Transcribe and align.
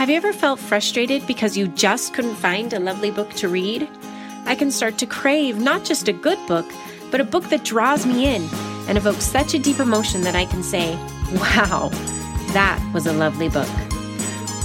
Have 0.00 0.08
you 0.08 0.16
ever 0.16 0.32
felt 0.32 0.58
frustrated 0.58 1.26
because 1.26 1.58
you 1.58 1.68
just 1.68 2.14
couldn't 2.14 2.36
find 2.36 2.72
a 2.72 2.80
lovely 2.80 3.10
book 3.10 3.28
to 3.34 3.50
read? 3.50 3.86
I 4.46 4.54
can 4.54 4.70
start 4.70 4.96
to 4.96 5.06
crave 5.06 5.58
not 5.58 5.84
just 5.84 6.08
a 6.08 6.12
good 6.14 6.38
book, 6.46 6.64
but 7.10 7.20
a 7.20 7.24
book 7.24 7.50
that 7.50 7.66
draws 7.66 8.06
me 8.06 8.34
in 8.34 8.48
and 8.88 8.96
evokes 8.96 9.26
such 9.26 9.52
a 9.52 9.58
deep 9.58 9.78
emotion 9.78 10.22
that 10.22 10.34
I 10.34 10.46
can 10.46 10.62
say, 10.62 10.94
wow, 11.34 11.90
that 12.54 12.80
was 12.94 13.04
a 13.04 13.12
lovely 13.12 13.50
book. 13.50 13.68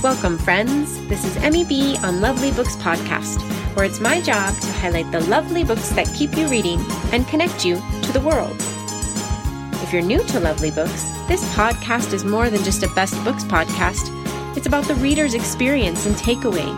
Welcome, 0.02 0.38
friends. 0.38 1.06
This 1.10 1.26
is 1.26 1.36
Emmy 1.44 1.66
B 1.66 1.98
on 2.02 2.22
Lovely 2.22 2.54
Books 2.54 2.78
Podcast, 2.78 3.42
where 3.76 3.84
it's 3.84 4.00
my 4.00 4.22
job 4.22 4.58
to 4.62 4.72
highlight 4.72 5.12
the 5.12 5.20
lovely 5.28 5.66
books 5.66 5.90
that 5.90 6.08
keep 6.16 6.38
you 6.38 6.48
reading 6.48 6.80
and 7.12 7.28
connect 7.28 7.66
you 7.66 7.76
to 8.04 8.14
the 8.14 8.22
world. 8.22 8.56
If 9.84 9.92
you're 9.92 10.02
new 10.02 10.24
to 10.24 10.40
Lovely 10.40 10.72
Books, 10.72 11.04
this 11.28 11.44
podcast 11.56 12.14
is 12.14 12.24
more 12.24 12.50
than 12.50 12.64
just 12.64 12.84
a 12.84 12.88
best 12.96 13.22
books 13.26 13.44
podcast. 13.44 14.25
It's 14.56 14.68
about 14.68 14.86
the 14.86 14.96
reader's 14.96 15.34
experience 15.34 16.06
and 16.06 16.16
takeaway. 16.16 16.74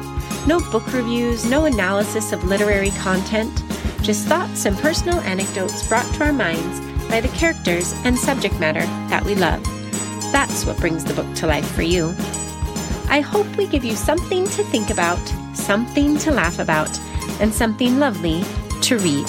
No 0.47 0.59
book 0.71 0.91
reviews, 0.93 1.49
no 1.49 1.65
analysis 1.65 2.33
of 2.33 2.43
literary 2.43 2.91
content, 2.91 3.63
just 4.01 4.27
thoughts 4.27 4.65
and 4.65 4.77
personal 4.77 5.19
anecdotes 5.19 5.87
brought 5.87 6.11
to 6.15 6.25
our 6.25 6.33
minds 6.33 6.79
by 7.09 7.21
the 7.21 7.27
characters 7.29 7.93
and 8.03 8.17
subject 8.17 8.59
matter 8.59 8.81
that 9.09 9.23
we 9.23 9.35
love. 9.35 9.63
That's 10.31 10.65
what 10.65 10.77
brings 10.77 11.03
the 11.03 11.13
book 11.13 11.33
to 11.35 11.47
life 11.47 11.69
for 11.71 11.83
you. 11.83 12.15
I 13.09 13.21
hope 13.21 13.47
we 13.55 13.67
give 13.67 13.85
you 13.85 13.95
something 13.95 14.45
to 14.45 14.63
think 14.65 14.89
about, 14.89 15.25
something 15.53 16.17
to 16.19 16.31
laugh 16.31 16.59
about, 16.59 16.99
and 17.39 17.53
something 17.53 17.99
lovely 17.99 18.43
to 18.81 18.97
read. 18.97 19.27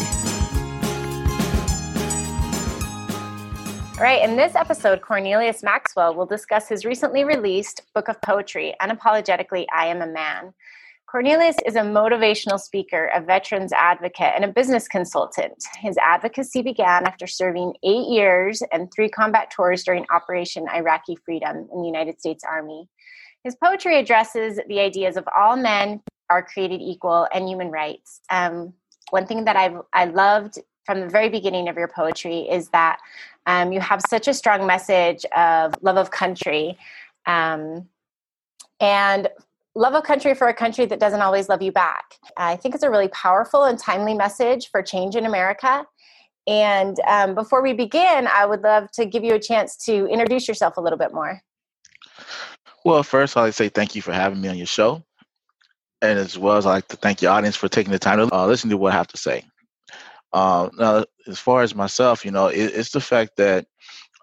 All 3.98 4.04
right, 4.04 4.22
in 4.22 4.36
this 4.36 4.54
episode, 4.54 5.00
Cornelius 5.00 5.64
Maxwell 5.64 6.14
will 6.14 6.24
discuss 6.24 6.68
his 6.68 6.84
recently 6.84 7.24
released 7.24 7.82
book 7.96 8.06
of 8.06 8.22
poetry, 8.22 8.72
Unapologetically 8.80 9.66
I 9.74 9.86
Am 9.86 10.02
a 10.02 10.06
Man. 10.06 10.54
Cornelius 11.10 11.56
is 11.66 11.74
a 11.74 11.80
motivational 11.80 12.60
speaker, 12.60 13.10
a 13.12 13.20
veterans 13.20 13.72
advocate, 13.72 14.34
and 14.36 14.44
a 14.44 14.52
business 14.52 14.86
consultant. 14.86 15.64
His 15.80 15.96
advocacy 15.96 16.62
began 16.62 17.08
after 17.08 17.26
serving 17.26 17.74
eight 17.82 18.06
years 18.06 18.62
and 18.70 18.88
three 18.94 19.08
combat 19.08 19.50
tours 19.50 19.82
during 19.82 20.06
Operation 20.12 20.68
Iraqi 20.72 21.16
Freedom 21.16 21.68
in 21.72 21.80
the 21.80 21.86
United 21.86 22.20
States 22.20 22.44
Army. 22.48 22.88
His 23.42 23.56
poetry 23.56 23.98
addresses 23.98 24.60
the 24.68 24.78
ideas 24.78 25.16
of 25.16 25.26
all 25.36 25.56
men 25.56 26.02
are 26.30 26.44
created 26.44 26.80
equal 26.80 27.26
and 27.34 27.48
human 27.48 27.72
rights. 27.72 28.20
Um, 28.30 28.74
one 29.10 29.26
thing 29.26 29.44
that 29.46 29.56
I've 29.56 29.80
I 29.92 30.04
loved 30.04 30.60
from 30.88 31.00
the 31.02 31.06
very 31.06 31.28
beginning 31.28 31.68
of 31.68 31.76
your 31.76 31.86
poetry 31.86 32.48
is 32.48 32.70
that 32.70 32.98
um, 33.44 33.72
you 33.72 33.78
have 33.78 34.00
such 34.08 34.26
a 34.26 34.32
strong 34.32 34.66
message 34.66 35.26
of 35.36 35.74
love 35.82 35.98
of 35.98 36.10
country 36.10 36.78
um, 37.26 37.86
and 38.80 39.28
love 39.74 39.92
of 39.92 40.02
country 40.04 40.32
for 40.32 40.48
a 40.48 40.54
country 40.54 40.86
that 40.86 40.98
doesn't 40.98 41.20
always 41.20 41.46
love 41.50 41.60
you 41.60 41.70
back. 41.70 42.14
I 42.38 42.56
think 42.56 42.74
it's 42.74 42.82
a 42.82 42.88
really 42.88 43.08
powerful 43.08 43.64
and 43.64 43.78
timely 43.78 44.14
message 44.14 44.70
for 44.70 44.82
change 44.82 45.14
in 45.14 45.26
America. 45.26 45.84
And 46.46 46.96
um, 47.06 47.34
before 47.34 47.62
we 47.62 47.74
begin, 47.74 48.26
I 48.26 48.46
would 48.46 48.62
love 48.62 48.90
to 48.92 49.04
give 49.04 49.22
you 49.22 49.34
a 49.34 49.38
chance 49.38 49.76
to 49.84 50.06
introduce 50.06 50.48
yourself 50.48 50.78
a 50.78 50.80
little 50.80 50.98
bit 50.98 51.12
more. 51.12 51.38
Well, 52.86 53.02
first, 53.02 53.36
I'd 53.36 53.42
like 53.42 53.50
to 53.50 53.52
say 53.52 53.68
thank 53.68 53.94
you 53.94 54.00
for 54.00 54.14
having 54.14 54.40
me 54.40 54.48
on 54.48 54.56
your 54.56 54.66
show. 54.66 55.04
And 56.00 56.18
as 56.18 56.38
well 56.38 56.56
as 56.56 56.64
I'd 56.64 56.72
like 56.72 56.88
to 56.88 56.96
thank 56.96 57.20
your 57.20 57.32
audience 57.32 57.56
for 57.56 57.68
taking 57.68 57.92
the 57.92 57.98
time 57.98 58.26
to 58.26 58.34
uh, 58.34 58.46
listen 58.46 58.70
to 58.70 58.78
what 58.78 58.94
I 58.94 58.96
have 58.96 59.08
to 59.08 59.18
say. 59.18 59.44
Uh, 60.32 60.68
now, 60.78 61.04
as 61.26 61.38
far 61.38 61.62
as 61.62 61.74
myself, 61.74 62.24
you 62.24 62.30
know, 62.30 62.48
it, 62.48 62.74
it's 62.74 62.90
the 62.90 63.00
fact 63.00 63.36
that 63.36 63.66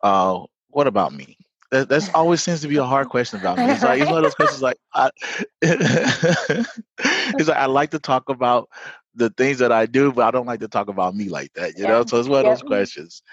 uh, 0.04 0.44
what 0.70 0.88
about 0.88 1.14
me? 1.14 1.38
That 1.72 1.90
that's 1.90 2.10
always 2.14 2.44
seems 2.44 2.62
to 2.62 2.68
be 2.68 2.78
a 2.78 2.84
hard 2.84 3.10
question 3.10 3.40
about 3.40 3.58
me. 3.58 3.66
It's 3.66 3.84
like 3.84 4.00
it's 4.00 4.10
one 4.10 4.18
of 4.18 4.24
those 4.24 4.36
questions 4.36 4.62
like 4.62 4.78
I, 4.94 5.10
it's 5.62 7.48
like 7.48 7.58
I 7.58 7.66
like 7.66 7.92
to 7.92 8.00
talk 8.00 8.30
about 8.30 8.70
the 9.16 9.32
things 9.32 9.58
that 9.60 9.72
I 9.72 9.86
do, 9.88 10.12
but 10.12 10.26
I 10.26 10.32
don't 10.32 10.46
like 10.46 10.60
to 10.60 10.68
talk 10.68 10.90
about 10.90 11.16
me 11.16 11.30
like 11.30 11.52
that. 11.54 11.78
You 11.78 11.86
yeah. 11.86 11.90
know, 11.90 12.06
so 12.06 12.20
it's 12.20 12.30
one 12.30 12.46
of 12.46 12.46
those 12.46 12.62
questions. 12.62 13.24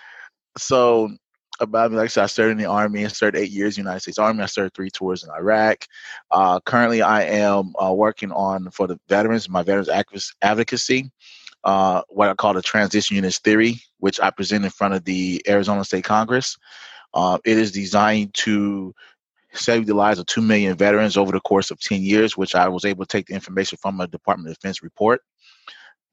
So 0.56 1.11
about 1.61 1.91
me, 1.91 1.99
like 1.99 2.05
I 2.05 2.09
said, 2.09 2.25
I 2.25 2.27
started 2.27 2.53
in 2.53 2.59
the 2.59 2.66
Army. 2.66 3.05
I 3.05 3.09
served 3.09 3.37
eight 3.37 3.50
years 3.50 3.77
in 3.77 3.84
the 3.84 3.88
United 3.88 4.00
States 4.00 4.19
Army. 4.19 4.43
I 4.43 4.47
served 4.47 4.75
three 4.75 4.91
tours 4.91 5.25
in 5.25 5.31
Iraq. 5.31 5.84
Uh, 6.31 6.59
currently, 6.61 7.03
I 7.03 7.25
am 7.25 7.75
uh, 7.81 7.93
working 7.93 8.32
on 8.32 8.71
for 8.71 8.87
the 8.87 8.99
veterans, 9.09 9.49
my 9.49 9.62
veterans 9.62 10.32
advocacy 10.43 11.11
uh, 11.65 12.03
what 12.09 12.28
I 12.28 12.34
call 12.34 12.55
the 12.55 12.62
transition 12.62 13.17
units 13.17 13.39
theory, 13.39 13.77
which 13.99 14.21
I 14.21 14.31
present 14.31 14.65
in 14.65 14.71
front 14.71 14.95
of 14.95 15.05
the 15.05 15.43
Arizona 15.49 15.84
State 15.84 16.05
Congress. 16.05 16.56
Uh, 17.15 17.39
it 17.45 17.59
is 17.59 17.73
designed 17.73 18.34
to 18.34 18.95
save 19.55 19.87
the 19.87 19.95
lives 19.95 20.19
of 20.19 20.27
2 20.27 20.41
million 20.41 20.77
veterans 20.77 21.17
over 21.17 21.33
the 21.33 21.41
course 21.41 21.71
of 21.71 21.81
10 21.81 22.03
years, 22.03 22.37
which 22.37 22.55
I 22.55 22.69
was 22.69 22.84
able 22.84 23.05
to 23.05 23.09
take 23.09 23.27
the 23.27 23.34
information 23.34 23.78
from 23.81 24.00
a 24.00 24.06
Department 24.06 24.49
of 24.49 24.59
Defense 24.59 24.83
report. 24.83 25.21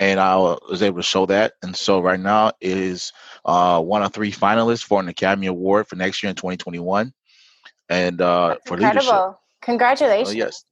And 0.01 0.19
I 0.19 0.37
was 0.37 0.81
able 0.81 0.97
to 0.97 1.03
show 1.03 1.25
that. 1.25 1.53
And 1.61 1.75
so 1.75 1.99
right 1.99 2.19
now 2.19 2.53
is 2.61 3.11
uh, 3.43 3.81
one 3.81 4.01
of 4.01 4.13
three 4.13 4.31
finalists 4.31 4.83
for 4.83 4.99
an 4.99 5.09
Academy 5.09 5.47
Award 5.47 5.87
for 5.87 5.95
next 5.95 6.23
year 6.23 6.29
in 6.29 6.35
2021. 6.35 7.13
And 7.89 8.21
uh, 8.21 8.57
for 8.65 8.75
incredible. 8.75 9.05
leadership. 9.05 9.35
Congratulations. 9.61 10.29
Oh, 10.29 10.37
yes. 10.37 10.63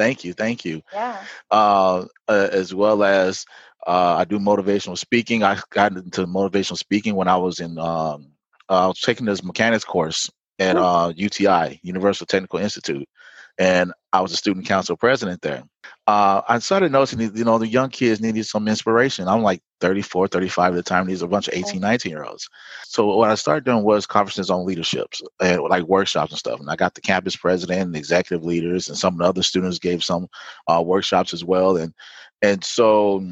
Thank 0.00 0.24
you. 0.24 0.32
Thank 0.32 0.64
you. 0.64 0.80
Yeah. 0.94 1.22
Uh, 1.50 2.06
uh 2.26 2.48
as 2.52 2.74
well 2.74 3.04
as 3.04 3.44
uh, 3.86 4.16
I 4.18 4.24
do 4.24 4.38
motivational 4.38 4.96
speaking. 4.96 5.42
I 5.42 5.60
got 5.68 5.92
into 5.92 6.26
motivational 6.26 6.78
speaking 6.78 7.16
when 7.16 7.28
I 7.28 7.36
was 7.36 7.60
in 7.60 7.78
um, 7.78 8.32
uh, 8.70 8.84
I 8.84 8.86
was 8.86 9.00
taking 9.00 9.26
this 9.26 9.44
mechanics 9.44 9.84
course 9.84 10.30
at 10.58 10.76
uh, 10.76 11.12
UTI, 11.14 11.80
Universal 11.82 12.28
Technical 12.28 12.60
Institute, 12.60 13.06
and 13.60 13.92
I 14.14 14.22
was 14.22 14.32
a 14.32 14.36
student 14.36 14.66
council 14.66 14.96
president 14.96 15.42
there. 15.42 15.62
Uh, 16.06 16.40
I 16.48 16.58
started 16.60 16.90
noticing, 16.90 17.20
you 17.20 17.44
know, 17.44 17.58
the 17.58 17.68
young 17.68 17.90
kids 17.90 18.20
needed 18.20 18.46
some 18.46 18.66
inspiration. 18.66 19.28
I'm 19.28 19.42
like 19.42 19.62
34, 19.82 20.28
35 20.28 20.72
at 20.72 20.76
the 20.76 20.82
time. 20.82 21.06
These 21.06 21.22
are 21.22 21.26
a 21.26 21.28
bunch 21.28 21.46
of 21.46 21.54
18, 21.54 21.78
19 21.78 22.10
year 22.10 22.24
olds. 22.24 22.48
So 22.84 23.14
what 23.14 23.30
I 23.30 23.34
started 23.34 23.64
doing 23.64 23.84
was 23.84 24.06
conferences 24.06 24.50
on 24.50 24.64
leaderships 24.64 25.22
and 25.40 25.60
like 25.64 25.84
workshops 25.84 26.32
and 26.32 26.38
stuff. 26.38 26.58
And 26.58 26.70
I 26.70 26.74
got 26.74 26.94
the 26.94 27.02
campus 27.02 27.36
president 27.36 27.82
and 27.82 27.96
executive 27.96 28.44
leaders, 28.44 28.88
and 28.88 28.96
some 28.96 29.14
of 29.14 29.18
the 29.18 29.26
other 29.26 29.42
students 29.42 29.78
gave 29.78 30.02
some 30.02 30.26
uh, 30.66 30.82
workshops 30.82 31.34
as 31.34 31.44
well. 31.44 31.76
And 31.76 31.92
and 32.40 32.64
so 32.64 33.22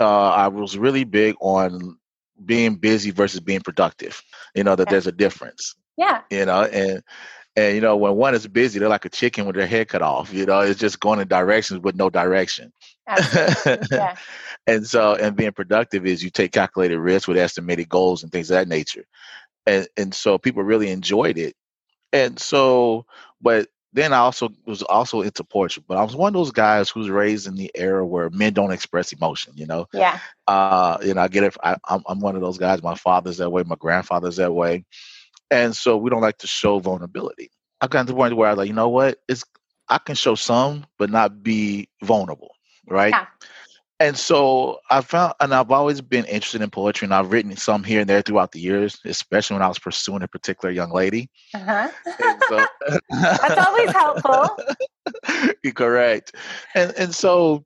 uh, 0.00 0.30
I 0.30 0.48
was 0.48 0.78
really 0.78 1.04
big 1.04 1.36
on 1.40 1.98
being 2.46 2.76
busy 2.76 3.10
versus 3.10 3.40
being 3.40 3.60
productive. 3.60 4.20
You 4.54 4.64
know 4.64 4.76
that 4.76 4.88
there's 4.88 5.06
a 5.06 5.12
difference. 5.12 5.76
Yeah. 5.96 6.22
You 6.30 6.46
know, 6.46 6.62
and 6.64 7.02
and 7.56 7.74
you 7.74 7.80
know 7.80 7.96
when 7.96 8.16
one 8.16 8.34
is 8.34 8.46
busy, 8.46 8.78
they're 8.78 8.88
like 8.88 9.04
a 9.04 9.10
chicken 9.10 9.46
with 9.46 9.56
their 9.56 9.66
head 9.66 9.88
cut 9.88 10.02
off. 10.02 10.32
You 10.32 10.46
know, 10.46 10.60
it's 10.60 10.80
just 10.80 11.00
going 11.00 11.20
in 11.20 11.28
directions 11.28 11.80
with 11.80 11.94
no 11.94 12.10
direction. 12.10 12.72
yeah. 13.08 14.16
and 14.66 14.86
so, 14.86 15.14
and 15.14 15.36
being 15.36 15.52
productive 15.52 16.06
is 16.06 16.22
you 16.22 16.30
take 16.30 16.52
calculated 16.52 16.98
risks 16.98 17.28
with 17.28 17.36
estimated 17.36 17.88
goals 17.88 18.22
and 18.22 18.32
things 18.32 18.50
of 18.50 18.56
that 18.56 18.68
nature. 18.68 19.04
And 19.66 19.86
and 19.96 20.14
so 20.14 20.38
people 20.38 20.62
really 20.62 20.90
enjoyed 20.90 21.38
it. 21.38 21.54
And 22.12 22.38
so, 22.38 23.06
but 23.40 23.68
then 23.92 24.12
I 24.12 24.18
also 24.18 24.50
was 24.66 24.82
also 24.82 25.20
into 25.20 25.44
poetry, 25.44 25.84
but 25.86 25.96
I 25.96 26.02
was 26.02 26.16
one 26.16 26.28
of 26.28 26.34
those 26.34 26.50
guys 26.50 26.90
who's 26.90 27.08
raised 27.08 27.46
in 27.46 27.54
the 27.54 27.70
era 27.74 28.04
where 28.04 28.28
men 28.30 28.52
don't 28.52 28.72
express 28.72 29.12
emotion. 29.12 29.52
You 29.56 29.66
know. 29.66 29.86
Yeah. 29.92 30.18
Uh, 30.48 30.98
you 31.02 31.14
know, 31.14 31.22
I 31.22 31.28
get 31.28 31.44
it. 31.44 31.56
I, 31.62 31.76
I'm 31.88 32.02
I'm 32.06 32.18
one 32.18 32.34
of 32.34 32.42
those 32.42 32.58
guys. 32.58 32.82
My 32.82 32.96
father's 32.96 33.36
that 33.36 33.50
way. 33.50 33.62
My 33.64 33.76
grandfather's 33.76 34.36
that 34.36 34.52
way, 34.52 34.84
and 35.50 35.76
so 35.76 35.96
we 35.96 36.10
don't 36.10 36.22
like 36.22 36.38
to 36.38 36.46
show 36.46 36.78
vulnerability. 36.78 37.50
I 37.80 37.86
got 37.86 38.06
to 38.06 38.12
the 38.12 38.16
point 38.16 38.36
where 38.36 38.48
I 38.48 38.52
was 38.52 38.58
like, 38.58 38.68
you 38.68 38.74
know 38.74 38.88
what? 38.88 39.18
It's 39.28 39.44
I 39.88 39.98
can 39.98 40.14
show 40.14 40.34
some, 40.34 40.86
but 40.98 41.10
not 41.10 41.42
be 41.42 41.88
vulnerable, 42.02 42.54
right? 42.88 43.12
Yeah 43.12 43.26
and 44.00 44.18
so 44.18 44.80
I 44.90 45.00
found, 45.00 45.34
and 45.40 45.54
I've 45.54 45.70
always 45.70 46.00
been 46.00 46.24
interested 46.24 46.62
in 46.62 46.70
poetry, 46.70 47.06
and 47.06 47.14
I've 47.14 47.32
written 47.32 47.56
some 47.56 47.84
here 47.84 48.00
and 48.00 48.10
there 48.10 48.22
throughout 48.22 48.52
the 48.52 48.60
years, 48.60 48.98
especially 49.04 49.54
when 49.54 49.62
I 49.62 49.68
was 49.68 49.78
pursuing 49.78 50.22
a 50.22 50.28
particular 50.28 50.72
young 50.72 50.90
lady. 50.90 51.30
Uh-huh. 51.54 51.88
So, 52.48 52.66
That's 53.10 53.66
always 53.66 53.92
helpful. 53.92 54.58
You're 55.62 55.72
correct, 55.72 56.34
and 56.74 56.92
and 56.98 57.14
so 57.14 57.64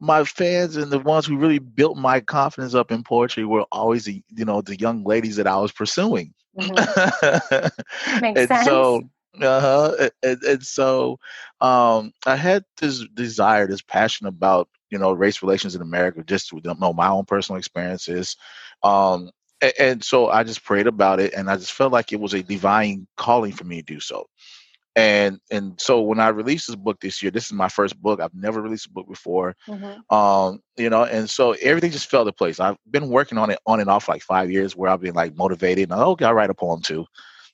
my 0.00 0.24
fans 0.24 0.76
and 0.76 0.90
the 0.90 0.98
ones 0.98 1.26
who 1.26 1.36
really 1.36 1.58
built 1.58 1.98
my 1.98 2.20
confidence 2.20 2.74
up 2.74 2.90
in 2.90 3.02
poetry 3.02 3.44
were 3.44 3.66
always 3.70 4.04
the 4.04 4.22
you 4.34 4.44
know 4.44 4.62
the 4.62 4.78
young 4.78 5.04
ladies 5.04 5.36
that 5.36 5.46
I 5.46 5.56
was 5.58 5.72
pursuing. 5.72 6.32
Mm-hmm. 6.58 8.20
Makes 8.20 8.40
and 8.40 8.48
sense. 8.48 8.66
So, 8.66 9.02
uh-huh. 9.40 10.08
And, 10.22 10.42
and, 10.42 10.62
so 10.64 11.18
um, 11.60 12.12
I 12.26 12.36
had 12.36 12.64
this 12.80 13.06
desire, 13.14 13.66
this 13.66 13.82
passion 13.82 14.26
about 14.26 14.68
you 14.90 14.98
know 14.98 15.12
race 15.12 15.42
relations 15.42 15.74
in 15.74 15.82
America, 15.82 16.22
just 16.24 16.48
to 16.48 16.60
know 16.78 16.92
my 16.92 17.08
own 17.08 17.24
personal 17.24 17.58
experiences. 17.58 18.36
Um, 18.82 19.30
and, 19.60 19.72
and 19.78 20.04
so 20.04 20.28
I 20.28 20.44
just 20.44 20.64
prayed 20.64 20.86
about 20.86 21.20
it, 21.20 21.34
and 21.34 21.50
I 21.50 21.56
just 21.56 21.72
felt 21.72 21.92
like 21.92 22.12
it 22.12 22.20
was 22.20 22.34
a 22.34 22.42
divine 22.42 23.06
calling 23.16 23.52
for 23.52 23.64
me 23.64 23.82
to 23.82 23.94
do 23.94 24.00
so. 24.00 24.28
And 24.96 25.38
and 25.50 25.78
so 25.78 26.00
when 26.00 26.18
I 26.18 26.28
released 26.28 26.66
this 26.66 26.76
book 26.76 27.00
this 27.00 27.22
year, 27.22 27.30
this 27.30 27.46
is 27.46 27.52
my 27.52 27.68
first 27.68 28.00
book. 28.00 28.18
I've 28.18 28.34
never 28.34 28.62
released 28.62 28.86
a 28.86 28.90
book 28.90 29.06
before. 29.08 29.54
Mm-hmm. 29.68 30.14
Um, 30.14 30.60
you 30.76 30.88
know, 30.88 31.04
and 31.04 31.28
so 31.28 31.52
everything 31.52 31.90
just 31.90 32.10
fell 32.10 32.24
to 32.24 32.32
place. 32.32 32.58
I've 32.58 32.78
been 32.90 33.10
working 33.10 33.36
on 33.36 33.50
it 33.50 33.58
on 33.66 33.80
and 33.80 33.90
off 33.90 34.08
like 34.08 34.22
five 34.22 34.50
years, 34.50 34.74
where 34.74 34.90
I've 34.90 35.02
been 35.02 35.14
like 35.14 35.36
motivated. 35.36 35.90
And 35.90 36.00
okay, 36.00 36.24
I'll 36.24 36.34
write 36.34 36.50
a 36.50 36.54
poem 36.54 36.80
too 36.80 37.06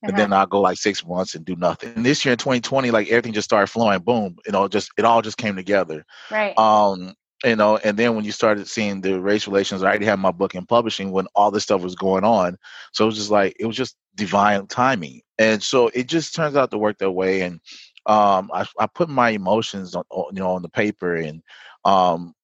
and 0.03 0.19
then 0.19 0.33
I'll 0.33 0.47
go 0.47 0.61
like 0.61 0.79
six 0.79 1.07
months 1.07 1.35
and 1.35 1.45
do 1.45 1.55
nothing. 1.57 1.93
And 1.95 2.05
this 2.05 2.25
year 2.25 2.33
in 2.33 2.39
2020, 2.39 2.91
like 2.91 3.09
everything 3.09 3.33
just 3.33 3.45
started 3.45 3.69
flowing. 3.69 4.01
Boom, 4.01 4.37
you 4.45 4.53
know, 4.53 4.67
just 4.69 4.91
it 4.99 5.05
all 5.05 5.23
just 5.23 5.37
came 5.37 5.57
together. 5.57 6.05
Right. 6.31 6.57
Um, 6.59 7.15
you 7.45 7.57
know, 7.57 7.77
and 7.79 7.97
then 7.99 8.15
when 8.15 8.25
you 8.25 8.33
started 8.33 8.69
seeing 8.69 9.01
the 9.01 9.21
race 9.21 9.47
relations, 9.47 9.83
I 9.83 9.89
already 9.89 10.07
had 10.07 10.19
my 10.19 10.33
book 10.33 10.55
in 10.55 10.67
publishing 10.67 11.13
when 11.13 11.27
all 11.35 11.51
this 11.51 11.65
stuff 11.65 11.83
was 11.83 11.95
going 11.95 12.25
on. 12.25 12.57
So 12.93 13.05
it 13.05 13.07
was 13.07 13.17
just 13.17 13.31
like 13.31 13.57
it 13.61 13.67
was 13.67 13.77
just 13.77 13.97
divine 14.17 14.67
timing, 14.67 15.23
and 15.39 15.63
so 15.63 15.89
it 15.95 16.09
just 16.09 16.35
turns 16.35 16.57
out 16.57 16.71
to 16.73 16.79
work 16.79 16.99
that 16.99 17.11
way. 17.13 17.43
And 17.43 17.61
um, 18.07 18.51
I, 18.53 18.67
I 18.79 18.87
put 18.87 19.09
my 19.09 19.31
emotions 19.31 19.95
on, 19.95 20.05
you 20.33 20.41
know, 20.41 20.53
on 20.53 20.63
the 20.63 20.69
paper, 20.69 21.15
and 21.15 21.43
um, 21.85 22.35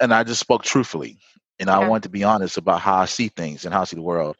and 0.00 0.12
I 0.12 0.24
just 0.24 0.40
spoke 0.40 0.64
truthfully, 0.64 1.18
and 1.60 1.70
I 1.70 1.86
wanted 1.86 2.04
to 2.04 2.10
be 2.10 2.24
honest 2.24 2.58
about 2.58 2.80
how 2.80 2.96
I 2.96 3.06
see 3.06 3.28
things 3.28 3.64
and 3.64 3.72
how 3.72 3.82
I 3.82 3.84
see 3.84 3.96
the 3.96 4.02
world, 4.02 4.36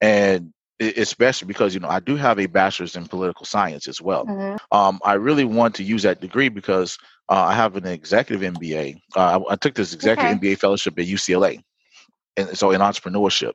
and 0.00 0.53
especially 0.80 1.46
because 1.46 1.74
you 1.74 1.80
know 1.80 1.88
I 1.88 2.00
do 2.00 2.16
have 2.16 2.38
a 2.38 2.46
bachelor's 2.46 2.96
in 2.96 3.06
political 3.06 3.46
science 3.46 3.86
as 3.86 4.00
well. 4.00 4.26
Mm-hmm. 4.26 4.76
Um, 4.76 5.00
I 5.04 5.14
really 5.14 5.44
want 5.44 5.74
to 5.76 5.84
use 5.84 6.02
that 6.02 6.20
degree 6.20 6.48
because 6.48 6.98
uh, 7.28 7.44
I 7.44 7.54
have 7.54 7.76
an 7.76 7.86
executive 7.86 8.54
MBA. 8.54 8.96
Uh, 9.16 9.40
I, 9.48 9.52
I, 9.52 9.56
took 9.56 9.74
this 9.74 9.94
executive 9.94 10.36
okay. 10.36 10.54
MBA 10.54 10.58
fellowship 10.58 10.98
at 10.98 11.06
UCLA, 11.06 11.62
and 12.36 12.56
so 12.56 12.70
in 12.72 12.80
entrepreneurship, 12.80 13.52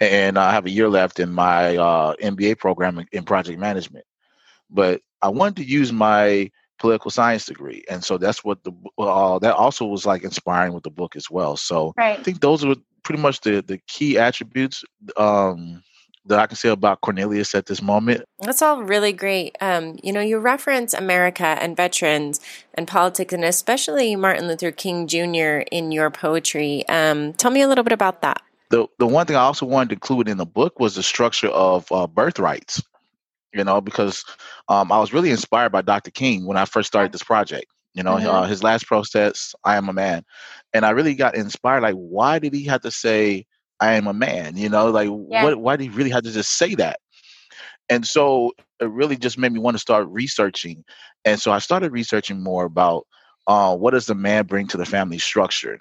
and 0.00 0.38
I 0.38 0.52
have 0.52 0.66
a 0.66 0.70
year 0.70 0.88
left 0.88 1.18
in 1.18 1.32
my 1.32 1.76
uh, 1.76 2.14
MBA 2.16 2.58
program 2.58 2.98
in, 2.98 3.06
in 3.12 3.24
project 3.24 3.58
management. 3.58 4.04
But 4.70 5.00
I 5.22 5.28
wanted 5.28 5.56
to 5.56 5.64
use 5.64 5.92
my 5.92 6.50
political 6.78 7.10
science 7.10 7.46
degree, 7.46 7.84
and 7.90 8.04
so 8.04 8.18
that's 8.18 8.44
what 8.44 8.62
the 8.64 8.72
uh, 8.98 9.38
that 9.38 9.54
also 9.54 9.86
was 9.86 10.04
like 10.04 10.24
inspiring 10.24 10.74
with 10.74 10.84
the 10.84 10.90
book 10.90 11.16
as 11.16 11.30
well. 11.30 11.56
So 11.56 11.94
right. 11.96 12.18
I 12.18 12.22
think 12.22 12.40
those 12.40 12.64
are 12.64 12.76
pretty 13.02 13.22
much 13.22 13.40
the 13.40 13.62
the 13.62 13.78
key 13.88 14.18
attributes. 14.18 14.84
Um, 15.16 15.82
that 16.28 16.38
I 16.38 16.46
can 16.46 16.56
say 16.56 16.68
about 16.68 17.00
Cornelius 17.00 17.54
at 17.54 17.66
this 17.66 17.82
moment. 17.82 18.24
That's 18.40 18.62
all 18.62 18.82
really 18.82 19.12
great. 19.12 19.56
Um, 19.60 19.98
you 20.02 20.12
know, 20.12 20.20
you 20.20 20.38
reference 20.38 20.94
America 20.94 21.44
and 21.44 21.76
veterans 21.76 22.40
and 22.74 22.86
politics, 22.86 23.34
and 23.34 23.44
especially 23.44 24.14
Martin 24.16 24.46
Luther 24.46 24.70
King 24.70 25.06
Jr. 25.06 25.64
in 25.72 25.90
your 25.92 26.10
poetry. 26.10 26.88
Um, 26.88 27.32
tell 27.34 27.50
me 27.50 27.62
a 27.62 27.68
little 27.68 27.84
bit 27.84 27.92
about 27.92 28.22
that. 28.22 28.42
The 28.70 28.86
the 28.98 29.06
one 29.06 29.26
thing 29.26 29.36
I 29.36 29.40
also 29.40 29.66
wanted 29.66 29.90
to 29.90 29.94
include 29.94 30.28
in 30.28 30.36
the 30.36 30.46
book 30.46 30.78
was 30.78 30.94
the 30.94 31.02
structure 31.02 31.48
of 31.48 31.90
uh, 31.90 32.06
birthrights. 32.06 32.82
You 33.54 33.64
know, 33.64 33.80
because 33.80 34.24
um, 34.68 34.92
I 34.92 34.98
was 34.98 35.14
really 35.14 35.30
inspired 35.30 35.72
by 35.72 35.80
Dr. 35.80 36.10
King 36.10 36.44
when 36.44 36.58
I 36.58 36.66
first 36.66 36.86
started 36.86 37.12
this 37.12 37.22
project. 37.22 37.72
You 37.94 38.02
know, 38.02 38.16
mm-hmm. 38.16 38.28
uh, 38.28 38.44
his 38.44 38.62
last 38.62 38.86
protest, 38.86 39.54
"I 39.64 39.76
am 39.76 39.88
a 39.88 39.92
man," 39.94 40.22
and 40.74 40.84
I 40.84 40.90
really 40.90 41.14
got 41.14 41.34
inspired. 41.34 41.82
Like, 41.82 41.94
why 41.94 42.38
did 42.38 42.52
he 42.52 42.64
have 42.64 42.82
to 42.82 42.90
say? 42.90 43.46
I 43.80 43.94
am 43.94 44.06
a 44.06 44.12
man, 44.12 44.56
you 44.56 44.68
know, 44.68 44.90
like 44.90 45.08
yeah. 45.30 45.44
what 45.44 45.56
why 45.60 45.76
do 45.76 45.84
you 45.84 45.92
really 45.92 46.10
have 46.10 46.24
to 46.24 46.32
just 46.32 46.56
say 46.56 46.74
that? 46.76 47.00
And 47.88 48.06
so 48.06 48.52
it 48.80 48.90
really 48.90 49.16
just 49.16 49.38
made 49.38 49.52
me 49.52 49.60
want 49.60 49.74
to 49.76 49.80
start 49.80 50.06
researching. 50.08 50.84
And 51.24 51.40
so 51.40 51.52
I 51.52 51.58
started 51.58 51.92
researching 51.92 52.42
more 52.42 52.64
about 52.64 53.06
uh, 53.46 53.74
what 53.74 53.92
does 53.92 54.06
the 54.06 54.14
man 54.14 54.44
bring 54.46 54.66
to 54.68 54.76
the 54.76 54.84
family 54.84 55.18
structure? 55.18 55.78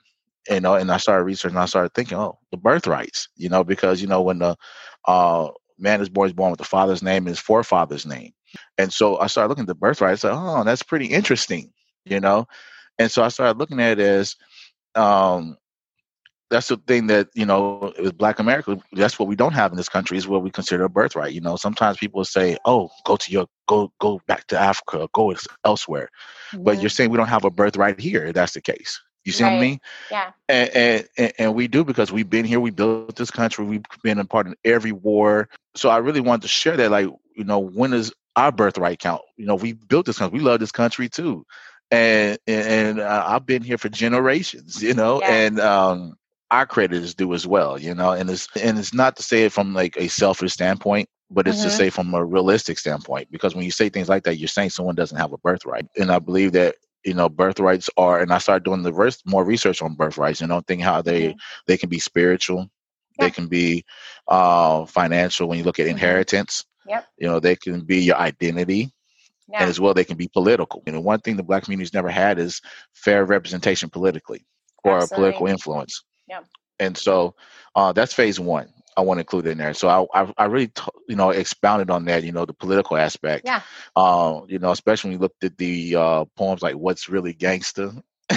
You 0.49 0.61
know, 0.61 0.75
and 0.75 0.89
I 0.91 0.97
started 0.97 1.25
researching. 1.25 1.57
I 1.57 1.65
started 1.65 1.93
thinking, 1.93 2.17
oh, 2.17 2.39
the 2.51 2.57
birthrights. 2.57 3.27
You 3.35 3.49
know, 3.49 3.63
because 3.63 4.01
you 4.01 4.07
know 4.07 4.21
when 4.21 4.39
the 4.39 4.55
uh, 5.05 5.49
man 5.77 5.99
is 6.01 6.09
born, 6.09 6.27
is 6.27 6.33
born 6.33 6.51
with 6.51 6.59
the 6.59 6.65
father's 6.65 7.03
name 7.03 7.23
and 7.23 7.29
his 7.29 7.39
forefather's 7.39 8.05
name. 8.05 8.31
And 8.77 8.91
so 8.93 9.19
I 9.19 9.27
started 9.27 9.49
looking 9.49 9.63
at 9.63 9.67
the 9.67 9.75
birthright. 9.75 10.13
I 10.13 10.15
said, 10.15 10.31
oh, 10.33 10.63
that's 10.63 10.83
pretty 10.83 11.07
interesting. 11.07 11.73
You 12.05 12.21
know, 12.21 12.47
and 12.97 13.11
so 13.11 13.21
I 13.21 13.27
started 13.27 13.57
looking 13.57 13.81
at 13.81 13.99
it 13.99 14.05
as 14.05 14.35
um, 14.95 15.57
that's 16.49 16.67
the 16.69 16.77
thing 16.77 17.07
that 17.07 17.27
you 17.33 17.45
know 17.45 17.93
with 17.99 18.17
black 18.17 18.39
america 18.39 18.77
that's 18.93 19.19
what 19.19 19.27
we 19.27 19.35
don't 19.35 19.53
have 19.53 19.71
in 19.71 19.77
this 19.77 19.89
country 19.89 20.17
is 20.17 20.27
what 20.27 20.43
we 20.43 20.49
consider 20.49 20.85
a 20.85 20.89
birthright 20.89 21.33
you 21.33 21.41
know 21.41 21.55
sometimes 21.55 21.97
people 21.97 22.23
say 22.23 22.57
oh 22.65 22.89
go 23.05 23.15
to 23.15 23.31
your 23.31 23.47
go 23.67 23.91
go 23.99 24.21
back 24.27 24.45
to 24.47 24.57
africa 24.57 25.07
go 25.13 25.33
elsewhere 25.63 26.09
mm-hmm. 26.51 26.63
but 26.63 26.79
you're 26.79 26.89
saying 26.89 27.09
we 27.09 27.17
don't 27.17 27.27
have 27.27 27.45
a 27.45 27.51
birthright 27.51 27.99
here 27.99 28.31
that's 28.31 28.53
the 28.53 28.61
case 28.61 29.01
you 29.27 29.33
see 29.33 29.43
right. 29.43 29.51
what 29.51 29.57
I 29.57 29.61
mean? 29.61 29.81
Yeah. 30.09 30.31
And, 30.47 31.05
and 31.17 31.33
and 31.37 31.53
we 31.53 31.67
do 31.67 31.83
because 31.83 32.13
we've 32.13 32.29
been 32.29 32.45
here, 32.45 32.61
we 32.61 32.71
built 32.71 33.17
this 33.17 33.29
country, 33.29 33.65
we've 33.65 33.83
been 34.01 34.19
a 34.19 34.25
part 34.25 34.47
of 34.47 34.55
every 34.63 34.93
war. 34.93 35.49
So 35.75 35.89
I 35.89 35.97
really 35.97 36.21
wanted 36.21 36.43
to 36.43 36.47
share 36.47 36.77
that, 36.77 36.91
like, 36.91 37.07
you 37.35 37.43
know, 37.43 37.59
when 37.59 37.91
does 37.91 38.13
our 38.37 38.53
birthright 38.53 38.99
count? 38.99 39.21
You 39.35 39.45
know, 39.45 39.55
we 39.55 39.73
built 39.73 40.05
this 40.05 40.19
country, 40.19 40.39
we 40.39 40.45
love 40.45 40.61
this 40.61 40.71
country 40.71 41.09
too, 41.09 41.45
and 41.91 42.37
and, 42.47 42.67
and 42.67 42.99
uh, 43.01 43.25
I've 43.27 43.45
been 43.45 43.63
here 43.63 43.77
for 43.77 43.89
generations, 43.89 44.81
you 44.81 44.93
know, 44.93 45.19
yeah. 45.19 45.33
and 45.33 45.59
um, 45.59 46.17
our 46.51 46.65
creditors 46.65 47.13
do 47.13 47.33
as 47.33 47.45
well, 47.45 47.77
you 47.77 47.93
know, 47.93 48.11
and 48.11 48.29
it's 48.29 48.47
and 48.55 48.77
it's 48.77 48.93
not 48.93 49.15
to 49.17 49.23
say 49.23 49.43
it 49.43 49.51
from 49.51 49.73
like 49.73 49.97
a 49.97 50.07
selfish 50.07 50.53
standpoint, 50.53 51.09
but 51.29 51.47
it's 51.47 51.59
mm-hmm. 51.59 51.69
to 51.69 51.75
say 51.75 51.89
from 51.89 52.13
a 52.13 52.23
realistic 52.23 52.79
standpoint. 52.79 53.29
Because 53.31 53.53
when 53.53 53.65
you 53.65 53.71
say 53.71 53.89
things 53.89 54.09
like 54.09 54.23
that, 54.23 54.37
you're 54.37 54.47
saying 54.47 54.69
someone 54.69 54.95
doesn't 54.95 55.17
have 55.17 55.33
a 55.33 55.37
birthright. 55.39 55.85
And 55.97 56.11
I 56.11 56.19
believe 56.19 56.53
that, 56.53 56.75
you 57.03 57.13
know, 57.13 57.27
birthrights 57.27 57.89
are 57.97 58.21
and 58.21 58.31
I 58.31 58.37
started 58.37 58.63
doing 58.63 58.83
the 58.83 58.93
rest 58.93 59.23
more 59.25 59.43
research 59.43 59.81
on 59.81 59.95
birthrights, 59.95 60.39
you 60.39 60.47
know, 60.47 60.61
think 60.61 60.81
how 60.81 61.01
they 61.01 61.29
mm-hmm. 61.29 61.37
they 61.67 61.77
can 61.77 61.89
be 61.89 61.99
spiritual, 61.99 62.69
yeah. 63.19 63.25
they 63.25 63.31
can 63.31 63.47
be 63.47 63.83
uh 64.27 64.85
financial 64.85 65.49
when 65.49 65.57
you 65.57 65.65
look 65.65 65.79
at 65.79 65.83
mm-hmm. 65.83 65.91
inheritance. 65.91 66.65
Yep. 66.87 67.05
You 67.17 67.27
know, 67.27 67.39
they 67.41 67.57
can 67.57 67.81
be 67.81 68.03
your 68.03 68.17
identity. 68.17 68.93
Yeah. 69.49 69.61
And 69.61 69.69
as 69.69 69.79
well, 69.79 69.93
they 69.93 70.03
can 70.03 70.17
be 70.17 70.29
political. 70.29 70.83
You 70.85 70.93
know, 70.93 70.99
one 71.01 71.19
thing 71.19 71.35
the 71.35 71.43
black 71.43 71.63
community's 71.63 71.93
never 71.93 72.09
had 72.09 72.37
is 72.37 72.61
fair 72.93 73.25
representation 73.25 73.89
politically 73.89 74.45
or 74.83 74.97
Absolutely. 74.97 75.15
political 75.15 75.47
influence. 75.47 76.03
Yeah. 76.27 76.41
And 76.79 76.97
so 76.97 77.35
uh, 77.75 77.91
that's 77.93 78.13
phase 78.13 78.39
one. 78.39 78.69
I 78.95 79.01
want 79.01 79.19
to 79.19 79.21
include 79.21 79.45
in 79.45 79.59
there. 79.59 79.75
So 79.75 79.87
I, 79.87 80.21
I, 80.23 80.33
I 80.37 80.45
really, 80.45 80.69
t- 80.69 80.81
you 81.07 81.15
know, 81.15 81.29
expounded 81.29 81.91
on 81.91 82.05
that. 82.05 82.23
You 82.23 82.31
know, 82.31 82.45
the 82.45 82.53
political 82.53 82.97
aspect. 82.97 83.45
Yeah. 83.45 83.61
Uh, 83.95 84.41
you 84.47 84.57
know, 84.57 84.71
especially 84.71 85.09
when 85.09 85.19
you 85.19 85.21
looked 85.21 85.43
at 85.43 85.57
the 85.57 85.95
uh, 85.95 86.25
poems 86.35 86.63
like 86.63 86.75
"What's 86.75 87.07
Really 87.07 87.33
Gangster." 87.33 87.91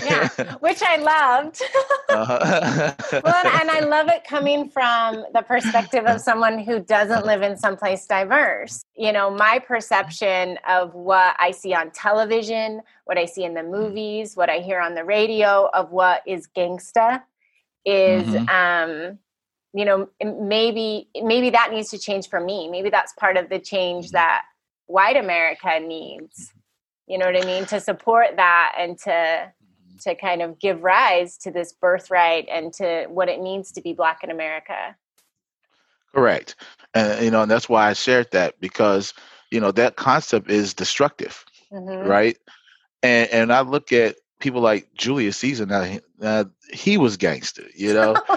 yeah, 0.05 0.29
which 0.61 0.83
I 0.83 0.97
loved. 0.97 1.63
uh-huh. 2.11 3.21
well, 3.25 3.47
and 3.61 3.71
I 3.71 3.81
love 3.89 4.09
it 4.09 4.25
coming 4.25 4.69
from 4.69 5.25
the 5.33 5.43
perspective 5.43 6.05
of 6.07 6.21
someone 6.21 6.59
who 6.59 6.81
doesn't 6.81 7.27
live 7.27 7.43
in 7.43 7.57
someplace 7.57 8.07
diverse. 8.07 8.85
You 8.95 9.13
know, 9.13 9.31
my 9.31 9.59
perception 9.59 10.59
of 10.69 10.95
what 10.95 11.37
I 11.39 11.51
see 11.51 11.75
on 11.75 11.91
television, 11.91 12.83
what 13.05 13.19
I 13.19 13.25
see 13.25 13.45
in 13.45 13.55
the 13.55 13.63
movies, 13.63 14.37
what 14.37 14.51
I 14.51 14.59
hear 14.59 14.81
on 14.81 14.95
the 14.95 15.05
radio 15.05 15.69
of 15.73 15.91
what 15.91 16.23
is 16.27 16.47
gangsta 16.47 17.23
is 17.85 18.27
mm-hmm. 18.27 18.49
um 18.49 19.19
you 19.73 19.85
know 19.85 20.09
maybe 20.23 21.09
maybe 21.23 21.51
that 21.51 21.71
needs 21.73 21.91
to 21.91 21.99
change 21.99 22.29
for 22.29 22.41
me 22.41 22.69
maybe 22.69 22.91
that's 22.91 23.13
part 23.15 23.37
of 23.37 23.49
the 23.49 23.59
change 23.59 24.07
mm-hmm. 24.07 24.17
that 24.17 24.43
white 24.87 25.17
america 25.17 25.79
needs 25.81 26.53
you 27.07 27.17
know 27.17 27.27
what 27.27 27.37
i 27.37 27.47
mean 27.47 27.65
to 27.65 27.81
support 27.81 28.37
that 28.37 28.73
and 28.79 28.99
to 28.99 29.11
mm-hmm. 29.11 29.97
to 29.99 30.15
kind 30.15 30.43
of 30.43 30.59
give 30.59 30.83
rise 30.83 31.37
to 31.39 31.51
this 31.51 31.73
birthright 31.73 32.47
and 32.51 32.73
to 32.73 33.07
what 33.09 33.29
it 33.29 33.41
means 33.41 33.73
to 33.73 33.81
be 33.81 33.93
black 33.93 34.23
in 34.23 34.31
america 34.31 34.97
correct 36.15 36.57
and 36.95 37.25
you 37.25 37.31
know 37.31 37.43
and 37.43 37.51
that's 37.51 37.69
why 37.69 37.89
i 37.89 37.93
shared 37.93 38.31
that 38.33 38.61
because 38.61 39.15
you 39.51 39.61
know 39.61 39.71
that 39.71 39.97
concept 39.97 40.51
is 40.51 40.75
destructive 40.75 41.45
mm-hmm. 41.73 42.09
right 42.09 42.39
and 43.03 43.31
and 43.31 43.53
i 43.53 43.61
look 43.61 43.93
at 43.93 44.17
people 44.41 44.61
like 44.61 44.89
Julius 44.95 45.37
Caesar. 45.39 45.67
Now, 45.67 45.99
now 46.19 46.45
he 46.73 46.99
was 46.99 47.17
gangster, 47.17 47.65
you 47.75 47.95
know, 47.95 48.17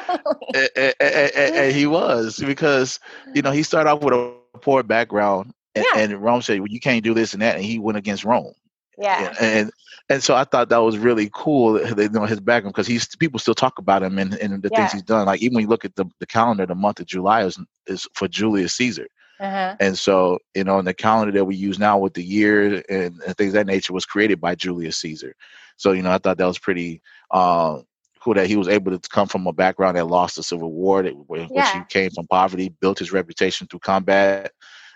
and, 0.54 0.70
and, 0.76 0.94
and, 1.00 1.56
and, 1.56 1.76
he 1.76 1.88
was 1.88 2.40
because 2.40 3.00
you 3.34 3.42
know 3.42 3.52
he 3.52 3.64
started 3.64 3.90
off 3.90 4.04
with 4.04 4.14
a 4.14 4.34
poor 4.60 4.84
background, 4.84 5.54
and, 5.76 5.86
yeah. 5.94 6.02
and 6.02 6.22
Rome 6.22 6.42
said, 6.42 6.60
"Well, 6.60 6.68
you 6.68 6.80
can't 6.80 7.04
do 7.04 7.14
this 7.14 7.34
and 7.34 7.42
that," 7.42 7.56
and 7.56 7.66
he 7.66 7.80
went 7.80 7.98
against 7.98 8.24
Rome. 8.24 8.54
Yeah, 8.98 9.34
and 9.40 9.72
and 10.10 10.22
so 10.22 10.36
I 10.36 10.44
thought 10.44 10.70
that 10.70 10.78
was 10.78 10.98
really 10.98 11.30
cool. 11.34 11.80
You 11.82 12.10
know 12.10 12.26
his 12.26 12.40
background 12.40 12.76
because 12.76 12.88
he's 12.88 13.16
people 13.16 13.40
still 13.40 13.56
talk 13.56 13.80
about 13.80 14.04
him 14.04 14.20
and, 14.20 14.36
and 14.36 14.62
the 14.62 14.70
yeah. 14.72 14.80
things 14.80 14.92
he's 14.92 15.02
done. 15.02 15.26
Like 15.26 15.42
even 15.42 15.56
when 15.56 15.64
you 15.64 15.70
look 15.70 15.86
at 15.86 15.96
the, 15.96 16.06
the 16.20 16.28
calendar, 16.28 16.66
the 16.66 16.76
month 16.76 17.00
of 17.00 17.08
July 17.08 17.44
is 17.44 17.58
is 17.88 18.08
for 18.14 18.28
Julius 18.28 18.76
Caesar. 18.76 19.08
Uh-huh. 19.40 19.76
And 19.80 19.98
so, 19.98 20.40
you 20.56 20.64
know, 20.64 20.80
in 20.80 20.86
the 20.86 20.94
calendar 20.94 21.32
that 21.34 21.46
we 21.46 21.56
use 21.56 21.80
now 21.80 21.98
with 21.98 22.14
the 22.14 22.24
year 22.24 22.82
and, 22.90 23.22
and, 23.22 23.36
things 23.36 23.52
that 23.54 23.68
nature 23.68 23.92
was 23.92 24.06
created 24.06 24.40
by 24.40 24.56
Julius 24.56 24.96
Caesar. 24.98 25.36
So, 25.78 25.92
you 25.92 26.02
know, 26.02 26.12
I 26.12 26.18
thought 26.18 26.38
that 26.38 26.46
was 26.46 26.60
pretty 26.60 27.02
uh, 27.32 27.80
cool 28.22 28.34
that 28.36 28.48
he 28.48 28.56
was 28.56 28.68
able 28.68 28.98
to 28.98 29.10
come 29.10 29.28
from 29.28 29.48
a 29.48 29.54
background 29.54 29.98
that 29.98 30.08
lost 30.08 30.36
the 30.36 30.44
Civil 30.44 30.72
War, 30.72 31.04
that, 31.04 31.14
which 31.28 31.50
yeah. 31.52 31.80
he 31.80 31.86
came 31.90 32.12
from 32.12 32.28
poverty, 32.28 32.70
built 32.70 33.00
his 33.00 33.12
reputation 33.12 33.68
through 33.68 33.80
combat, 33.80 34.52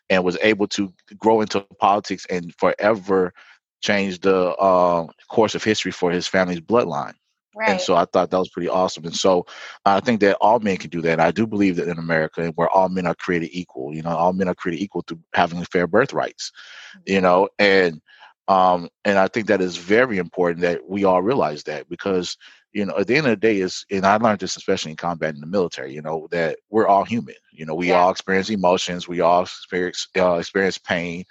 and 0.09 0.23
was 0.23 0.37
able 0.41 0.67
to 0.67 0.93
grow 1.17 1.41
into 1.41 1.61
politics 1.79 2.25
and 2.29 2.53
forever 2.55 3.33
change 3.81 4.19
the 4.21 4.55
uh, 4.55 5.05
course 5.29 5.55
of 5.55 5.63
history 5.63 5.91
for 5.91 6.11
his 6.11 6.27
family's 6.27 6.61
bloodline. 6.61 7.13
Right. 7.55 7.69
And 7.71 7.81
so 7.81 7.95
I 7.95 8.05
thought 8.05 8.29
that 8.29 8.37
was 8.37 8.49
pretty 8.49 8.69
awesome. 8.69 9.05
And 9.05 9.15
so 9.15 9.47
I 9.83 9.99
think 9.99 10.19
that 10.21 10.37
all 10.39 10.59
men 10.59 10.77
can 10.77 10.91
do 10.91 11.01
that. 11.01 11.19
I 11.19 11.31
do 11.31 11.47
believe 11.47 11.77
that 11.77 11.87
in 11.87 11.97
America, 11.97 12.51
where 12.55 12.69
all 12.69 12.87
men 12.87 13.07
are 13.07 13.15
created 13.15 13.49
equal, 13.51 13.95
you 13.95 14.03
know, 14.03 14.15
all 14.15 14.33
men 14.33 14.47
are 14.47 14.53
created 14.53 14.83
equal 14.83 15.01
to 15.03 15.19
having 15.33 15.63
fair 15.65 15.87
birth 15.87 16.13
rights, 16.13 16.51
mm-hmm. 16.95 17.13
you 17.13 17.21
know, 17.21 17.49
and 17.57 17.99
um, 18.47 18.89
and 19.03 19.17
I 19.17 19.27
think 19.27 19.47
that 19.47 19.61
is 19.61 19.77
very 19.77 20.17
important 20.17 20.61
that 20.61 20.87
we 20.87 21.03
all 21.03 21.21
realize 21.21 21.63
that 21.63 21.89
because 21.89 22.37
you 22.73 22.85
know, 22.85 22.97
at 22.97 23.07
the 23.07 23.15
end 23.15 23.25
of 23.25 23.31
the 23.31 23.37
day, 23.37 23.59
is 23.59 23.85
and 23.89 24.05
I 24.05 24.17
learned 24.17 24.39
this 24.39 24.55
especially 24.55 24.91
in 24.91 24.97
combat 24.97 25.33
in 25.33 25.41
the 25.41 25.47
military. 25.47 25.93
You 25.93 26.01
know 26.01 26.27
that 26.31 26.59
we're 26.69 26.87
all 26.87 27.05
human. 27.05 27.35
You 27.51 27.65
know, 27.65 27.73
we 27.73 27.87
yeah. 27.87 27.95
all 27.95 28.11
experience 28.11 28.49
emotions. 28.49 29.07
We 29.07 29.21
all 29.21 29.43
experience 29.43 30.07
uh, 30.15 30.35
experience 30.35 30.77
pain. 30.77 31.23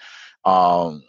Um, 0.44 1.04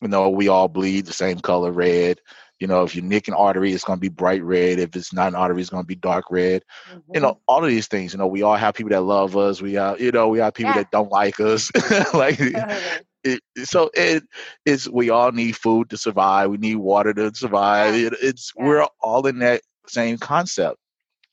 you 0.00 0.08
know, 0.08 0.30
we 0.30 0.48
all 0.48 0.68
bleed 0.68 1.06
the 1.06 1.12
same 1.12 1.40
color 1.40 1.72
red. 1.72 2.20
You 2.60 2.66
know, 2.66 2.84
if 2.84 2.94
you 2.94 3.02
nick 3.02 3.26
an 3.26 3.34
artery, 3.34 3.72
it's 3.72 3.84
going 3.84 3.96
to 3.96 4.00
be 4.00 4.10
bright 4.10 4.44
red. 4.44 4.78
If 4.78 4.94
it's 4.94 5.12
not 5.12 5.28
an 5.28 5.34
artery, 5.34 5.60
it's 5.60 5.70
going 5.70 5.82
to 5.82 5.88
be 5.88 5.94
dark 5.94 6.26
red. 6.30 6.62
Mm-hmm. 6.90 7.14
You 7.14 7.20
know, 7.20 7.40
all 7.48 7.64
of 7.64 7.70
these 7.70 7.88
things. 7.88 8.12
You 8.12 8.18
know, 8.18 8.26
we 8.26 8.42
all 8.42 8.56
have 8.56 8.74
people 8.74 8.90
that 8.90 9.00
love 9.00 9.36
us. 9.36 9.62
We 9.62 9.72
have, 9.74 10.00
you 10.00 10.12
know, 10.12 10.28
we 10.28 10.38
have 10.40 10.54
people 10.54 10.72
yeah. 10.72 10.82
that 10.82 10.90
don't 10.90 11.10
like 11.10 11.40
us. 11.40 11.70
like, 12.14 12.38
it, 13.24 13.40
so 13.64 13.90
it 13.94 14.24
is. 14.64 14.88
We 14.88 15.10
all 15.10 15.32
need 15.32 15.56
food 15.56 15.90
to 15.90 15.96
survive. 15.96 16.50
We 16.50 16.58
need 16.58 16.76
water 16.76 17.12
to 17.14 17.34
survive. 17.34 17.94
It, 17.94 18.14
it's 18.20 18.52
yeah. 18.56 18.64
we're 18.64 18.86
all 19.00 19.26
in 19.26 19.38
that 19.40 19.62
same 19.86 20.18
concept. 20.18 20.78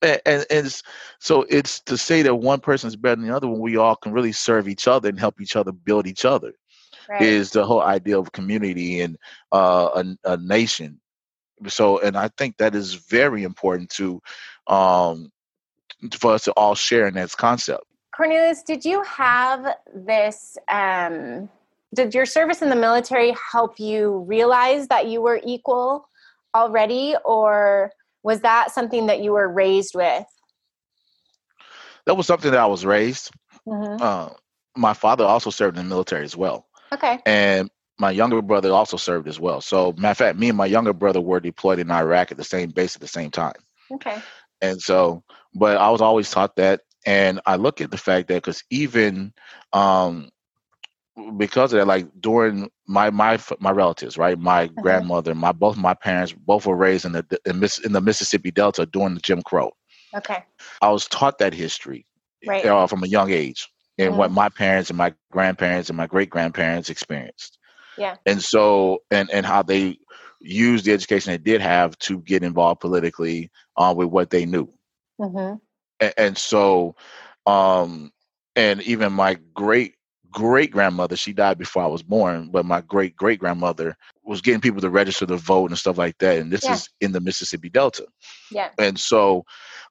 And, 0.01 0.45
and, 0.51 0.81
so 1.19 1.43
it's 1.49 1.79
to 1.81 1.97
say 1.97 2.21
that 2.21 2.35
one 2.35 2.59
person 2.59 2.87
is 2.87 2.95
better 2.95 3.15
than 3.15 3.27
the 3.27 3.35
other 3.35 3.47
when 3.47 3.59
we 3.59 3.77
all 3.77 3.95
can 3.95 4.11
really 4.11 4.31
serve 4.31 4.67
each 4.67 4.87
other 4.87 5.09
and 5.09 5.19
help 5.19 5.41
each 5.41 5.55
other 5.55 5.71
build 5.71 6.05
each 6.05 6.23
other 6.23 6.53
right. 7.09 7.21
is 7.21 7.51
the 7.51 7.65
whole 7.65 7.81
idea 7.81 8.19
of 8.19 8.31
community 8.31 9.01
and 9.01 9.17
uh, 9.51 10.03
a, 10.23 10.33
a, 10.33 10.37
nation. 10.37 10.99
So, 11.67 11.99
and 11.99 12.15
I 12.15 12.29
think 12.37 12.57
that 12.57 12.75
is 12.75 12.93
very 12.93 13.43
important 13.43 13.89
to 13.91 14.21
um, 14.67 15.31
for 16.19 16.33
us 16.33 16.43
to 16.43 16.51
all 16.51 16.75
share 16.75 17.07
in 17.07 17.15
this 17.15 17.33
concept. 17.33 17.83
Cornelius, 18.15 18.63
did 18.63 18.85
you 18.85 19.01
have 19.03 19.75
this? 19.93 20.57
Um, 20.67 21.49
did 21.93 22.13
your 22.13 22.25
service 22.25 22.61
in 22.61 22.69
the 22.69 22.75
military 22.75 23.35
help 23.51 23.79
you 23.79 24.19
realize 24.27 24.87
that 24.87 25.07
you 25.07 25.21
were 25.21 25.41
equal 25.45 26.07
already, 26.55 27.15
or 27.23 27.91
was 28.23 28.41
that 28.41 28.71
something 28.71 29.07
that 29.07 29.21
you 29.21 29.31
were 29.31 29.47
raised 29.47 29.95
with? 29.95 30.25
That 32.05 32.15
was 32.15 32.27
something 32.27 32.51
that 32.51 32.59
I 32.59 32.65
was 32.65 32.85
raised. 32.85 33.31
Mm-hmm. 33.67 34.01
Uh, 34.01 34.29
my 34.75 34.93
father 34.93 35.25
also 35.25 35.49
served 35.49 35.77
in 35.77 35.85
the 35.85 35.89
military 35.89 36.23
as 36.23 36.35
well. 36.35 36.67
Okay. 36.93 37.19
And 37.25 37.69
my 37.99 38.11
younger 38.11 38.41
brother 38.41 38.71
also 38.71 38.97
served 38.97 39.27
as 39.27 39.39
well. 39.39 39.61
So, 39.61 39.93
matter 39.97 40.11
of 40.11 40.17
fact, 40.17 40.37
me 40.37 40.49
and 40.49 40.57
my 40.57 40.65
younger 40.67 40.93
brother 40.93 41.19
were 41.19 41.39
deployed 41.39 41.79
in 41.79 41.91
Iraq 41.91 42.31
at 42.31 42.37
the 42.37 42.43
same 42.43 42.69
base 42.69 42.95
at 42.95 43.01
the 43.01 43.07
same 43.07 43.31
time. 43.31 43.55
Okay. 43.91 44.21
And 44.61 44.81
so, 44.81 45.23
but 45.53 45.77
I 45.77 45.89
was 45.89 46.01
always 46.01 46.29
taught 46.29 46.55
that, 46.57 46.81
and 47.05 47.41
I 47.45 47.55
look 47.55 47.81
at 47.81 47.91
the 47.91 47.97
fact 47.97 48.27
that 48.27 48.35
because 48.35 48.63
even 48.69 49.33
um, 49.73 50.29
because 51.37 51.73
of 51.73 51.79
that, 51.79 51.87
like 51.87 52.07
during 52.19 52.69
my 52.87 53.09
my 53.09 53.39
my 53.59 53.71
relatives, 53.71 54.17
right, 54.17 54.37
my 54.37 54.67
mm-hmm. 54.67 54.81
grandmother, 54.81 55.33
my 55.33 55.51
both 55.51 55.77
my 55.77 55.93
parents, 55.93 56.33
both 56.33 56.65
were 56.65 56.75
raised 56.75 57.05
in 57.05 57.13
the 57.13 57.25
in, 57.45 57.63
in 57.85 57.93
the 57.93 58.01
Mississippi 58.01 58.51
Delta 58.51 58.85
during 58.85 59.15
the 59.15 59.21
Jim 59.21 59.41
Crow. 59.41 59.71
Okay. 60.15 60.43
I 60.81 60.89
was 60.89 61.07
taught 61.07 61.39
that 61.39 61.53
history 61.53 62.05
right. 62.45 62.65
uh, 62.65 62.87
from 62.87 63.03
a 63.03 63.07
young 63.07 63.31
age 63.31 63.67
and 63.97 64.09
mm-hmm. 64.09 64.17
what 64.17 64.31
my 64.31 64.49
parents 64.49 64.89
and 64.89 64.97
my 64.97 65.13
grandparents 65.31 65.89
and 65.89 65.97
my 65.97 66.07
great 66.07 66.29
grandparents 66.29 66.89
experienced. 66.89 67.57
Yeah. 67.97 68.15
And 68.25 68.41
so 68.41 68.99
and 69.11 69.29
and 69.31 69.45
how 69.45 69.63
they 69.63 69.97
used 70.39 70.85
the 70.85 70.93
education 70.93 71.31
they 71.31 71.37
did 71.37 71.61
have 71.61 71.97
to 71.99 72.19
get 72.21 72.43
involved 72.43 72.79
politically 72.79 73.51
uh, 73.75 73.93
with 73.97 74.09
what 74.09 74.29
they 74.29 74.45
knew. 74.45 74.71
Mm-hmm. 75.19 75.55
And, 75.99 76.13
and 76.17 76.37
so 76.37 76.95
um 77.45 78.11
and 78.55 78.81
even 78.83 79.13
my 79.13 79.37
great 79.53 79.95
great 80.37 80.69
grandmother, 80.69 81.15
she 81.15 81.33
died 81.33 81.57
before 81.57 81.81
I 81.81 81.87
was 81.87 82.03
born, 82.03 82.49
but 82.51 82.63
my 82.63 82.81
great 82.81 83.15
great 83.15 83.39
grandmother 83.39 83.97
was 84.23 84.39
getting 84.39 84.61
people 84.61 84.79
to 84.81 84.89
register 84.91 85.25
to 85.25 85.35
vote 85.35 85.71
and 85.71 85.79
stuff 85.79 85.97
like 85.97 86.15
that. 86.19 86.37
And 86.37 86.51
this 86.51 86.63
yeah. 86.63 86.73
is 86.73 86.87
in 87.01 87.11
the 87.11 87.19
Mississippi 87.19 87.69
Delta. 87.69 88.05
Yeah. 88.51 88.69
And 88.77 88.99
so 88.99 89.45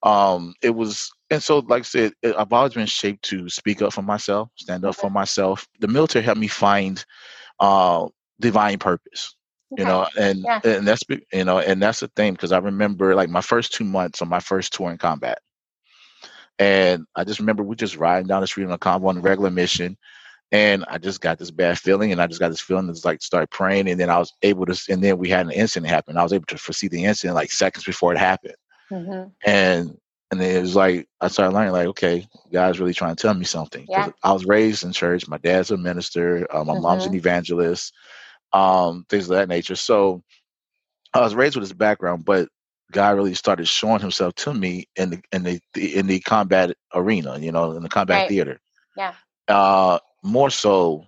um, 0.04 0.54
it 0.62 0.70
was, 0.70 1.10
and 1.30 1.42
so 1.42 1.58
like 1.58 1.80
I 1.80 1.82
said, 1.82 2.12
I've 2.24 2.52
always 2.52 2.74
been 2.74 2.86
shaped 2.86 3.24
to 3.24 3.48
speak 3.48 3.82
up 3.82 3.92
for 3.92 4.02
myself, 4.02 4.48
stand 4.54 4.84
up 4.84 4.94
for 4.94 5.10
myself. 5.10 5.66
The 5.80 5.88
military 5.88 6.24
helped 6.24 6.40
me 6.40 6.46
find 6.46 7.04
uh, 7.58 8.06
divine 8.38 8.78
purpose. 8.78 9.34
Okay. 9.72 9.82
You 9.82 9.88
know, 9.88 10.06
and 10.16 10.38
yeah. 10.44 10.60
and 10.62 10.86
that's 10.86 11.02
you 11.32 11.42
know, 11.42 11.58
and 11.58 11.82
that's 11.82 11.98
the 11.98 12.08
thing 12.14 12.34
because 12.34 12.52
I 12.52 12.58
remember 12.58 13.16
like 13.16 13.30
my 13.30 13.40
first 13.40 13.74
two 13.74 13.82
months 13.82 14.22
on 14.22 14.28
my 14.28 14.38
first 14.38 14.72
tour 14.72 14.92
in 14.92 14.98
combat, 14.98 15.38
and 16.60 17.04
I 17.16 17.24
just 17.24 17.40
remember 17.40 17.64
we 17.64 17.74
just 17.74 17.96
riding 17.96 18.28
down 18.28 18.42
the 18.42 18.46
street 18.46 18.66
on 18.66 18.70
a 18.70 18.78
convoy 18.78 19.08
on 19.08 19.18
a 19.18 19.20
regular 19.20 19.50
mission, 19.50 19.98
and 20.52 20.84
I 20.88 20.98
just 20.98 21.20
got 21.20 21.38
this 21.38 21.50
bad 21.50 21.78
feeling, 21.78 22.12
and 22.12 22.20
I 22.20 22.26
just 22.26 22.40
got 22.40 22.48
this 22.50 22.60
feeling 22.60 22.86
that's 22.86 23.04
like 23.04 23.22
start 23.22 23.50
praying, 23.50 23.88
and 23.88 23.98
then 23.98 24.10
I 24.10 24.18
was 24.18 24.32
able 24.42 24.66
to, 24.66 24.92
and 24.92 25.02
then 25.02 25.18
we 25.18 25.28
had 25.28 25.46
an 25.46 25.52
incident 25.52 25.90
happen. 25.90 26.16
I 26.16 26.22
was 26.22 26.32
able 26.32 26.46
to 26.46 26.58
foresee 26.58 26.88
the 26.88 27.04
incident 27.04 27.34
like 27.34 27.50
seconds 27.50 27.84
before 27.84 28.12
it 28.12 28.18
happened, 28.18 28.56
mm-hmm. 28.90 29.28
and 29.44 29.96
and 30.30 30.40
then 30.40 30.56
it 30.56 30.60
was 30.60 30.74
like 30.74 31.08
I 31.20 31.28
started 31.28 31.54
learning, 31.54 31.72
like, 31.72 31.86
okay, 31.88 32.26
God's 32.52 32.80
really 32.80 32.94
trying 32.94 33.14
to 33.14 33.22
tell 33.22 33.34
me 33.34 33.44
something. 33.44 33.86
Yeah. 33.88 34.10
I 34.22 34.32
was 34.32 34.44
raised 34.44 34.84
in 34.84 34.92
church. 34.92 35.28
My 35.28 35.38
dad's 35.38 35.70
a 35.70 35.76
minister. 35.76 36.46
Uh, 36.50 36.64
my 36.64 36.74
mm-hmm. 36.74 36.82
mom's 36.82 37.04
an 37.04 37.10
mm-hmm. 37.10 37.18
evangelist. 37.18 37.92
Um, 38.52 39.06
things 39.08 39.24
of 39.30 39.36
that 39.36 39.48
nature. 39.48 39.76
So 39.76 40.22
I 41.12 41.20
was 41.20 41.34
raised 41.34 41.56
with 41.56 41.64
this 41.64 41.72
background, 41.72 42.24
but 42.24 42.48
God 42.92 43.16
really 43.16 43.34
started 43.34 43.68
showing 43.68 44.00
Himself 44.00 44.34
to 44.36 44.54
me 44.54 44.88
in 44.96 45.10
the 45.10 45.20
in 45.32 45.42
the, 45.44 45.60
in 45.74 46.06
the 46.06 46.20
combat 46.20 46.76
arena. 46.92 47.38
You 47.38 47.52
know, 47.52 47.72
in 47.72 47.82
the 47.82 47.88
combat 47.88 48.22
right. 48.22 48.28
theater. 48.28 48.60
Yeah. 48.96 49.14
Uh, 49.46 49.98
more 50.26 50.50
so 50.50 51.06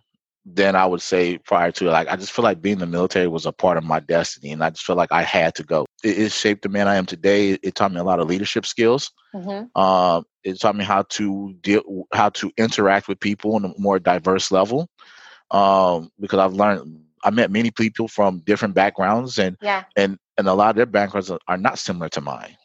than 0.55 0.75
I 0.75 0.87
would 0.87 1.03
say 1.03 1.39
prior 1.39 1.71
to 1.73 1.85
like 1.91 2.09
I 2.09 2.17
just 2.17 2.33
feel 2.33 2.43
like 2.43 2.63
being 2.63 2.75
in 2.75 2.79
the 2.79 2.87
military 2.87 3.29
was 3.29 3.45
a 3.45 3.53
part 3.53 3.77
of 3.77 3.85
my 3.85 4.01
destiny 4.01 4.51
and 4.53 4.65
I 4.65 4.71
just 4.71 4.85
feel 4.85 4.97
like 4.97 5.13
I 5.13 5.23
had 5.23 5.55
to 5.57 5.63
go. 5.63 5.85
It, 6.03 6.19
it 6.19 6.33
shaped 6.33 6.63
the 6.63 6.69
man 6.69 6.89
I 6.89 6.97
am 6.97 7.07
today. 7.07 7.59
It 7.63 7.75
taught 7.75 7.93
me 7.93 8.01
a 8.01 8.05
lot 8.05 8.21
of 8.21 8.29
leadership 8.29 8.65
skills. 8.65 9.11
Mm-hmm. 9.35 9.79
Um, 9.81 10.25
it 10.45 10.59
taught 10.59 10.77
me 10.77 10.85
how 10.85 11.03
to 11.03 11.55
deal 11.61 12.07
how 12.13 12.31
to 12.31 12.51
interact 12.57 13.09
with 13.09 13.21
people 13.21 13.57
on 13.57 13.65
a 13.65 13.73
more 13.79 13.99
diverse 13.99 14.51
level. 14.51 14.89
Um, 15.51 16.11
because 16.21 16.39
I've 16.39 16.55
learned 16.55 17.03
I 17.25 17.31
met 17.31 17.51
many 17.51 17.71
people 17.71 18.09
from 18.09 18.41
different 18.41 18.75
backgrounds 18.75 19.39
and 19.39 19.57
yeah. 19.61 19.85
and 19.97 20.19
and 20.39 20.49
a 20.49 20.55
lot 20.55 20.71
of 20.71 20.77
their 20.77 20.87
backgrounds 20.87 21.31
are 21.31 21.59
not 21.59 21.79
similar 21.79 22.09
to 22.11 22.21
mine 22.21 22.57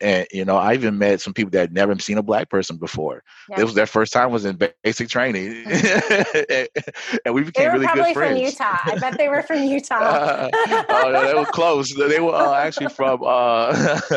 and 0.00 0.26
you 0.32 0.44
know, 0.44 0.56
I 0.56 0.74
even 0.74 0.98
met 0.98 1.20
some 1.20 1.32
people 1.32 1.50
that 1.52 1.60
had 1.60 1.72
never 1.72 1.98
seen 1.98 2.18
a 2.18 2.22
black 2.22 2.50
person 2.50 2.76
before. 2.76 3.22
Yeah. 3.48 3.60
It 3.60 3.64
was 3.64 3.74
their 3.74 3.86
first 3.86 4.12
time 4.12 4.30
was 4.30 4.44
in 4.44 4.58
basic 4.82 5.08
training, 5.08 5.64
and 7.24 7.34
we 7.34 7.44
became 7.44 7.72
really 7.72 7.86
good 7.86 8.12
friends. 8.12 8.14
Probably 8.14 8.14
from 8.14 8.36
Utah, 8.36 8.78
I 8.84 8.98
bet 8.98 9.18
they 9.18 9.28
were 9.28 9.42
from 9.42 9.62
Utah. 9.64 9.94
uh, 9.94 10.50
uh, 10.88 11.26
they 11.26 11.34
were 11.34 11.46
close. 11.46 11.94
They 11.94 12.20
were 12.20 12.34
uh, 12.34 12.54
actually 12.54 12.88
from. 12.88 13.22
Uh, 13.24 14.10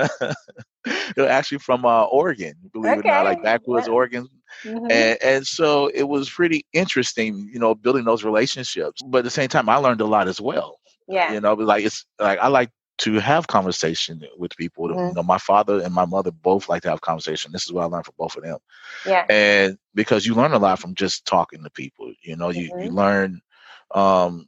they 1.16 1.22
were 1.22 1.28
actually 1.28 1.60
from 1.60 1.86
uh, 1.86 2.06
Oregon, 2.06 2.54
believe 2.74 3.00
okay. 3.00 3.10
it 3.10 3.12
or 3.12 3.16
not, 3.16 3.26
like 3.26 3.44
backwoods 3.44 3.88
yeah. 3.88 3.94
Oregon. 3.94 4.28
Mm-hmm. 4.64 4.92
And, 4.92 5.18
and 5.24 5.48
so 5.48 5.88
it 5.94 6.04
was 6.04 6.30
pretty 6.30 6.66
interesting, 6.74 7.50
you 7.54 7.60
know, 7.60 7.76
building 7.76 8.06
those 8.06 8.24
relationships. 8.24 9.02
But 9.06 9.20
at 9.20 9.24
the 9.24 9.30
same 9.30 9.48
time, 9.48 9.70
I 9.70 9.76
learned 9.76 10.02
a 10.02 10.06
lot 10.06 10.28
as 10.28 10.42
well. 10.42 10.80
Yeah. 11.08 11.34
You 11.34 11.42
know, 11.42 11.54
like 11.54 11.86
it's 11.86 12.06
like 12.20 12.40
I 12.40 12.48
like 12.48 12.70
to 13.00 13.14
have 13.20 13.48
conversation 13.48 14.22
with 14.38 14.56
people. 14.58 14.90
Mm-hmm. 14.90 15.08
You 15.08 15.14
know, 15.14 15.24
my 15.24 15.38
father 15.38 15.82
and 15.82 15.94
my 15.94 16.06
mother 16.06 16.32
both 16.32 16.70
like 16.70 16.84
to 16.84 16.90
have 16.90 17.02
conversation. 17.02 17.52
This 17.52 17.66
is 17.66 17.72
what 17.72 17.84
I 17.84 17.86
learned 17.86 18.06
from 18.06 18.16
both 18.18 18.36
of 18.36 18.44
them. 18.44 18.58
Yeah. 19.06 19.26
And 19.30 19.78
because 19.96 20.26
you 20.26 20.36
learn 20.36 20.54
a 20.54 20.60
lot 20.60 20.80
from 20.80 20.96
just 20.96 21.26
talking 21.26 21.64
to 21.64 21.70
people, 21.70 22.14
you 22.22 22.36
know, 22.36 22.50
you, 22.50 22.72
mm-hmm. 22.72 22.86
you 22.86 22.92
learn 22.92 23.42
um 23.96 24.48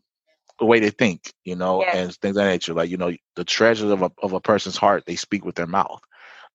the 0.59 0.65
way 0.65 0.79
they 0.79 0.91
think, 0.91 1.33
you 1.43 1.55
know, 1.55 1.81
yeah. 1.81 1.97
and 1.97 2.15
things 2.17 2.37
of 2.37 2.43
that 2.43 2.49
nature. 2.49 2.73
Like, 2.73 2.89
you 2.89 2.97
know, 2.97 3.11
the 3.35 3.43
treasures 3.43 3.89
of 3.89 4.03
a 4.03 4.11
of 4.21 4.33
a 4.33 4.41
person's 4.41 4.77
heart, 4.77 5.05
they 5.05 5.15
speak 5.15 5.43
with 5.43 5.55
their 5.55 5.67
mouth. 5.67 6.01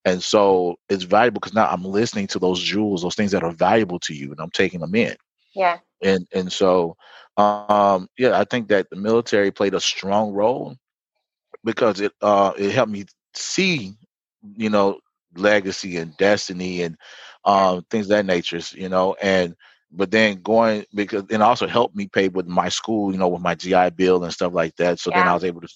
And 0.04 0.22
so 0.22 0.76
it's 0.88 1.02
valuable 1.02 1.40
because 1.40 1.54
now 1.54 1.66
I'm 1.66 1.84
listening 1.84 2.28
to 2.28 2.38
those 2.38 2.62
jewels, 2.62 3.02
those 3.02 3.16
things 3.16 3.32
that 3.32 3.42
are 3.42 3.50
valuable 3.50 3.98
to 4.00 4.14
you, 4.14 4.30
and 4.30 4.40
I'm 4.40 4.50
taking 4.50 4.80
them 4.80 4.94
in. 4.94 5.16
Yeah. 5.54 5.78
And 6.02 6.26
and 6.32 6.52
so 6.52 6.96
um 7.38 8.08
yeah, 8.18 8.38
I 8.38 8.44
think 8.44 8.68
that 8.68 8.90
the 8.90 8.96
military 8.96 9.50
played 9.50 9.74
a 9.74 9.80
strong 9.80 10.32
role 10.32 10.76
because 11.66 12.00
it 12.00 12.12
uh 12.22 12.52
it 12.56 12.70
helped 12.70 12.92
me 12.92 13.04
see 13.34 13.92
you 14.56 14.70
know 14.70 14.98
legacy 15.36 15.98
and 15.98 16.16
destiny 16.16 16.82
and 16.82 16.96
um 17.44 17.84
things 17.90 18.08
that 18.08 18.24
nature 18.24 18.60
you 18.72 18.88
know 18.88 19.14
and 19.20 19.54
but 19.92 20.10
then 20.10 20.40
going 20.42 20.84
because 20.94 21.24
and 21.30 21.42
also 21.42 21.66
helped 21.66 21.94
me 21.94 22.08
pay 22.10 22.28
with 22.28 22.46
my 22.46 22.68
school 22.68 23.12
you 23.12 23.18
know 23.18 23.28
with 23.28 23.42
my 23.42 23.54
gi 23.54 23.90
bill 23.90 24.22
and 24.24 24.32
stuff 24.32 24.54
like 24.54 24.74
that 24.76 24.98
so 24.98 25.10
yeah. 25.10 25.18
then 25.18 25.28
i 25.28 25.34
was 25.34 25.44
able 25.44 25.60
to 25.60 25.68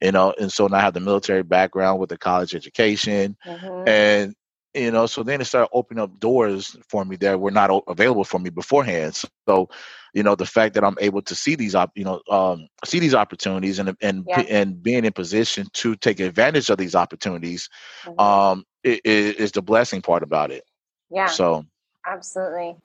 you 0.00 0.10
know 0.10 0.34
and 0.40 0.50
so 0.50 0.66
now 0.66 0.78
i 0.78 0.80
have 0.80 0.94
the 0.94 1.00
military 1.00 1.42
background 1.42 2.00
with 2.00 2.08
the 2.08 2.18
college 2.18 2.54
education 2.54 3.36
mm-hmm. 3.46 3.88
and 3.88 4.34
you 4.76 4.90
know 4.90 5.06
so 5.06 5.22
then 5.22 5.40
it 5.40 5.46
started 5.46 5.68
opening 5.72 6.02
up 6.02 6.18
doors 6.20 6.76
for 6.88 7.04
me 7.04 7.16
that 7.16 7.40
were 7.40 7.50
not 7.50 7.70
available 7.88 8.24
for 8.24 8.38
me 8.38 8.50
beforehand. 8.50 9.20
So 9.48 9.68
you 10.16 10.22
know 10.22 10.34
the 10.34 10.46
fact 10.46 10.74
that 10.74 10.82
i'm 10.82 10.96
able 10.98 11.20
to 11.20 11.34
see 11.34 11.54
these 11.54 11.74
op- 11.74 11.92
you 11.94 12.02
know 12.04 12.22
um, 12.30 12.68
see 12.84 12.98
these 12.98 13.14
opportunities 13.14 13.78
and 13.78 13.94
and 14.00 14.24
yeah. 14.26 14.40
and 14.48 14.82
being 14.82 15.04
in 15.04 15.12
position 15.12 15.66
to 15.74 15.94
take 15.94 16.20
advantage 16.20 16.70
of 16.70 16.78
these 16.78 16.94
opportunities 16.94 17.68
mm-hmm. 18.04 18.18
um 18.18 18.64
it, 18.82 19.00
it 19.04 19.36
is 19.38 19.52
the 19.52 19.62
blessing 19.62 20.00
part 20.00 20.22
about 20.22 20.50
it. 20.50 20.64
Yeah. 21.10 21.26
So 21.26 21.66
absolutely. 22.06 22.76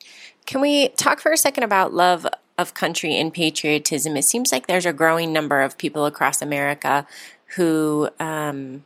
Can 0.46 0.60
we 0.62 0.90
talk 0.90 1.20
for 1.20 1.32
a 1.32 1.38
second 1.38 1.64
about 1.64 1.94
love 1.94 2.28
of 2.58 2.74
country 2.74 3.16
and 3.16 3.34
patriotism? 3.34 4.18
It 4.18 4.26
seems 4.26 4.52
like 4.52 4.68
there's 4.68 4.86
a 4.86 4.94
growing 4.94 5.32
number 5.32 5.62
of 5.62 5.78
people 5.78 6.06
across 6.06 6.42
america 6.42 7.08
who 7.56 8.10
um 8.20 8.84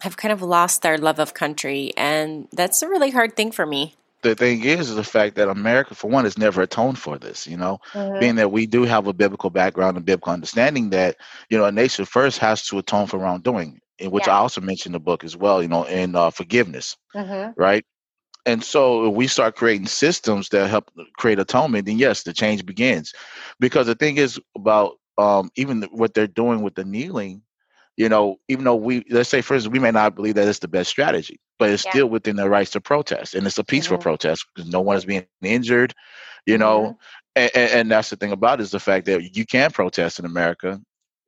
have 0.00 0.16
kind 0.16 0.32
of 0.32 0.42
lost 0.42 0.82
their 0.82 0.98
love 0.98 1.18
of 1.18 1.34
country. 1.34 1.92
And 1.96 2.48
that's 2.52 2.82
a 2.82 2.88
really 2.88 3.10
hard 3.10 3.36
thing 3.36 3.52
for 3.52 3.66
me 3.66 3.94
the 4.22 4.34
thing 4.34 4.64
is, 4.64 4.90
is 4.90 4.96
the 4.96 5.04
fact 5.04 5.36
that 5.36 5.48
America, 5.48 5.94
for 5.94 6.10
one, 6.10 6.24
has 6.24 6.36
never 6.36 6.62
atoned 6.62 6.98
for 6.98 7.18
this. 7.18 7.46
You 7.46 7.56
know, 7.56 7.80
mm-hmm. 7.92 8.18
being 8.18 8.36
that 8.36 8.52
we 8.52 8.66
do 8.66 8.82
have 8.84 9.06
a 9.06 9.12
biblical 9.12 9.50
background 9.50 9.96
and 9.96 10.06
biblical 10.06 10.32
understanding 10.32 10.90
that 10.90 11.16
you 11.48 11.58
know 11.58 11.64
a 11.64 11.72
nation 11.72 12.04
first 12.04 12.38
has 12.38 12.66
to 12.66 12.78
atone 12.78 13.06
for 13.06 13.18
wrongdoing, 13.18 13.80
in 13.98 14.10
which 14.10 14.26
yeah. 14.26 14.34
I 14.34 14.38
also 14.38 14.60
mentioned 14.60 14.94
the 14.94 15.00
book 15.00 15.24
as 15.24 15.36
well. 15.36 15.62
You 15.62 15.68
know, 15.68 15.84
in 15.84 16.14
uh, 16.14 16.30
forgiveness, 16.30 16.96
mm-hmm. 17.14 17.58
right? 17.60 17.84
And 18.46 18.64
so, 18.64 19.06
if 19.06 19.14
we 19.14 19.26
start 19.26 19.56
creating 19.56 19.86
systems 19.86 20.48
that 20.50 20.68
help 20.68 20.90
create 21.16 21.38
atonement, 21.38 21.86
then 21.86 21.98
yes, 21.98 22.22
the 22.22 22.32
change 22.32 22.64
begins. 22.66 23.12
Because 23.58 23.86
the 23.86 23.94
thing 23.94 24.16
is 24.16 24.40
about 24.54 24.98
um, 25.18 25.50
even 25.56 25.82
what 25.92 26.14
they're 26.14 26.26
doing 26.26 26.62
with 26.62 26.74
the 26.74 26.84
kneeling 26.84 27.42
you 28.00 28.08
know, 28.08 28.40
even 28.48 28.64
though 28.64 28.76
we 28.76 29.04
let's 29.10 29.28
say 29.28 29.42
for 29.42 29.52
instance, 29.52 29.70
we 29.70 29.78
may 29.78 29.90
not 29.90 30.14
believe 30.14 30.34
that 30.36 30.48
it's 30.48 30.60
the 30.60 30.68
best 30.68 30.88
strategy, 30.88 31.38
but 31.58 31.68
it's 31.68 31.84
yeah. 31.84 31.90
still 31.90 32.06
within 32.06 32.34
their 32.34 32.48
rights 32.48 32.70
to 32.70 32.80
protest, 32.80 33.34
and 33.34 33.46
it's 33.46 33.58
a 33.58 33.62
peaceful 33.62 33.98
mm-hmm. 33.98 34.04
protest 34.04 34.46
because 34.54 34.70
no 34.70 34.80
one 34.80 34.96
is 34.96 35.04
being 35.04 35.26
injured, 35.42 35.92
you 36.46 36.56
know. 36.56 36.80
Mm-hmm. 36.80 36.96
And, 37.36 37.50
and, 37.54 37.90
that's 37.90 38.08
the 38.08 38.16
thing 38.16 38.32
about 38.32 38.58
it 38.58 38.62
is 38.62 38.70
the 38.70 38.80
fact 38.80 39.04
that 39.04 39.36
you 39.36 39.44
can 39.44 39.70
protest 39.70 40.18
in 40.18 40.24
America, 40.24 40.80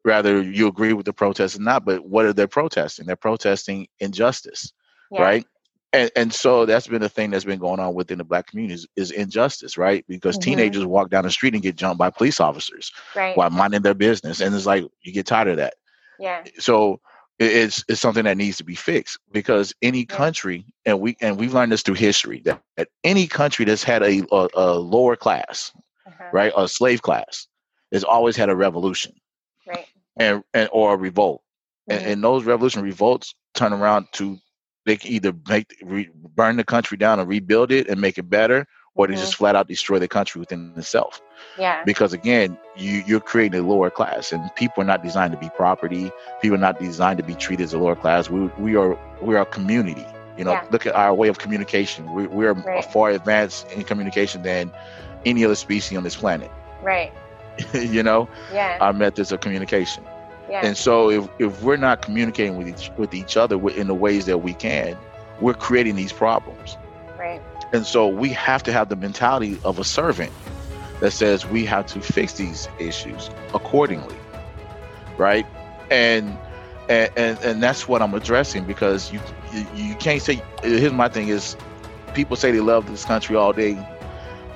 rather 0.02 0.40
you 0.40 0.66
agree 0.66 0.94
with 0.94 1.04
the 1.04 1.12
protest 1.12 1.58
or 1.58 1.62
not. 1.62 1.84
But 1.84 2.06
what 2.06 2.24
are 2.24 2.32
they 2.32 2.46
protesting? 2.46 3.04
They're 3.04 3.16
protesting 3.16 3.86
injustice, 4.00 4.72
yeah. 5.10 5.20
right? 5.20 5.46
And, 5.92 6.10
and 6.16 6.32
so 6.32 6.64
that's 6.64 6.86
been 6.86 7.02
the 7.02 7.10
thing 7.10 7.32
that's 7.32 7.44
been 7.44 7.58
going 7.58 7.80
on 7.80 7.92
within 7.92 8.16
the 8.16 8.24
black 8.24 8.46
communities 8.46 8.86
is, 8.96 9.10
is 9.10 9.16
injustice, 9.18 9.76
right? 9.76 10.06
Because 10.08 10.36
mm-hmm. 10.36 10.52
teenagers 10.52 10.86
walk 10.86 11.10
down 11.10 11.24
the 11.24 11.30
street 11.30 11.52
and 11.52 11.62
get 11.62 11.76
jumped 11.76 11.98
by 11.98 12.08
police 12.08 12.40
officers 12.40 12.90
right. 13.14 13.36
while 13.36 13.50
minding 13.50 13.82
their 13.82 13.92
business, 13.92 14.40
and 14.40 14.54
it's 14.54 14.64
like 14.64 14.84
you 15.02 15.12
get 15.12 15.26
tired 15.26 15.48
of 15.48 15.58
that. 15.58 15.74
Yeah. 16.22 16.44
So 16.58 17.00
it's 17.40 17.84
it's 17.88 18.00
something 18.00 18.24
that 18.24 18.36
needs 18.36 18.56
to 18.58 18.64
be 18.64 18.76
fixed 18.76 19.18
because 19.32 19.74
any 19.82 20.04
country 20.04 20.64
and 20.86 21.00
we 21.00 21.16
and 21.20 21.36
we've 21.36 21.52
learned 21.52 21.72
this 21.72 21.82
through 21.82 21.96
history 21.96 22.40
that, 22.44 22.62
that 22.76 22.88
any 23.02 23.26
country 23.26 23.64
that's 23.64 23.82
had 23.82 24.02
a 24.04 24.22
a, 24.30 24.48
a 24.54 24.78
lower 24.78 25.16
class, 25.16 25.72
uh-huh. 26.06 26.30
right, 26.32 26.52
a 26.56 26.68
slave 26.68 27.02
class, 27.02 27.48
has 27.92 28.04
always 28.04 28.36
had 28.36 28.50
a 28.50 28.54
revolution, 28.54 29.12
right, 29.66 29.86
and 30.16 30.44
and 30.54 30.68
or 30.72 30.94
a 30.94 30.96
revolt, 30.96 31.42
mm-hmm. 31.90 31.98
and, 31.98 32.12
and 32.12 32.24
those 32.24 32.44
revolution 32.44 32.82
revolts 32.82 33.34
turn 33.54 33.72
around 33.72 34.06
to 34.12 34.38
they 34.86 34.96
can 34.96 35.10
either 35.10 35.32
make 35.48 35.74
re, 35.82 36.08
burn 36.14 36.56
the 36.56 36.64
country 36.64 36.96
down 36.96 37.18
and 37.18 37.28
rebuild 37.28 37.72
it 37.72 37.88
and 37.88 38.00
make 38.00 38.18
it 38.18 38.30
better, 38.30 38.66
or 38.94 39.06
mm-hmm. 39.06 39.14
they 39.14 39.20
just 39.20 39.36
flat 39.36 39.56
out 39.56 39.68
destroy 39.68 39.98
the 39.98 40.08
country 40.08 40.38
within 40.38 40.72
itself. 40.76 41.20
Yeah. 41.58 41.82
Because 41.84 42.12
again, 42.12 42.58
you 42.76 43.02
you're 43.06 43.20
creating 43.20 43.60
a 43.60 43.66
lower 43.66 43.90
class, 43.90 44.32
and 44.32 44.54
people 44.54 44.82
are 44.82 44.86
not 44.86 45.02
designed 45.02 45.32
to 45.32 45.38
be 45.38 45.50
property. 45.50 46.10
People 46.40 46.56
are 46.56 46.60
not 46.60 46.78
designed 46.78 47.18
to 47.18 47.24
be 47.24 47.34
treated 47.34 47.64
as 47.64 47.72
a 47.72 47.78
lower 47.78 47.96
class. 47.96 48.30
We 48.30 48.46
we 48.58 48.76
are 48.76 48.98
we 49.20 49.34
are 49.34 49.42
a 49.42 49.46
community. 49.46 50.06
You 50.38 50.44
know, 50.44 50.52
yeah. 50.52 50.66
look 50.70 50.86
at 50.86 50.94
our 50.94 51.12
way 51.14 51.28
of 51.28 51.38
communication. 51.38 52.10
We, 52.14 52.26
we're 52.26 52.54
right. 52.54 52.84
far 52.86 53.10
advanced 53.10 53.70
in 53.72 53.84
communication 53.84 54.42
than 54.42 54.72
any 55.26 55.44
other 55.44 55.54
species 55.54 55.96
on 55.96 56.04
this 56.04 56.16
planet. 56.16 56.50
Right. 56.82 57.12
you 57.74 58.02
know. 58.02 58.28
Yeah. 58.52 58.76
Our 58.80 58.92
methods 58.92 59.30
of 59.30 59.38
communication. 59.38 60.02
Yeah. 60.50 60.66
And 60.66 60.76
so 60.76 61.10
if 61.10 61.28
if 61.38 61.62
we're 61.62 61.76
not 61.76 62.02
communicating 62.02 62.56
with 62.56 62.66
each 62.66 62.90
with 62.96 63.14
each 63.14 63.36
other 63.36 63.56
in 63.70 63.86
the 63.86 63.94
ways 63.94 64.26
that 64.26 64.38
we 64.38 64.52
can, 64.52 64.98
we're 65.40 65.54
creating 65.54 65.94
these 65.94 66.12
problems. 66.12 66.76
And 67.72 67.86
so 67.86 68.06
we 68.06 68.30
have 68.30 68.62
to 68.64 68.72
have 68.72 68.88
the 68.88 68.96
mentality 68.96 69.58
of 69.64 69.78
a 69.78 69.84
servant 69.84 70.32
that 71.00 71.12
says 71.12 71.46
we 71.46 71.64
have 71.64 71.86
to 71.86 72.00
fix 72.00 72.34
these 72.34 72.68
issues 72.78 73.30
accordingly. 73.54 74.16
Right? 75.16 75.46
And 75.90 76.36
and 76.88 77.10
and, 77.16 77.38
and 77.40 77.62
that's 77.62 77.88
what 77.88 78.02
I'm 78.02 78.14
addressing 78.14 78.64
because 78.64 79.12
you, 79.12 79.20
you 79.52 79.66
you 79.74 79.94
can't 79.96 80.20
say 80.20 80.42
here's 80.62 80.92
my 80.92 81.08
thing 81.08 81.28
is 81.28 81.56
people 82.14 82.36
say 82.36 82.50
they 82.50 82.60
love 82.60 82.86
this 82.88 83.04
country 83.04 83.36
all 83.36 83.52
day 83.52 83.74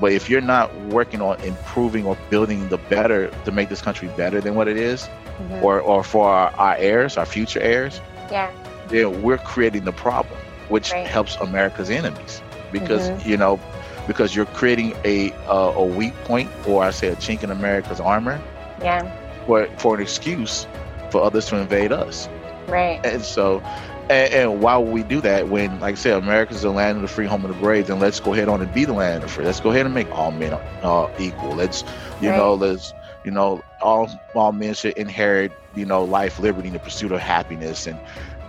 but 0.00 0.12
if 0.12 0.28
you're 0.28 0.40
not 0.40 0.74
working 0.86 1.22
on 1.22 1.40
improving 1.40 2.04
or 2.06 2.16
building 2.28 2.68
the 2.68 2.76
better 2.76 3.28
to 3.44 3.52
make 3.52 3.68
this 3.68 3.80
country 3.80 4.08
better 4.16 4.40
than 4.40 4.54
what 4.54 4.68
it 4.68 4.76
is, 4.76 5.04
mm-hmm. 5.04 5.64
or 5.64 5.80
or 5.80 6.04
for 6.04 6.28
our, 6.28 6.50
our, 6.56 6.76
heirs, 6.76 7.16
our 7.16 7.24
future 7.26 7.60
heirs, 7.60 8.00
yeah, 8.30 8.50
then 8.88 9.22
we're 9.22 9.38
creating 9.38 9.84
the 9.84 9.92
problem, 9.92 10.38
which 10.68 10.92
right. 10.92 11.06
helps 11.06 11.36
America's 11.36 11.88
enemies 11.88 12.42
because 12.72 13.08
mm-hmm. 13.08 13.28
you 13.28 13.36
know 13.36 13.60
because 14.06 14.34
you're 14.34 14.46
creating 14.46 14.94
a 15.04 15.32
uh, 15.48 15.72
a 15.74 15.84
weak 15.84 16.14
point 16.24 16.50
or 16.66 16.82
I 16.82 16.90
say 16.90 17.08
a 17.08 17.16
chink 17.16 17.42
in 17.42 17.50
America's 17.50 18.00
armor. 18.00 18.40
Yeah. 18.80 19.10
For 19.46 19.66
for 19.78 19.94
an 19.96 20.02
excuse 20.02 20.66
for 21.10 21.22
others 21.22 21.46
to 21.46 21.56
invade 21.56 21.92
us. 21.92 22.28
Right. 22.68 23.04
And 23.04 23.22
so. 23.22 23.62
And, 24.08 24.32
and 24.32 24.62
why 24.62 24.76
would 24.76 24.92
we 24.92 25.02
do 25.02 25.20
that 25.22 25.48
when, 25.48 25.80
like 25.80 25.94
I 25.94 25.98
said, 25.98 26.12
America's 26.12 26.62
the 26.62 26.70
land 26.70 26.94
of 26.94 27.02
the 27.02 27.08
free, 27.08 27.26
home 27.26 27.44
of 27.44 27.52
the 27.52 27.60
brave? 27.60 27.88
Then 27.88 27.98
let's 27.98 28.20
go 28.20 28.34
ahead 28.34 28.48
on 28.48 28.62
and 28.62 28.72
be 28.72 28.84
the 28.84 28.92
land 28.92 29.16
of 29.16 29.22
the 29.22 29.28
free. 29.28 29.44
Let's 29.44 29.58
go 29.58 29.70
ahead 29.70 29.84
and 29.84 29.92
make 29.92 30.08
all 30.12 30.30
men 30.30 30.52
uh, 30.52 31.12
equal. 31.18 31.56
Let's, 31.56 31.82
you 32.20 32.30
right. 32.30 32.36
know, 32.36 32.54
let's, 32.54 32.92
you 33.24 33.32
know, 33.32 33.64
all 33.80 34.08
all 34.36 34.52
men 34.52 34.74
should 34.74 34.96
inherit, 34.96 35.50
you 35.74 35.84
know, 35.84 36.04
life, 36.04 36.38
liberty, 36.38 36.68
and 36.68 36.76
the 36.76 36.78
pursuit 36.78 37.10
of 37.10 37.18
happiness, 37.18 37.88
and 37.88 37.98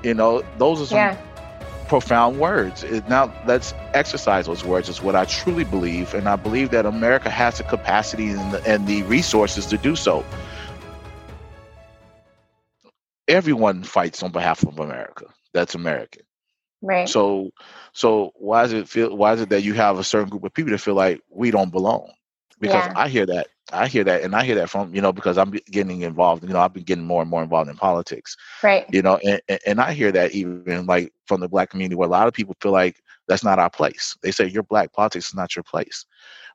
you 0.04 0.14
know, 0.14 0.44
those 0.60 0.80
are 0.80 0.86
some 0.86 0.98
yeah 0.98 1.18
profound 1.88 2.40
words. 2.40 2.84
It, 2.84 3.08
now 3.10 3.34
let's 3.46 3.74
exercise 3.94 4.46
those 4.46 4.64
words. 4.64 4.90
Is 4.90 5.02
what 5.02 5.16
I 5.16 5.26
truly 5.26 5.64
believe, 5.64 6.14
and 6.14 6.28
I 6.28 6.36
believe 6.36 6.72
that 6.72 6.86
America 6.86 7.30
has 7.30 7.58
the 7.58 7.64
capacity 7.64 8.30
and 8.30 8.52
the, 8.52 8.66
and 8.66 8.88
the 8.88 9.04
resources 9.04 9.66
to 9.68 9.78
do 9.78 9.96
so. 9.96 10.24
Everyone 13.28 13.84
fights 13.84 14.24
on 14.24 14.32
behalf 14.32 14.64
of 14.64 14.80
America. 14.80 15.26
That's 15.54 15.76
American. 15.76 16.24
Right. 16.82 17.10
So, 17.10 17.52
so 17.94 18.32
why 18.36 18.64
is 18.64 18.74
it 18.74 18.88
feel? 18.88 19.16
Why 19.16 19.34
is 19.34 19.42
it 19.42 19.50
that 19.50 19.64
you 19.64 19.74
have 19.74 20.00
a 20.00 20.04
certain 20.04 20.30
group 20.30 20.44
of 20.44 20.54
people 20.54 20.72
that 20.72 20.78
feel 20.80 20.94
like 20.94 21.22
we 21.30 21.52
don't 21.52 21.72
belong? 21.72 22.12
Because 22.60 22.86
yeah. 22.86 22.94
I 22.96 23.10
hear 23.10 23.26
that 23.26 23.48
I 23.74 23.88
hear 23.88 24.04
that, 24.06 24.22
and 24.24 24.36
I 24.36 24.44
hear 24.44 24.56
that 24.56 24.70
from 24.70 24.94
you 24.96 25.02
know 25.02 25.12
because 25.12 25.38
I'm 25.38 25.52
getting 25.52 26.02
involved. 26.02 26.44
You 26.44 26.50
know, 26.50 26.60
I've 26.60 26.74
been 26.74 26.84
getting 26.84 27.04
more 27.04 27.22
and 27.22 27.30
more 27.30 27.44
involved 27.44 27.70
in 27.70 27.76
politics. 27.76 28.36
Right. 28.64 28.86
You 28.92 29.02
know, 29.02 29.18
and 29.18 29.42
and 29.66 29.82
I 29.82 29.94
hear 29.94 30.12
that 30.12 30.32
even 30.32 30.86
like 30.86 31.12
from 31.26 31.42
the 31.42 31.50
black 31.50 31.70
community, 31.70 31.96
where 31.96 32.08
a 32.08 32.12
lot 32.12 32.28
of 32.28 32.34
people 32.34 32.56
feel 32.62 32.72
like 32.72 33.02
that's 33.28 33.44
not 33.44 33.60
our 33.60 33.70
place. 33.70 34.16
They 34.24 34.32
say 34.32 34.48
your 34.48 34.64
black 34.64 34.94
politics 34.94 35.30
is 35.30 35.36
not 35.36 35.56
your 35.56 35.64
place, 35.64 36.06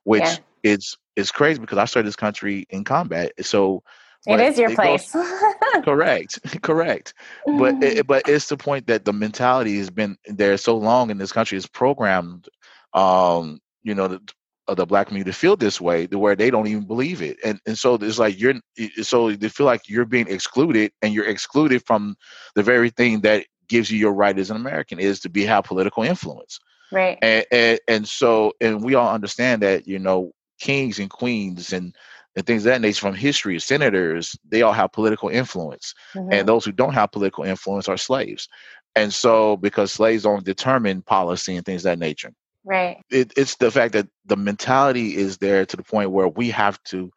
which 0.03 0.23
yeah. 0.23 0.37
is 0.63 0.97
is 1.15 1.31
crazy 1.31 1.59
because 1.59 1.77
I 1.77 1.85
started 1.85 2.07
this 2.07 2.15
country 2.15 2.65
in 2.69 2.83
combat. 2.83 3.31
So 3.41 3.83
it 4.25 4.39
is 4.39 4.57
your 4.57 4.71
it 4.71 4.75
place. 4.75 5.11
Goes, 5.11 5.25
correct, 5.83 6.39
correct. 6.61 7.13
But 7.45 7.83
it, 7.83 8.07
but 8.07 8.27
it's 8.27 8.47
the 8.47 8.57
point 8.57 8.87
that 8.87 9.05
the 9.05 9.13
mentality 9.13 9.77
has 9.77 9.89
been 9.89 10.17
there 10.25 10.57
so 10.57 10.77
long 10.77 11.09
in 11.09 11.17
this 11.17 11.31
country 11.31 11.57
is 11.57 11.67
programmed. 11.67 12.47
Um, 12.93 13.59
you 13.83 13.93
know, 13.93 14.19
of 14.67 14.77
the 14.77 14.85
black 14.85 15.07
community 15.07 15.31
feel 15.31 15.55
this 15.55 15.81
way 15.81 16.07
to 16.07 16.17
where 16.17 16.35
they 16.35 16.49
don't 16.49 16.67
even 16.67 16.85
believe 16.85 17.21
it. 17.21 17.37
And 17.43 17.59
and 17.65 17.77
so 17.77 17.95
it's 17.95 18.19
like 18.19 18.39
you're 18.39 18.55
so 19.01 19.31
they 19.31 19.49
feel 19.49 19.65
like 19.65 19.89
you're 19.89 20.05
being 20.05 20.27
excluded 20.27 20.91
and 21.01 21.13
you're 21.13 21.27
excluded 21.27 21.85
from 21.85 22.15
the 22.55 22.63
very 22.63 22.89
thing 22.89 23.21
that 23.21 23.45
gives 23.67 23.91
you 23.91 23.97
your 23.97 24.13
right 24.13 24.37
as 24.37 24.49
an 24.49 24.57
american 24.57 24.99
is 24.99 25.19
to 25.21 25.29
be 25.29 25.45
have 25.45 25.65
political 25.65 26.03
influence. 26.03 26.59
Right. 26.91 27.17
And, 27.21 27.45
and 27.51 27.79
and 27.87 28.07
so 28.07 28.53
and 28.61 28.83
we 28.83 28.95
all 28.95 29.13
understand 29.13 29.61
that 29.63 29.87
you 29.87 29.99
know 29.99 30.31
kings 30.59 30.99
and 30.99 31.09
queens 31.09 31.73
and 31.73 31.95
and 32.35 32.45
things 32.45 32.63
that 32.63 32.81
nature 32.81 32.99
from 32.99 33.15
history 33.15 33.59
senators 33.59 34.35
they 34.49 34.61
all 34.61 34.73
have 34.73 34.93
political 34.93 35.27
influence. 35.29 35.93
Mm-hmm. 36.13 36.31
and 36.31 36.47
those 36.47 36.63
who 36.63 36.71
don't 36.71 36.93
have 36.93 37.11
political 37.11 37.43
influence 37.43 37.89
are 37.89 37.97
slaves. 37.97 38.47
And 38.95 39.11
so 39.11 39.57
because 39.57 39.91
slaves 39.91 40.23
don't 40.23 40.45
determine 40.45 41.01
policy 41.01 41.55
and 41.57 41.65
things 41.65 41.83
that 41.83 41.99
nature 41.99 42.31
Right. 42.65 43.01
It, 43.09 43.33
it's 43.35 43.55
the 43.55 43.71
fact 43.71 43.93
that 43.93 44.07
the 44.25 44.37
mentality 44.37 45.17
is 45.17 45.37
there 45.37 45.65
to 45.65 45.77
the 45.77 45.83
point 45.83 46.11
where 46.11 46.27
we 46.27 46.49
have 46.51 46.81
to 46.85 47.11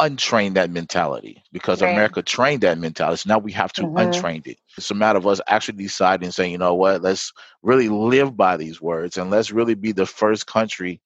untrain 0.00 0.54
that 0.54 0.70
mentality 0.70 1.42
because 1.52 1.80
right. 1.80 1.92
America 1.92 2.22
trained 2.22 2.62
that 2.62 2.78
mentality. 2.78 3.18
So 3.18 3.28
now 3.28 3.38
we 3.38 3.52
have 3.52 3.72
to 3.74 3.82
mm-hmm. 3.82 3.96
untrain 3.96 4.46
it. 4.46 4.58
It's 4.76 4.90
a 4.90 4.94
matter 4.94 5.18
of 5.18 5.26
us 5.26 5.40
actually 5.46 5.78
deciding, 5.78 6.26
and 6.26 6.34
saying, 6.34 6.52
you 6.52 6.58
know 6.58 6.74
what, 6.74 7.02
let's 7.02 7.32
really 7.62 7.88
live 7.88 8.36
by 8.36 8.56
these 8.56 8.80
words 8.80 9.16
and 9.16 9.30
let's 9.30 9.52
really 9.52 9.74
be 9.74 9.92
the 9.92 10.06
first 10.06 10.46
country 10.46 11.00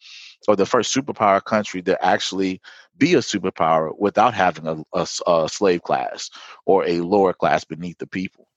or 0.46 0.56
the 0.56 0.66
first 0.66 0.94
superpower 0.94 1.44
country 1.44 1.82
to 1.82 2.02
actually 2.04 2.60
be 2.96 3.14
a 3.14 3.18
superpower 3.18 3.92
without 3.98 4.34
having 4.34 4.66
a, 4.66 4.76
a, 4.94 5.06
a 5.26 5.48
slave 5.48 5.82
class 5.82 6.30
or 6.64 6.86
a 6.86 7.00
lower 7.00 7.32
class 7.32 7.64
beneath 7.64 7.98
the 7.98 8.06
people. 8.06 8.47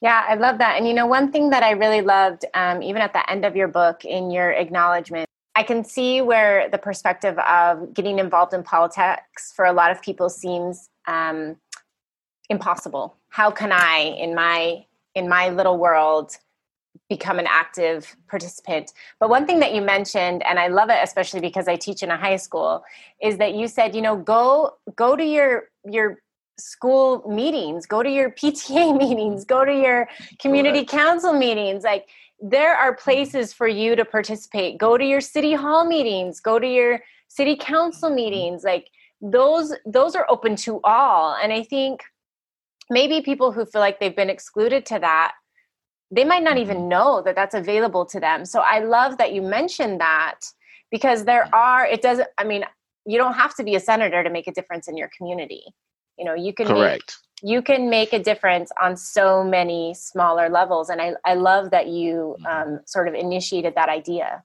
Yeah, 0.00 0.24
I 0.28 0.34
love 0.34 0.58
that. 0.58 0.76
And 0.76 0.86
you 0.86 0.94
know, 0.94 1.06
one 1.06 1.32
thing 1.32 1.50
that 1.50 1.62
I 1.62 1.70
really 1.70 2.02
loved, 2.02 2.44
um, 2.54 2.82
even 2.82 3.00
at 3.00 3.12
the 3.12 3.28
end 3.30 3.44
of 3.44 3.56
your 3.56 3.68
book, 3.68 4.04
in 4.04 4.30
your 4.30 4.50
acknowledgement, 4.50 5.26
I 5.54 5.62
can 5.62 5.84
see 5.84 6.20
where 6.20 6.68
the 6.68 6.76
perspective 6.76 7.38
of 7.38 7.94
getting 7.94 8.18
involved 8.18 8.52
in 8.52 8.62
politics 8.62 9.52
for 9.56 9.64
a 9.64 9.72
lot 9.72 9.90
of 9.90 10.02
people 10.02 10.28
seems 10.28 10.90
um, 11.08 11.56
impossible. 12.50 13.16
How 13.30 13.50
can 13.50 13.72
I, 13.72 14.14
in 14.18 14.34
my 14.34 14.84
in 15.14 15.30
my 15.30 15.48
little 15.48 15.78
world, 15.78 16.36
become 17.08 17.38
an 17.38 17.46
active 17.48 18.16
participant? 18.28 18.92
But 19.18 19.30
one 19.30 19.46
thing 19.46 19.60
that 19.60 19.74
you 19.74 19.80
mentioned, 19.80 20.42
and 20.44 20.58
I 20.58 20.68
love 20.68 20.90
it, 20.90 20.98
especially 21.02 21.40
because 21.40 21.68
I 21.68 21.76
teach 21.76 22.02
in 22.02 22.10
a 22.10 22.18
high 22.18 22.36
school, 22.36 22.84
is 23.22 23.38
that 23.38 23.54
you 23.54 23.66
said, 23.66 23.94
you 23.94 24.02
know, 24.02 24.16
go 24.16 24.74
go 24.94 25.16
to 25.16 25.24
your 25.24 25.70
your 25.90 26.18
school 26.58 27.22
meetings, 27.28 27.86
go 27.86 28.02
to 28.02 28.10
your 28.10 28.30
PTA 28.38 28.96
meetings, 28.96 29.44
go 29.44 29.64
to 29.64 29.74
your 29.74 30.08
community 30.38 30.84
Correct. 30.84 30.90
council 30.90 31.32
meetings. 31.32 31.84
Like 31.84 32.08
there 32.40 32.74
are 32.74 32.92
mm-hmm. 32.92 33.02
places 33.02 33.52
for 33.52 33.68
you 33.68 33.96
to 33.96 34.04
participate. 34.04 34.78
Go 34.78 34.96
to 34.98 35.04
your 35.04 35.20
city 35.20 35.54
hall 35.54 35.86
meetings, 35.86 36.40
go 36.40 36.58
to 36.58 36.66
your 36.66 37.00
city 37.28 37.56
council 37.56 38.08
mm-hmm. 38.08 38.16
meetings. 38.16 38.64
Like 38.64 38.88
those 39.20 39.72
those 39.86 40.14
are 40.14 40.26
open 40.28 40.56
to 40.56 40.80
all. 40.84 41.34
And 41.34 41.52
I 41.52 41.62
think 41.62 42.02
maybe 42.90 43.20
people 43.22 43.52
who 43.52 43.64
feel 43.64 43.80
like 43.80 43.98
they've 43.98 44.14
been 44.14 44.30
excluded 44.30 44.86
to 44.86 44.98
that 44.98 45.32
they 46.10 46.24
might 46.24 46.42
not 46.42 46.56
even 46.56 46.76
mm-hmm. 46.76 46.88
know 46.88 47.22
that 47.22 47.34
that's 47.34 47.54
available 47.54 48.06
to 48.06 48.20
them. 48.20 48.44
So 48.44 48.60
I 48.60 48.78
love 48.80 49.18
that 49.18 49.32
you 49.32 49.42
mentioned 49.42 50.00
that 50.00 50.40
because 50.90 51.24
there 51.24 51.52
are 51.54 51.86
it 51.86 52.02
doesn't 52.02 52.28
I 52.38 52.44
mean 52.44 52.64
you 53.06 53.18
don't 53.18 53.34
have 53.34 53.54
to 53.56 53.64
be 53.64 53.74
a 53.74 53.80
senator 53.80 54.22
to 54.22 54.30
make 54.30 54.46
a 54.46 54.52
difference 54.52 54.88
in 54.88 54.96
your 54.96 55.10
community 55.16 55.64
you 56.18 56.24
know 56.24 56.34
you 56.34 56.52
can 56.52 56.66
correct 56.66 57.18
make, 57.42 57.50
you 57.50 57.62
can 57.62 57.90
make 57.90 58.12
a 58.12 58.18
difference 58.18 58.70
on 58.80 58.96
so 58.96 59.44
many 59.44 59.94
smaller 59.94 60.48
levels 60.48 60.88
and 60.88 61.00
i, 61.00 61.12
I 61.24 61.34
love 61.34 61.70
that 61.70 61.88
you 61.88 62.36
mm-hmm. 62.40 62.46
um, 62.46 62.80
sort 62.86 63.08
of 63.08 63.14
initiated 63.14 63.74
that 63.74 63.88
idea 63.88 64.42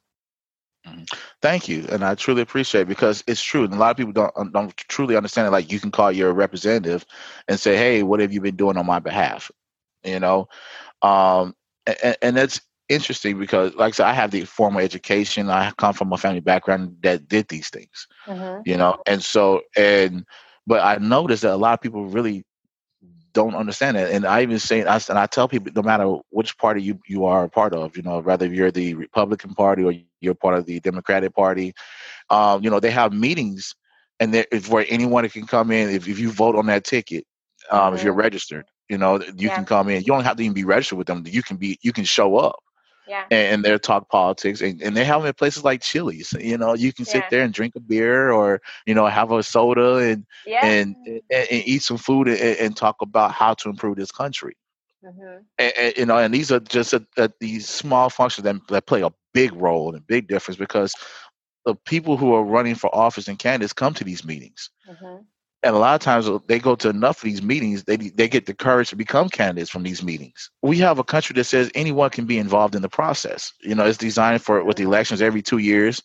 mm-hmm. 0.85 1.03
Thank 1.41 1.67
you, 1.67 1.87
and 1.89 2.05
I 2.05 2.13
truly 2.13 2.43
appreciate 2.43 2.81
it 2.81 2.87
because 2.87 3.23
it's 3.25 3.41
true. 3.41 3.63
And 3.63 3.73
a 3.73 3.77
lot 3.77 3.89
of 3.89 3.97
people 3.97 4.13
don't 4.13 4.53
don't 4.53 4.77
truly 4.77 5.15
understand 5.15 5.47
it. 5.47 5.51
Like 5.51 5.71
you 5.71 5.79
can 5.79 5.89
call 5.89 6.11
your 6.11 6.33
representative 6.33 7.03
and 7.47 7.59
say, 7.59 7.75
"Hey, 7.75 8.03
what 8.03 8.19
have 8.19 8.31
you 8.31 8.41
been 8.41 8.55
doing 8.55 8.77
on 8.77 8.85
my 8.85 8.99
behalf?" 8.99 9.49
You 10.03 10.19
know, 10.19 10.49
um, 11.01 11.55
and, 11.87 12.15
and 12.21 12.37
that's 12.37 12.61
interesting 12.89 13.39
because, 13.39 13.73
like 13.75 13.93
I 13.93 13.95
said, 13.95 14.05
I 14.05 14.13
have 14.13 14.31
the 14.31 14.45
formal 14.45 14.81
education. 14.81 15.49
I 15.49 15.71
come 15.77 15.93
from 15.93 16.13
a 16.13 16.17
family 16.17 16.41
background 16.41 16.97
that 17.01 17.27
did 17.27 17.47
these 17.47 17.69
things. 17.69 18.07
Mm-hmm. 18.27 18.61
You 18.65 18.77
know, 18.77 19.01
and 19.07 19.23
so 19.23 19.61
and 19.75 20.25
but 20.67 20.81
I 20.81 20.97
noticed 20.97 21.43
that 21.43 21.53
a 21.53 21.57
lot 21.57 21.73
of 21.73 21.81
people 21.81 22.05
really 22.05 22.43
don't 23.33 23.55
understand 23.55 23.97
it. 23.97 24.11
And 24.11 24.25
I 24.25 24.41
even 24.41 24.59
say, 24.59 24.83
I, 24.83 24.99
and 25.09 25.17
I 25.17 25.25
tell 25.25 25.47
people, 25.47 25.71
no 25.75 25.81
matter 25.81 26.17
which 26.29 26.57
party 26.57 26.81
you, 26.81 26.99
you 27.07 27.25
are 27.25 27.45
a 27.45 27.49
part 27.49 27.73
of, 27.73 27.95
you 27.95 28.03
know, 28.03 28.19
whether 28.19 28.45
you're 28.45 28.71
the 28.71 28.93
Republican 28.95 29.53
Party 29.53 29.83
or 29.83 29.93
you're 30.19 30.35
part 30.35 30.57
of 30.57 30.65
the 30.65 30.79
Democratic 30.79 31.33
Party, 31.33 31.73
um, 32.29 32.63
you 32.63 32.69
know, 32.69 32.79
they 32.79 32.91
have 32.91 33.13
meetings 33.13 33.75
and 34.19 34.33
there, 34.33 34.45
where 34.67 34.85
anyone 34.89 35.27
can 35.29 35.47
come 35.47 35.71
in. 35.71 35.89
If, 35.89 36.07
if 36.07 36.19
you 36.19 36.31
vote 36.31 36.55
on 36.55 36.65
that 36.67 36.83
ticket, 36.83 37.25
um, 37.69 37.79
mm-hmm. 37.79 37.95
if 37.95 38.03
you're 38.03 38.13
mm-hmm. 38.13 38.21
registered, 38.21 38.65
you 38.89 38.97
know, 38.97 39.21
you 39.21 39.47
yeah. 39.47 39.55
can 39.55 39.65
come 39.65 39.89
in. 39.89 40.01
You 40.01 40.07
don't 40.07 40.23
have 40.23 40.37
to 40.37 40.43
even 40.43 40.53
be 40.53 40.65
registered 40.65 40.97
with 40.97 41.07
them. 41.07 41.23
You 41.25 41.41
can 41.41 41.57
be, 41.57 41.79
you 41.81 41.93
can 41.93 42.03
show 42.03 42.37
up 42.37 42.59
yeah. 43.11 43.25
and, 43.29 43.63
they're 43.63 43.77
talk 43.77 44.09
politics 44.09 44.61
and, 44.61 44.81
and 44.81 44.95
they 44.95 45.03
have 45.03 45.21
them 45.21 45.27
in 45.27 45.33
places 45.33 45.63
like 45.63 45.81
Chili's. 45.81 46.33
You 46.39 46.57
know, 46.57 46.73
you 46.73 46.93
can 46.93 47.05
sit 47.05 47.23
yeah. 47.23 47.27
there 47.29 47.43
and 47.43 47.53
drink 47.53 47.75
a 47.75 47.79
beer 47.79 48.31
or, 48.31 48.61
you 48.85 48.93
know, 48.93 49.05
have 49.07 49.31
a 49.31 49.43
soda 49.43 49.97
and 49.97 50.25
yeah. 50.45 50.65
and, 50.65 50.95
and, 51.05 51.21
and, 51.29 51.63
eat 51.65 51.83
some 51.83 51.97
food 51.97 52.27
and, 52.27 52.39
and, 52.39 52.77
talk 52.77 52.95
about 53.01 53.31
how 53.31 53.53
to 53.55 53.69
improve 53.69 53.97
this 53.97 54.11
country. 54.11 54.55
Mm-hmm. 55.03 55.43
And, 55.57 55.93
you 55.97 56.05
know, 56.05 56.17
and 56.17 56.33
these 56.33 56.51
are 56.51 56.59
just 56.59 56.93
a, 56.93 57.05
a, 57.17 57.29
these 57.39 57.67
small 57.67 58.09
functions 58.09 58.43
that, 58.45 58.55
that 58.69 58.87
play 58.87 59.01
a 59.01 59.11
big 59.33 59.53
role 59.53 59.89
and 59.89 59.97
a 59.97 60.01
big 60.01 60.27
difference 60.27 60.57
because 60.57 60.93
the 61.65 61.75
people 61.85 62.17
who 62.17 62.33
are 62.33 62.43
running 62.43 62.75
for 62.75 62.93
office 62.95 63.27
and 63.27 63.37
candidates 63.37 63.73
come 63.73 63.93
to 63.95 64.03
these 64.03 64.23
meetings. 64.23 64.69
Mm-hmm 64.89 65.23
and 65.63 65.75
a 65.75 65.79
lot 65.79 65.95
of 65.95 66.01
times 66.01 66.29
they 66.47 66.59
go 66.59 66.75
to 66.75 66.89
enough 66.89 67.17
of 67.17 67.23
these 67.23 67.41
meetings 67.41 67.83
they 67.83 67.97
they 67.97 68.27
get 68.27 68.45
the 68.45 68.53
courage 68.53 68.89
to 68.89 68.95
become 68.95 69.29
candidates 69.29 69.69
from 69.69 69.83
these 69.83 70.03
meetings. 70.03 70.49
We 70.61 70.77
have 70.79 70.99
a 70.99 71.03
country 71.03 71.33
that 71.35 71.43
says 71.45 71.71
anyone 71.75 72.09
can 72.09 72.25
be 72.25 72.37
involved 72.37 72.75
in 72.75 72.81
the 72.81 72.89
process. 72.89 73.53
You 73.61 73.75
know 73.75 73.85
it's 73.85 73.97
designed 73.97 74.41
for 74.41 74.63
with 74.63 74.79
elections 74.79 75.21
every 75.21 75.41
two 75.41 75.59
years 75.59 76.01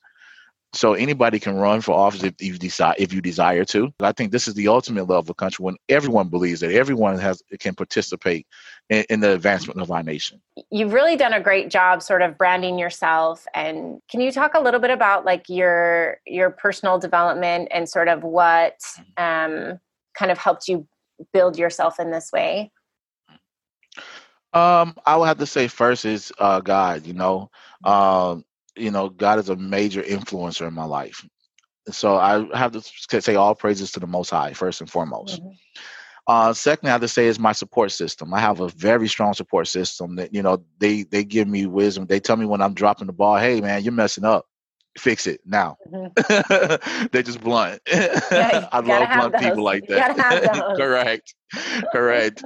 so 0.76 0.94
anybody 0.94 1.40
can 1.40 1.56
run 1.56 1.80
for 1.80 1.92
office 1.92 2.22
if 2.22 2.40
you 2.40 2.58
decide 2.58 2.96
if 2.98 3.12
you 3.12 3.20
desire 3.20 3.64
to. 3.66 3.92
I 4.00 4.12
think 4.12 4.32
this 4.32 4.46
is 4.46 4.54
the 4.54 4.68
ultimate 4.68 5.08
level 5.08 5.30
of 5.30 5.36
country 5.36 5.62
when 5.62 5.76
everyone 5.88 6.28
believes 6.28 6.60
that 6.60 6.72
everyone 6.72 7.18
has 7.18 7.42
can 7.58 7.74
participate 7.74 8.46
in, 8.90 9.04
in, 9.10 9.20
the 9.20 9.32
advancement 9.32 9.80
of 9.80 9.90
our 9.90 10.02
nation. 10.02 10.40
You've 10.70 10.92
really 10.92 11.16
done 11.16 11.32
a 11.32 11.40
great 11.40 11.70
job 11.70 12.02
sort 12.02 12.22
of 12.22 12.36
branding 12.38 12.78
yourself 12.78 13.46
and 13.54 14.00
can 14.10 14.20
you 14.20 14.30
talk 14.30 14.54
a 14.54 14.60
little 14.60 14.80
bit 14.80 14.90
about 14.90 15.24
like 15.24 15.48
your 15.48 16.18
your 16.26 16.50
personal 16.50 16.98
development 16.98 17.68
and 17.72 17.88
sort 17.88 18.08
of 18.08 18.22
what 18.22 18.78
um, 19.16 19.80
kind 20.16 20.30
of 20.30 20.38
helped 20.38 20.68
you 20.68 20.86
build 21.32 21.58
yourself 21.58 21.98
in 21.98 22.10
this 22.10 22.30
way? 22.32 22.70
Um, 24.52 24.94
I 25.04 25.16
would 25.16 25.26
have 25.26 25.38
to 25.38 25.46
say 25.46 25.68
first 25.68 26.04
is 26.04 26.32
uh, 26.38 26.60
God. 26.60 27.06
You 27.06 27.12
know, 27.12 27.50
um, 27.84 28.44
you 28.76 28.90
know, 28.90 29.08
God 29.08 29.38
is 29.38 29.48
a 29.48 29.56
major 29.56 30.02
influencer 30.02 30.66
in 30.66 30.74
my 30.74 30.84
life. 30.84 31.26
So 31.90 32.16
I 32.16 32.46
have 32.56 32.72
to 32.72 33.22
say 33.22 33.36
all 33.36 33.54
praises 33.54 33.92
to 33.92 34.00
the 34.00 34.06
Most 34.06 34.30
High 34.30 34.52
first 34.52 34.80
and 34.80 34.90
foremost. 34.90 35.40
Mm-hmm. 35.40 35.50
Uh, 36.28 36.52
secondly, 36.52 36.90
I 36.90 36.94
have 36.94 37.02
to 37.02 37.08
say 37.08 37.26
is 37.26 37.38
my 37.38 37.52
support 37.52 37.92
system. 37.92 38.34
I 38.34 38.40
have 38.40 38.58
a 38.58 38.68
very 38.70 39.06
strong 39.06 39.32
support 39.34 39.68
system 39.68 40.16
that 40.16 40.34
you 40.34 40.42
know 40.42 40.64
they 40.78 41.04
they 41.04 41.22
give 41.22 41.46
me 41.46 41.66
wisdom. 41.66 42.06
They 42.06 42.18
tell 42.18 42.36
me 42.36 42.46
when 42.46 42.60
I'm 42.60 42.74
dropping 42.74 43.06
the 43.06 43.12
ball, 43.12 43.36
hey 43.36 43.60
man, 43.60 43.84
you're 43.84 43.92
messing 43.92 44.24
up 44.24 44.46
fix 44.98 45.26
it 45.26 45.40
now. 45.44 45.76
Mm-hmm. 45.90 47.06
They're 47.12 47.22
just 47.22 47.40
blunt. 47.40 47.80
Yeah, 47.92 48.68
I 48.72 48.80
love 48.80 49.08
blunt 49.08 49.32
those. 49.32 49.42
people 49.42 49.64
like 49.64 49.86
that. 49.88 50.16
Correct. 50.76 51.34
Correct. 51.92 52.44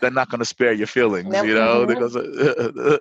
They're 0.00 0.10
not 0.10 0.28
going 0.30 0.40
to 0.40 0.44
spare 0.44 0.72
your 0.72 0.86
feelings, 0.86 1.28
nope. 1.28 1.46
you 1.46 1.54
know, 1.54 1.86
mm-hmm. 1.86 1.94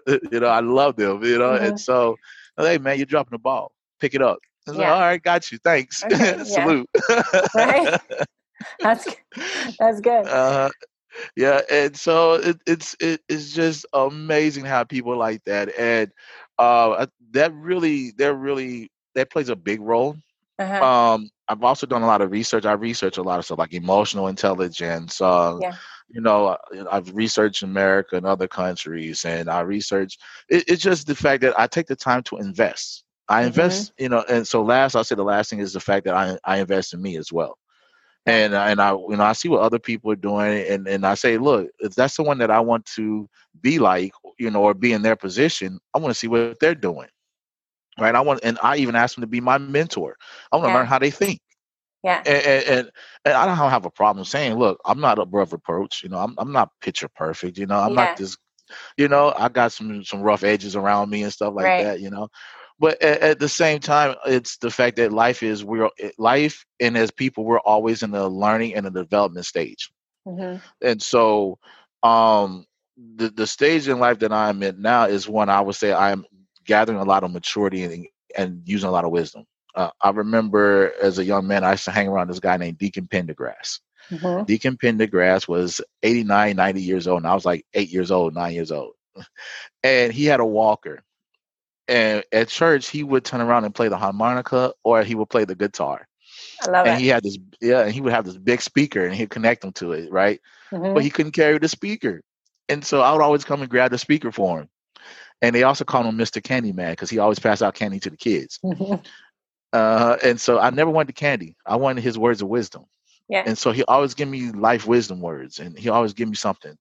because, 0.05 0.29
you 0.31 0.39
know, 0.39 0.47
I 0.47 0.59
love 0.59 0.95
them, 0.95 1.23
you 1.23 1.37
know, 1.37 1.51
mm-hmm. 1.51 1.65
and 1.65 1.79
so, 1.79 2.15
hey, 2.57 2.77
man, 2.77 2.97
you're 2.97 3.05
dropping 3.05 3.31
the 3.31 3.39
ball. 3.39 3.71
Pick 3.99 4.13
it 4.13 4.21
up. 4.21 4.39
Yeah. 4.67 4.73
Like, 4.73 4.87
All 4.87 4.99
right, 4.99 5.23
got 5.23 5.51
you. 5.51 5.57
Thanks. 5.57 6.03
Okay, 6.03 6.43
Salute. 6.43 6.89
right. 7.55 7.99
That's 8.79 9.07
that's 9.77 9.99
good. 9.99 10.25
Uh, 10.25 10.69
yeah, 11.35 11.61
and 11.69 11.95
so 11.95 12.33
it, 12.33 12.57
it's 12.65 12.95
it, 12.99 13.21
it's 13.29 13.53
just 13.53 13.85
amazing 13.93 14.65
how 14.65 14.83
people 14.83 15.17
like 15.17 15.43
that, 15.45 15.77
and 15.77 16.11
uh, 16.57 17.05
that 17.31 17.53
really, 17.53 18.11
that 18.17 18.33
really, 18.35 18.91
that 19.15 19.31
plays 19.31 19.49
a 19.49 19.55
big 19.55 19.81
role. 19.81 20.17
Uh-huh. 20.59 20.85
Um, 20.85 21.29
I've 21.47 21.63
also 21.63 21.85
done 21.85 22.03
a 22.03 22.07
lot 22.07 22.21
of 22.21 22.31
research. 22.31 22.65
I 22.65 22.73
research 22.73 23.17
a 23.17 23.23
lot 23.23 23.39
of 23.39 23.45
stuff 23.45 23.59
like 23.59 23.73
emotional 23.73 24.27
intelligence. 24.27 25.19
Uh, 25.19 25.57
yeah. 25.61 25.75
You 26.09 26.21
know, 26.21 26.47
uh, 26.47 26.57
I've 26.91 27.13
researched 27.15 27.63
America 27.63 28.15
and 28.15 28.25
other 28.25 28.47
countries, 28.47 29.25
and 29.25 29.49
I 29.49 29.61
research. 29.61 30.17
It, 30.49 30.63
it's 30.67 30.83
just 30.83 31.07
the 31.07 31.15
fact 31.15 31.41
that 31.41 31.59
I 31.59 31.67
take 31.67 31.87
the 31.87 31.95
time 31.95 32.23
to 32.23 32.37
invest. 32.37 33.03
I 33.29 33.39
mm-hmm. 33.39 33.47
invest, 33.47 33.93
you 33.97 34.09
know, 34.09 34.23
and 34.29 34.47
so 34.47 34.61
last 34.61 34.95
I'll 34.95 35.03
say 35.03 35.15
the 35.15 35.23
last 35.23 35.49
thing 35.49 35.59
is 35.59 35.73
the 35.73 35.79
fact 35.79 36.05
that 36.05 36.13
I 36.13 36.37
I 36.43 36.59
invest 36.59 36.93
in 36.93 37.01
me 37.01 37.17
as 37.17 37.31
well 37.31 37.57
and 38.25 38.53
uh, 38.53 38.65
and 38.67 38.81
I 38.81 38.91
you 38.91 39.15
know 39.17 39.23
I 39.23 39.33
see 39.33 39.49
what 39.49 39.61
other 39.61 39.79
people 39.79 40.11
are 40.11 40.17
doing 40.17 40.65
and 40.67 40.87
and 40.87 41.05
I 41.05 41.15
say 41.15 41.37
look 41.37 41.69
if 41.79 41.95
that's 41.95 42.15
the 42.15 42.23
one 42.23 42.37
that 42.39 42.51
I 42.51 42.59
want 42.59 42.85
to 42.95 43.29
be 43.61 43.79
like 43.79 44.13
you 44.39 44.49
know 44.49 44.63
or 44.63 44.73
be 44.73 44.93
in 44.93 45.01
their 45.01 45.15
position 45.15 45.79
I 45.93 45.99
want 45.99 46.11
to 46.11 46.19
see 46.19 46.27
what 46.27 46.59
they're 46.59 46.75
doing 46.75 47.09
right 47.99 48.15
I 48.15 48.21
want 48.21 48.39
and 48.43 48.57
I 48.63 48.77
even 48.77 48.95
ask 48.95 49.15
them 49.15 49.21
to 49.21 49.27
be 49.27 49.41
my 49.41 49.57
mentor 49.57 50.15
I 50.51 50.55
want 50.55 50.65
to 50.67 50.71
yeah. 50.71 50.77
learn 50.77 50.87
how 50.87 50.99
they 50.99 51.11
think 51.11 51.41
yeah 52.03 52.23
and, 52.25 52.65
and, 52.65 52.91
and 53.25 53.33
I 53.33 53.45
don't 53.45 53.57
have 53.57 53.85
a 53.85 53.91
problem 53.91 54.25
saying 54.25 54.55
look 54.55 54.79
I'm 54.85 55.01
not 55.01 55.19
above 55.19 55.51
reproach 55.51 56.01
you 56.03 56.09
know 56.09 56.19
I'm 56.19 56.35
I'm 56.37 56.51
not 56.51 56.69
picture 56.81 57.09
perfect 57.09 57.57
you 57.57 57.65
know 57.65 57.79
I'm 57.79 57.93
yeah. 57.93 58.05
not 58.05 58.17
this 58.17 58.37
you 58.97 59.09
know 59.09 59.33
I 59.37 59.49
got 59.49 59.73
some 59.73 60.03
some 60.05 60.21
rough 60.21 60.43
edges 60.43 60.77
around 60.77 61.09
me 61.09 61.23
and 61.23 61.33
stuff 61.33 61.53
like 61.53 61.65
right. 61.65 61.83
that 61.83 61.99
you 61.99 62.09
know 62.09 62.29
but 62.79 63.01
at, 63.01 63.21
at, 63.21 63.39
the 63.39 63.49
same 63.49 63.79
time 63.79 64.15
it's 64.25 64.57
the 64.57 64.71
fact 64.71 64.97
that 64.97 65.11
life 65.11 65.43
is 65.43 65.63
we're 65.63 65.89
eh, 65.99 66.11
life 66.17 66.65
and 66.79 66.97
as 66.97 67.11
people 67.11 67.43
we're 67.43 67.59
always 67.59 68.03
in 68.03 68.11
the 68.11 68.27
learning 68.27 68.75
and 68.75 68.85
the 68.85 68.91
development 68.91 69.45
stage. 69.45 69.91
Mm-hmm. 70.27 70.57
and 70.81 71.01
so 71.01 71.57
um 72.01 72.65
the 73.15 73.29
the 73.29 73.45
stage 73.45 73.89
in 73.89 73.99
life 73.99 74.19
that 74.19 74.31
i'm 74.31 74.63
in 74.63 74.81
now 74.81 75.05
is 75.05 75.27
one 75.27 75.49
i 75.49 75.59
would 75.59 75.75
say 75.75 75.91
i'm 75.91 76.25
gathering 76.65 76.99
a 76.99 77.03
lot 77.03 77.25
of 77.25 77.31
maturity 77.31 77.83
and, 77.83 78.07
and 78.37 78.61
using 78.63 78.87
a 78.87 78.91
lot 78.91 79.03
of 79.03 79.11
wisdom. 79.11 79.45
Uh, 79.75 79.89
i 80.01 80.09
remember 80.11 80.93
as 81.01 81.19
a 81.19 81.25
young 81.25 81.45
man 81.45 81.63
i 81.63 81.71
used 81.71 81.83
to 81.83 81.91
hang 81.91 82.07
around 82.07 82.29
this 82.29 82.39
guy 82.39 82.55
named 82.55 82.77
deacon 82.77 83.05
pendergrass. 83.05 83.79
Mm-hmm. 84.09 84.45
deacon 84.45 84.77
pendergrass 84.77 85.47
was 85.47 85.81
89 86.03 86.55
90 86.55 86.81
years 86.81 87.07
old 87.07 87.17
and 87.19 87.27
i 87.27 87.33
was 87.33 87.45
like 87.45 87.65
eight 87.73 87.89
years 87.89 88.11
old 88.11 88.33
nine 88.33 88.53
years 88.53 88.71
old. 88.71 88.93
And 89.83 90.13
he 90.13 90.25
had 90.25 90.39
a 90.39 90.45
walker 90.45 91.03
and 91.87 92.23
at 92.31 92.47
church 92.47 92.89
he 92.89 93.03
would 93.03 93.25
turn 93.25 93.41
around 93.41 93.65
and 93.65 93.75
play 93.75 93.87
the 93.87 93.97
harmonica 93.97 94.73
or 94.83 95.03
he 95.03 95.15
would 95.15 95.29
play 95.29 95.45
the 95.45 95.55
guitar. 95.55 96.07
I 96.61 96.71
love 96.71 96.87
and 96.87 96.97
it. 96.97 97.01
he 97.01 97.07
had 97.07 97.23
this 97.23 97.37
yeah, 97.61 97.81
and 97.81 97.91
he 97.91 98.01
would 98.01 98.13
have 98.13 98.25
this 98.25 98.37
big 98.37 98.61
speaker 98.61 99.05
and 99.05 99.15
he'd 99.15 99.29
connect 99.29 99.61
them 99.61 99.73
to 99.73 99.93
it, 99.93 100.11
right? 100.11 100.39
Mm-hmm. 100.71 100.93
But 100.93 101.03
he 101.03 101.09
couldn't 101.09 101.33
carry 101.33 101.57
the 101.57 101.67
speaker. 101.67 102.21
And 102.69 102.83
so 102.83 103.01
I 103.01 103.11
would 103.11 103.21
always 103.21 103.43
come 103.43 103.61
and 103.61 103.69
grab 103.69 103.91
the 103.91 103.97
speaker 103.97 104.31
for 104.31 104.61
him. 104.61 104.69
And 105.41 105.53
they 105.53 105.63
also 105.63 105.83
called 105.83 106.05
him 106.05 106.17
Mr. 106.17 106.41
candy 106.41 106.71
man 106.71 106.93
because 106.93 107.09
he 107.09 107.19
always 107.19 107.39
passed 107.39 107.61
out 107.61 107.75
candy 107.75 107.99
to 107.99 108.09
the 108.09 108.17
kids. 108.17 108.59
Mm-hmm. 108.63 108.95
Uh, 109.73 110.17
and 110.23 110.39
so 110.39 110.59
I 110.59 110.69
never 110.69 110.89
wanted 110.89 111.09
the 111.09 111.13
candy. 111.13 111.55
I 111.65 111.75
wanted 111.75 112.03
his 112.03 112.17
words 112.17 112.41
of 112.41 112.47
wisdom. 112.47 112.85
Yeah. 113.27 113.43
And 113.45 113.57
so 113.57 113.71
he 113.71 113.83
always 113.85 114.13
give 114.13 114.29
me 114.29 114.51
life 114.51 114.87
wisdom 114.87 115.19
words 115.19 115.59
and 115.59 115.77
he 115.77 115.89
always 115.89 116.13
give 116.13 116.29
me 116.29 116.35
something 116.35 116.77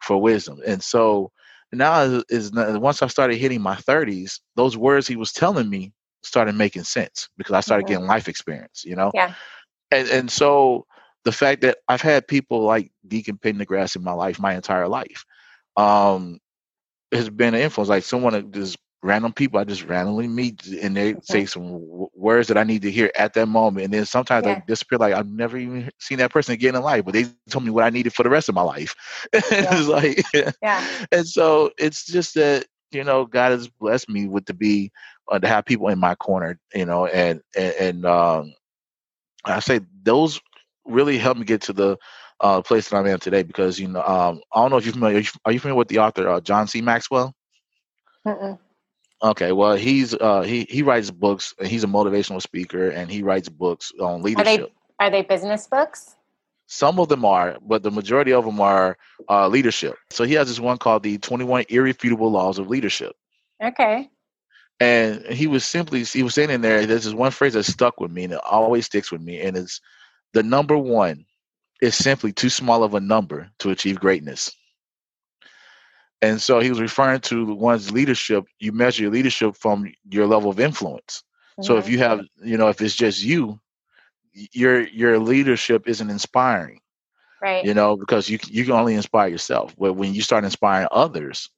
for 0.00 0.20
wisdom. 0.20 0.60
And 0.66 0.82
so 0.82 1.30
now 1.72 2.22
is, 2.28 2.52
once 2.52 3.02
I 3.02 3.06
started 3.06 3.36
hitting 3.36 3.60
my 3.60 3.76
30s, 3.76 4.40
those 4.56 4.76
words 4.76 5.06
he 5.06 5.16
was 5.16 5.32
telling 5.32 5.68
me 5.68 5.92
started 6.22 6.54
making 6.54 6.84
sense 6.84 7.28
because 7.36 7.54
I 7.54 7.60
started 7.60 7.84
mm-hmm. 7.84 7.94
getting 7.94 8.06
life 8.06 8.28
experience, 8.28 8.84
you 8.84 8.96
know? 8.96 9.10
Yeah. 9.14 9.34
And 9.90 10.08
and 10.08 10.30
so 10.30 10.86
the 11.24 11.32
fact 11.32 11.62
that 11.62 11.78
I've 11.88 12.02
had 12.02 12.26
people 12.26 12.62
like 12.62 12.90
Deacon 13.06 13.38
Pendergrass 13.38 13.96
in 13.96 14.02
my 14.02 14.12
life 14.12 14.40
my 14.40 14.54
entire 14.54 14.88
life 14.88 15.24
um, 15.76 16.38
has 17.12 17.28
been 17.28 17.54
an 17.54 17.60
influence. 17.60 17.88
Like 17.88 18.04
someone 18.04 18.52
just 18.52 18.76
random 19.02 19.32
people 19.32 19.58
I 19.58 19.64
just 19.64 19.84
randomly 19.84 20.28
meet 20.28 20.64
and 20.66 20.96
they 20.96 21.16
say 21.22 21.44
some 21.44 21.64
w- 21.64 22.08
words 22.14 22.46
that 22.48 22.56
I 22.56 22.62
need 22.62 22.82
to 22.82 22.90
hear 22.90 23.10
at 23.16 23.34
that 23.34 23.46
moment. 23.46 23.84
And 23.84 23.92
then 23.92 24.06
sometimes 24.06 24.46
yeah. 24.46 24.54
they 24.54 24.62
disappear. 24.66 24.98
Like 24.98 25.14
I've 25.14 25.28
never 25.28 25.58
even 25.58 25.90
seen 25.98 26.18
that 26.18 26.30
person 26.30 26.54
again 26.54 26.76
in 26.76 26.82
life, 26.82 27.04
but 27.04 27.12
they 27.12 27.26
told 27.50 27.64
me 27.64 27.70
what 27.70 27.84
I 27.84 27.90
needed 27.90 28.14
for 28.14 28.22
the 28.22 28.30
rest 28.30 28.48
of 28.48 28.54
my 28.54 28.62
life. 28.62 28.94
it's 29.32 29.88
like, 29.88 30.24
yeah. 30.62 30.86
And 31.12 31.26
so 31.26 31.72
it's 31.78 32.06
just 32.06 32.34
that, 32.34 32.66
you 32.92 33.02
know, 33.02 33.26
God 33.26 33.50
has 33.50 33.68
blessed 33.68 34.08
me 34.08 34.28
with 34.28 34.44
to 34.46 34.54
be, 34.54 34.92
uh, 35.30 35.38
to 35.38 35.48
have 35.48 35.64
people 35.64 35.88
in 35.88 35.98
my 35.98 36.14
corner, 36.14 36.58
you 36.74 36.86
know, 36.86 37.06
and, 37.06 37.40
and, 37.56 37.74
and 37.74 38.06
um, 38.06 38.54
I 39.44 39.60
say 39.60 39.80
those 40.04 40.40
really 40.84 41.18
helped 41.18 41.40
me 41.40 41.46
get 41.46 41.62
to 41.62 41.72
the 41.72 41.96
uh, 42.40 42.62
place 42.62 42.88
that 42.88 42.96
I'm 42.96 43.06
in 43.06 43.18
today 43.18 43.42
because, 43.42 43.80
you 43.80 43.88
know, 43.88 44.02
um, 44.02 44.40
I 44.52 44.60
don't 44.60 44.70
know 44.70 44.76
if 44.76 44.84
you're 44.84 44.92
familiar, 44.92 45.16
are 45.18 45.20
you, 45.20 45.28
are 45.44 45.52
you 45.52 45.58
familiar 45.58 45.78
with 45.78 45.88
the 45.88 45.98
author, 45.98 46.28
uh, 46.28 46.40
John 46.40 46.68
C. 46.68 46.80
Maxwell? 46.80 47.34
Mm-mm. 48.26 48.58
Okay, 49.22 49.52
well, 49.52 49.76
he's 49.76 50.14
uh, 50.14 50.42
he 50.42 50.66
he 50.68 50.82
writes 50.82 51.10
books. 51.10 51.54
He's 51.62 51.84
a 51.84 51.88
motivational 51.88 52.42
speaker, 52.42 52.88
and 52.88 53.10
he 53.10 53.22
writes 53.22 53.48
books 53.48 53.92
on 54.00 54.22
leadership. 54.22 54.46
Are 54.48 54.56
they 54.56 54.72
are 54.98 55.10
they 55.10 55.22
business 55.22 55.66
books? 55.68 56.16
Some 56.66 56.98
of 56.98 57.08
them 57.08 57.24
are, 57.24 57.56
but 57.60 57.82
the 57.82 57.90
majority 57.90 58.32
of 58.32 58.44
them 58.44 58.60
are 58.60 58.96
uh, 59.28 59.46
leadership. 59.46 59.94
So 60.10 60.24
he 60.24 60.34
has 60.34 60.48
this 60.48 60.58
one 60.58 60.78
called 60.78 61.04
the 61.04 61.18
Twenty 61.18 61.44
One 61.44 61.64
Irrefutable 61.68 62.32
Laws 62.32 62.58
of 62.58 62.68
Leadership. 62.68 63.14
Okay. 63.62 64.10
And 64.80 65.24
he 65.26 65.46
was 65.46 65.64
simply 65.64 66.02
he 66.02 66.24
was 66.24 66.34
saying 66.34 66.50
in 66.50 66.62
there. 66.62 66.84
There's 66.84 67.04
this 67.04 67.14
one 67.14 67.30
phrase 67.30 67.52
that 67.52 67.64
stuck 67.64 68.00
with 68.00 68.10
me, 68.10 68.24
and 68.24 68.32
it 68.32 68.40
always 68.44 68.86
sticks 68.86 69.12
with 69.12 69.20
me, 69.20 69.40
and 69.40 69.56
it's 69.56 69.80
the 70.32 70.42
number 70.42 70.76
one 70.76 71.24
is 71.80 71.94
simply 71.94 72.32
too 72.32 72.48
small 72.48 72.82
of 72.82 72.94
a 72.94 73.00
number 73.00 73.50
to 73.58 73.70
achieve 73.70 74.00
greatness. 74.00 74.50
And 76.22 76.40
so 76.40 76.60
he 76.60 76.70
was 76.70 76.80
referring 76.80 77.20
to 77.22 77.54
one's 77.54 77.90
leadership. 77.90 78.44
You 78.60 78.72
measure 78.72 79.02
your 79.02 79.12
leadership 79.12 79.56
from 79.56 79.92
your 80.08 80.26
level 80.26 80.50
of 80.50 80.60
influence. 80.60 81.24
Mm-hmm. 81.52 81.64
So 81.64 81.76
if 81.76 81.84
mm-hmm. 81.84 81.92
you 81.92 81.98
have, 81.98 82.20
you 82.42 82.56
know, 82.56 82.68
if 82.68 82.80
it's 82.80 82.94
just 82.94 83.22
you, 83.22 83.60
your 84.32 84.82
your 84.82 85.18
leadership 85.18 85.86
isn't 85.86 86.08
inspiring. 86.08 86.80
Right. 87.42 87.64
You 87.64 87.74
know, 87.74 87.96
because 87.96 88.30
you 88.30 88.38
you 88.46 88.64
can 88.64 88.74
only 88.74 88.94
inspire 88.94 89.28
yourself. 89.28 89.74
But 89.76 89.94
when 89.94 90.14
you 90.14 90.22
start 90.22 90.44
inspiring 90.44 90.86
others, 90.92 91.50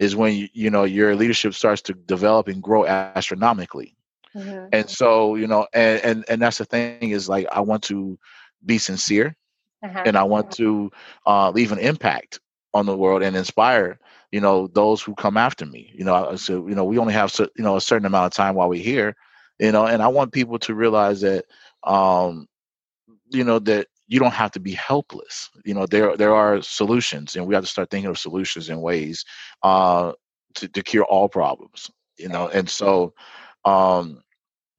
is 0.00 0.16
when 0.16 0.34
you, 0.34 0.48
you 0.52 0.68
know 0.68 0.82
your 0.84 1.14
leadership 1.14 1.54
starts 1.54 1.80
to 1.82 1.94
develop 1.94 2.48
and 2.48 2.60
grow 2.60 2.86
astronomically. 2.86 3.94
Mm-hmm. 4.34 4.66
And 4.72 4.90
so, 4.90 5.36
you 5.36 5.46
know, 5.46 5.66
and, 5.72 6.00
and 6.04 6.24
and 6.28 6.42
that's 6.42 6.58
the 6.58 6.64
thing 6.64 7.10
is 7.10 7.28
like 7.28 7.46
I 7.52 7.60
want 7.60 7.84
to 7.84 8.18
be 8.66 8.78
sincere 8.78 9.36
uh-huh. 9.82 10.02
and 10.04 10.16
I 10.16 10.24
want 10.24 10.50
to 10.52 10.90
uh, 11.24 11.50
leave 11.50 11.72
an 11.72 11.78
impact 11.78 12.40
on 12.74 12.86
the 12.86 12.96
world 12.96 13.22
and 13.22 13.36
inspire 13.36 13.98
you 14.30 14.40
know 14.40 14.66
those 14.68 15.02
who 15.02 15.14
come 15.14 15.36
after 15.36 15.64
me. 15.66 15.92
You 15.94 16.04
know 16.04 16.36
so 16.36 16.66
you 16.68 16.74
know 16.74 16.84
we 16.84 16.98
only 16.98 17.14
have 17.14 17.34
you 17.56 17.64
know 17.64 17.76
a 17.76 17.80
certain 17.80 18.06
amount 18.06 18.26
of 18.26 18.36
time 18.36 18.54
while 18.54 18.68
we're 18.68 18.82
here 18.82 19.14
you 19.58 19.72
know 19.72 19.86
and 19.86 20.02
i 20.02 20.08
want 20.08 20.32
people 20.32 20.58
to 20.58 20.74
realize 20.74 21.20
that 21.20 21.44
um 21.84 22.46
you 23.30 23.44
know 23.44 23.58
that 23.58 23.86
you 24.06 24.18
don't 24.18 24.32
have 24.32 24.50
to 24.52 24.60
be 24.60 24.72
helpless. 24.72 25.50
You 25.64 25.74
know 25.74 25.86
there 25.86 26.16
there 26.16 26.34
are 26.34 26.62
solutions 26.62 27.36
and 27.36 27.46
we 27.46 27.54
have 27.54 27.64
to 27.64 27.70
start 27.70 27.90
thinking 27.90 28.10
of 28.10 28.18
solutions 28.18 28.68
and 28.68 28.82
ways 28.82 29.24
uh 29.62 30.12
to, 30.54 30.68
to 30.68 30.82
cure 30.82 31.04
all 31.04 31.28
problems 31.28 31.90
you 32.16 32.28
know 32.28 32.48
and 32.48 32.68
so 32.68 33.12
um 33.64 34.22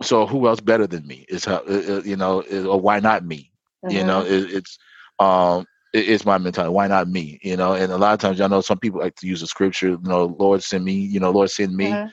so 0.01 0.25
who 0.25 0.47
else 0.47 0.59
better 0.59 0.87
than 0.87 1.05
me 1.07 1.25
is 1.29 1.45
how 1.45 1.57
uh, 1.57 1.83
uh, 1.89 2.01
you 2.03 2.15
know 2.15 2.41
or 2.41 2.79
why 2.79 2.99
not 2.99 3.23
me? 3.25 3.51
Mm-hmm. 3.85 3.95
you 3.95 4.03
know 4.03 4.21
it, 4.21 4.51
it's 4.51 4.77
um 5.19 5.65
it's 5.93 6.25
my 6.25 6.37
mentality. 6.37 6.73
Why 6.73 6.87
not 6.87 7.07
me? 7.07 7.39
You 7.41 7.57
know, 7.57 7.73
and 7.73 7.91
a 7.91 7.97
lot 7.97 8.13
of 8.13 8.19
times 8.19 8.39
I 8.41 8.47
know 8.47 8.61
some 8.61 8.79
people 8.79 8.99
like 8.99 9.15
to 9.15 9.27
use 9.27 9.41
the 9.41 9.47
scripture, 9.47 9.89
you 9.89 9.99
know, 10.03 10.35
Lord 10.39 10.63
send 10.63 10.85
me, 10.85 10.93
you 10.93 11.19
know, 11.19 11.31
Lord 11.31 11.49
send 11.49 11.75
me. 11.75 11.87
Mm-hmm. 11.87 12.09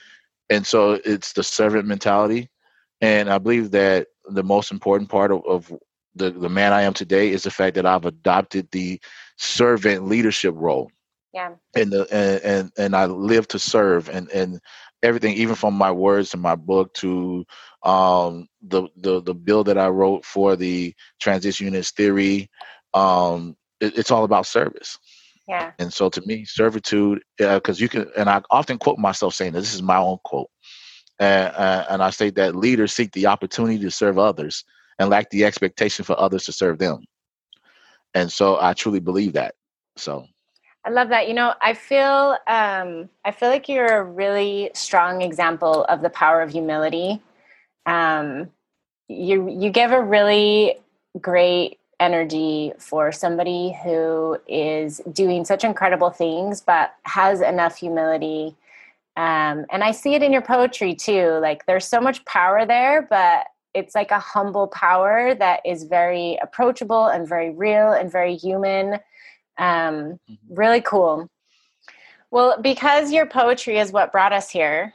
And 0.49 0.67
so 0.67 1.01
it's 1.05 1.33
the 1.33 1.43
servant 1.43 1.87
mentality. 1.87 2.49
And 3.01 3.29
I 3.29 3.39
believe 3.39 3.73
that 3.73 4.09
the 4.27 4.43
most 4.43 4.71
important 4.71 5.11
part 5.11 5.31
of, 5.31 5.45
of 5.47 5.73
the, 6.15 6.31
the 6.31 6.49
man 6.49 6.73
I 6.73 6.83
am 6.83 6.95
today 6.95 7.31
is 7.31 7.43
the 7.43 7.51
fact 7.51 7.75
that 7.75 7.87
I've 7.87 8.07
adopted 8.07 8.69
the 8.71 9.01
servant 9.37 10.07
leadership 10.07 10.55
role. 10.57 10.91
Yeah. 11.35 11.51
And 11.75 11.93
the 11.93 12.07
and, 12.11 12.43
and, 12.43 12.73
and 12.79 12.97
I 12.97 13.05
live 13.05 13.47
to 13.49 13.59
serve 13.59 14.09
and, 14.09 14.31
and 14.31 14.59
everything, 15.03 15.35
even 15.35 15.55
from 15.55 15.75
my 15.75 15.91
words 15.91 16.33
in 16.33 16.41
my 16.41 16.55
book 16.55 16.95
to 16.95 17.45
um 17.83 18.49
the, 18.62 18.89
the 18.97 19.21
the 19.21 19.35
bill 19.35 19.62
that 19.65 19.77
I 19.77 19.89
wrote 19.89 20.25
for 20.25 20.57
the 20.57 20.95
transition 21.21 21.67
units 21.67 21.91
theory, 21.91 22.49
um, 22.95 23.55
it, 23.81 23.99
it's 23.99 24.11
all 24.11 24.25
about 24.25 24.47
service. 24.47 24.99
Yeah. 25.49 25.73
And 25.79 25.93
so 25.93 26.09
to 26.11 26.21
me, 26.27 26.45
servitude, 26.45 27.23
because 27.39 27.81
uh, 27.81 27.83
you 27.83 27.89
can, 27.89 28.11
and 28.17 28.29
I 28.29 28.43
often 28.51 28.79
quote 28.79 28.99
myself 28.99 29.35
saying 29.35 29.53
that 29.53 29.61
this 29.61 29.75
is 29.75 29.83
my 29.83 29.97
own 29.97 30.19
quote. 30.25 30.51
And, 31.19 31.55
uh, 31.55 31.87
and 31.89 32.03
I 32.03 32.11
say 32.11 32.31
that 32.31 32.57
leaders 32.57 32.93
seek 32.93 33.12
the 33.12 33.27
opportunity 33.27 33.79
to 33.79 33.91
serve 33.91 34.19
others 34.19 34.65
and 34.99 35.09
lack 35.09 35.31
the 35.31 35.45
expectation 35.45 36.05
for 36.05 36.19
others 36.19 36.45
to 36.45 36.53
serve 36.53 36.79
them. 36.79 37.05
And 38.15 38.33
so 38.33 38.59
I 38.61 38.73
truly 38.73 39.01
believe 39.01 39.35
that. 39.35 39.55
So 39.97 40.27
I 40.85 40.91
love 40.91 41.09
that. 41.09 41.29
You 41.29 41.35
know, 41.35 41.55
I 41.61 41.75
feel 41.75 42.37
um, 42.47 43.09
I 43.25 43.33
feel 43.33 43.49
like 43.49 43.69
you're 43.69 43.99
a 43.99 44.05
really 44.05 44.71
strong 44.75 45.21
example 45.23 45.85
of 45.85 46.01
the 46.01 46.11
power 46.11 46.41
of 46.43 46.51
humility. 46.51 47.21
Um, 47.87 48.51
you 49.09 49.49
you 49.49 49.71
give 49.71 49.93
a 49.93 50.01
really 50.01 50.77
great 51.21 51.79
energy 52.00 52.72
for 52.78 53.11
somebody 53.11 53.76
who 53.82 54.38
is 54.46 55.00
doing 55.12 55.44
such 55.44 55.64
incredible 55.64 56.11
things 56.11 56.61
but 56.61 56.94
has 57.04 57.40
enough 57.40 57.76
humility. 57.76 58.54
Um, 59.16 59.64
and 59.70 59.82
i 59.82 59.92
see 59.92 60.14
it 60.14 60.22
in 60.22 60.30
your 60.30 60.42
poetry 60.42 60.94
too 60.94 61.38
like 61.40 61.64
there's 61.64 61.88
so 61.88 62.02
much 62.02 62.22
power 62.26 62.66
there 62.66 63.06
but 63.09 63.46
it's 63.76 63.94
like 63.94 64.11
a 64.11 64.18
humble 64.18 64.68
power 64.68 65.35
that 65.35 65.61
is 65.64 65.85
very 65.85 66.38
approachable 66.42 67.06
and 67.06 67.28
very 67.28 67.50
real 67.50 67.92
and 67.92 68.11
very 68.11 68.35
human. 68.35 68.94
Um, 69.59 70.18
mm-hmm. 70.28 70.35
really 70.48 70.80
cool. 70.80 71.28
Well 72.30 72.61
because 72.61 73.12
your 73.12 73.26
poetry 73.26 73.78
is 73.78 73.92
what 73.92 74.12
brought 74.12 74.32
us 74.32 74.50
here 74.50 74.92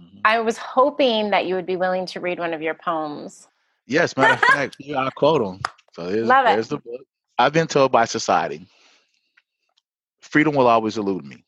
mm-hmm. 0.00 0.18
i 0.24 0.40
was 0.40 0.56
hoping 0.56 1.30
that 1.30 1.46
you 1.46 1.54
would 1.54 1.66
be 1.66 1.76
willing 1.76 2.06
to 2.06 2.20
read 2.20 2.38
one 2.38 2.54
of 2.54 2.62
your 2.62 2.74
poems. 2.74 3.48
Yes 3.86 4.16
matter 4.16 4.34
of 4.34 4.40
fact 4.40 4.76
yeah, 4.78 5.04
i 5.04 5.10
quote 5.10 5.42
them 5.42 5.60
so 5.98 6.08
here's, 6.08 6.28
Love 6.28 6.46
it. 6.46 6.68
the 6.68 6.78
book. 6.78 7.02
I've 7.38 7.52
been 7.54 7.68
told 7.68 7.92
by 7.92 8.06
society 8.06 8.66
freedom 10.20 10.54
will 10.54 10.68
always 10.68 10.98
elude 10.98 11.24
me, 11.24 11.44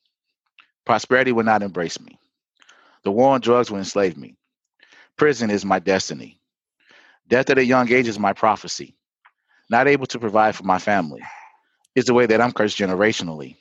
prosperity 0.85 1.31
will 1.31 1.43
not 1.45 1.63
embrace 1.63 1.99
me, 1.99 2.19
the 3.03 3.11
war 3.11 3.33
on 3.33 3.41
drugs 3.41 3.71
will 3.71 3.79
enslave 3.79 4.17
me, 4.17 4.35
prison 5.17 5.49
is 5.51 5.65
my 5.65 5.79
destiny, 5.79 6.39
death 7.27 7.49
at 7.49 7.59
a 7.59 7.65
young 7.65 7.91
age 7.91 8.07
is 8.07 8.19
my 8.19 8.33
prophecy, 8.33 8.95
not 9.69 9.87
able 9.87 10.07
to 10.07 10.19
provide 10.19 10.55
for 10.55 10.63
my 10.63 10.79
family 10.79 11.21
is 11.95 12.05
the 12.05 12.13
way 12.13 12.25
that 12.25 12.41
I'm 12.41 12.51
cursed 12.53 12.77
generationally. 12.77 13.57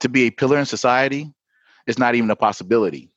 To 0.00 0.08
be 0.08 0.24
a 0.24 0.30
pillar 0.30 0.58
in 0.58 0.66
society 0.66 1.32
is 1.86 1.98
not 1.98 2.14
even 2.14 2.30
a 2.30 2.36
possibility. 2.36 3.10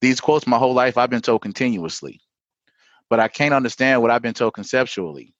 These 0.00 0.20
quotes 0.20 0.46
my 0.46 0.58
whole 0.58 0.74
life 0.74 0.98
I've 0.98 1.10
been 1.10 1.22
told 1.22 1.42
continuously, 1.42 2.20
but 3.10 3.20
I 3.20 3.28
can't 3.28 3.54
understand 3.54 4.02
what 4.02 4.10
I've 4.10 4.22
been 4.22 4.34
told 4.34 4.54
conceptually. 4.54 5.34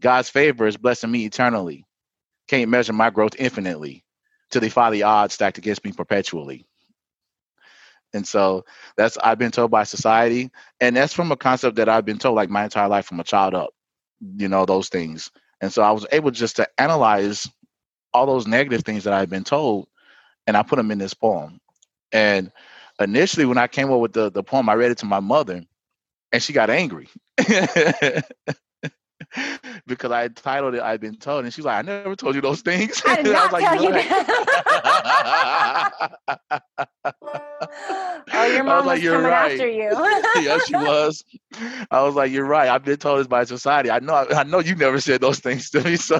God's 0.00 0.28
favor 0.30 0.66
is 0.66 0.76
blessing 0.76 1.10
me 1.10 1.24
eternally. 1.24 1.84
Can't 2.48 2.70
measure 2.70 2.92
my 2.92 3.10
growth 3.10 3.36
infinitely 3.38 4.04
to 4.50 4.60
defy 4.60 4.90
the 4.90 5.02
odds 5.04 5.34
stacked 5.34 5.58
against 5.58 5.84
me 5.84 5.92
perpetually. 5.92 6.66
And 8.14 8.26
so 8.26 8.64
that's 8.96 9.18
I've 9.18 9.38
been 9.38 9.50
told 9.50 9.70
by 9.70 9.84
society, 9.84 10.50
and 10.80 10.96
that's 10.96 11.12
from 11.12 11.30
a 11.30 11.36
concept 11.36 11.76
that 11.76 11.88
I've 11.88 12.06
been 12.06 12.18
told 12.18 12.36
like 12.36 12.48
my 12.50 12.64
entire 12.64 12.88
life 12.88 13.06
from 13.06 13.20
a 13.20 13.24
child 13.24 13.54
up, 13.54 13.70
you 14.36 14.48
know, 14.48 14.64
those 14.64 14.88
things. 14.88 15.30
And 15.60 15.72
so 15.72 15.82
I 15.82 15.90
was 15.90 16.06
able 16.10 16.30
just 16.30 16.56
to 16.56 16.68
analyze 16.78 17.48
all 18.14 18.26
those 18.26 18.46
negative 18.46 18.82
things 18.84 19.04
that 19.04 19.12
I've 19.12 19.30
been 19.30 19.44
told, 19.44 19.88
and 20.46 20.56
I 20.56 20.62
put 20.62 20.76
them 20.76 20.90
in 20.90 20.98
this 20.98 21.14
poem. 21.14 21.60
And 22.12 22.50
initially, 22.98 23.44
when 23.44 23.58
I 23.58 23.66
came 23.66 23.92
up 23.92 24.00
with 24.00 24.14
the, 24.14 24.30
the 24.30 24.42
poem, 24.42 24.68
I 24.68 24.74
read 24.74 24.90
it 24.90 24.98
to 24.98 25.06
my 25.06 25.20
mother, 25.20 25.62
and 26.32 26.42
she 26.42 26.52
got 26.54 26.70
angry. 26.70 27.08
because 29.86 30.10
I 30.10 30.28
titled 30.28 30.74
it 30.74 30.80
"I've 30.80 31.00
Been 31.00 31.16
Told," 31.16 31.44
and 31.44 31.52
she's 31.52 31.64
like, 31.64 31.78
"I 31.78 31.82
never 31.82 32.14
told 32.16 32.34
you 32.34 32.40
those 32.40 32.60
things." 32.60 33.02
I 33.06 33.22
did 33.22 33.32
not 33.32 33.52
I 33.52 33.60
tell 33.60 33.82
you 33.82 33.92
that. 33.92 34.22
oh, 38.32 38.46
your 38.46 38.64
mom 38.64 38.86
was, 38.86 38.86
like, 38.86 39.02
was 39.02 39.10
coming 39.10 39.26
right. 39.26 39.52
after 39.52 39.68
you. 39.68 39.90
yes, 40.42 40.66
she 40.66 40.74
was. 40.74 41.24
I 41.90 42.02
was 42.02 42.14
like, 42.14 42.30
"You're 42.30 42.44
right. 42.44 42.68
I've 42.68 42.84
been 42.84 42.98
told 42.98 43.20
this 43.20 43.26
by 43.26 43.44
society. 43.44 43.90
I 43.90 43.98
know. 43.98 44.14
I 44.14 44.44
know 44.44 44.60
you 44.60 44.74
never 44.74 45.00
said 45.00 45.20
those 45.20 45.40
things 45.40 45.70
to 45.70 45.82
me." 45.82 45.96
So. 45.96 46.18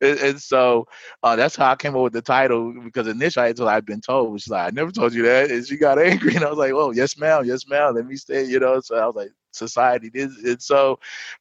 and, 0.00 0.18
and, 0.18 0.40
so 0.40 0.86
uh, 1.22 1.36
that's 1.36 1.54
how 1.54 1.70
I 1.72 1.76
came 1.76 1.94
up 1.94 2.02
with 2.02 2.14
the 2.14 2.22
title 2.22 2.72
because 2.82 3.06
initially 3.06 3.46
I 3.46 3.52
told 3.52 3.68
I've 3.68 3.84
been 3.84 4.00
told, 4.00 4.40
she's 4.40 4.48
like, 4.48 4.68
I 4.68 4.70
never 4.74 4.90
told 4.90 5.12
you 5.12 5.22
that. 5.24 5.50
And 5.50 5.66
she 5.66 5.76
got 5.76 5.98
angry. 5.98 6.34
And 6.34 6.44
I 6.44 6.48
was 6.48 6.58
like, 6.58 6.72
Oh, 6.72 6.92
yes, 6.92 7.18
ma'am, 7.18 7.44
yes, 7.44 7.68
ma'am. 7.68 7.94
Let 7.94 8.06
me 8.06 8.16
stay, 8.16 8.44
you 8.44 8.58
know. 8.58 8.80
So 8.80 8.96
I 8.96 9.04
was 9.04 9.16
like, 9.16 9.32
society. 9.52 10.10
is. 10.14 10.36
And 10.44 10.62
so, 10.62 10.98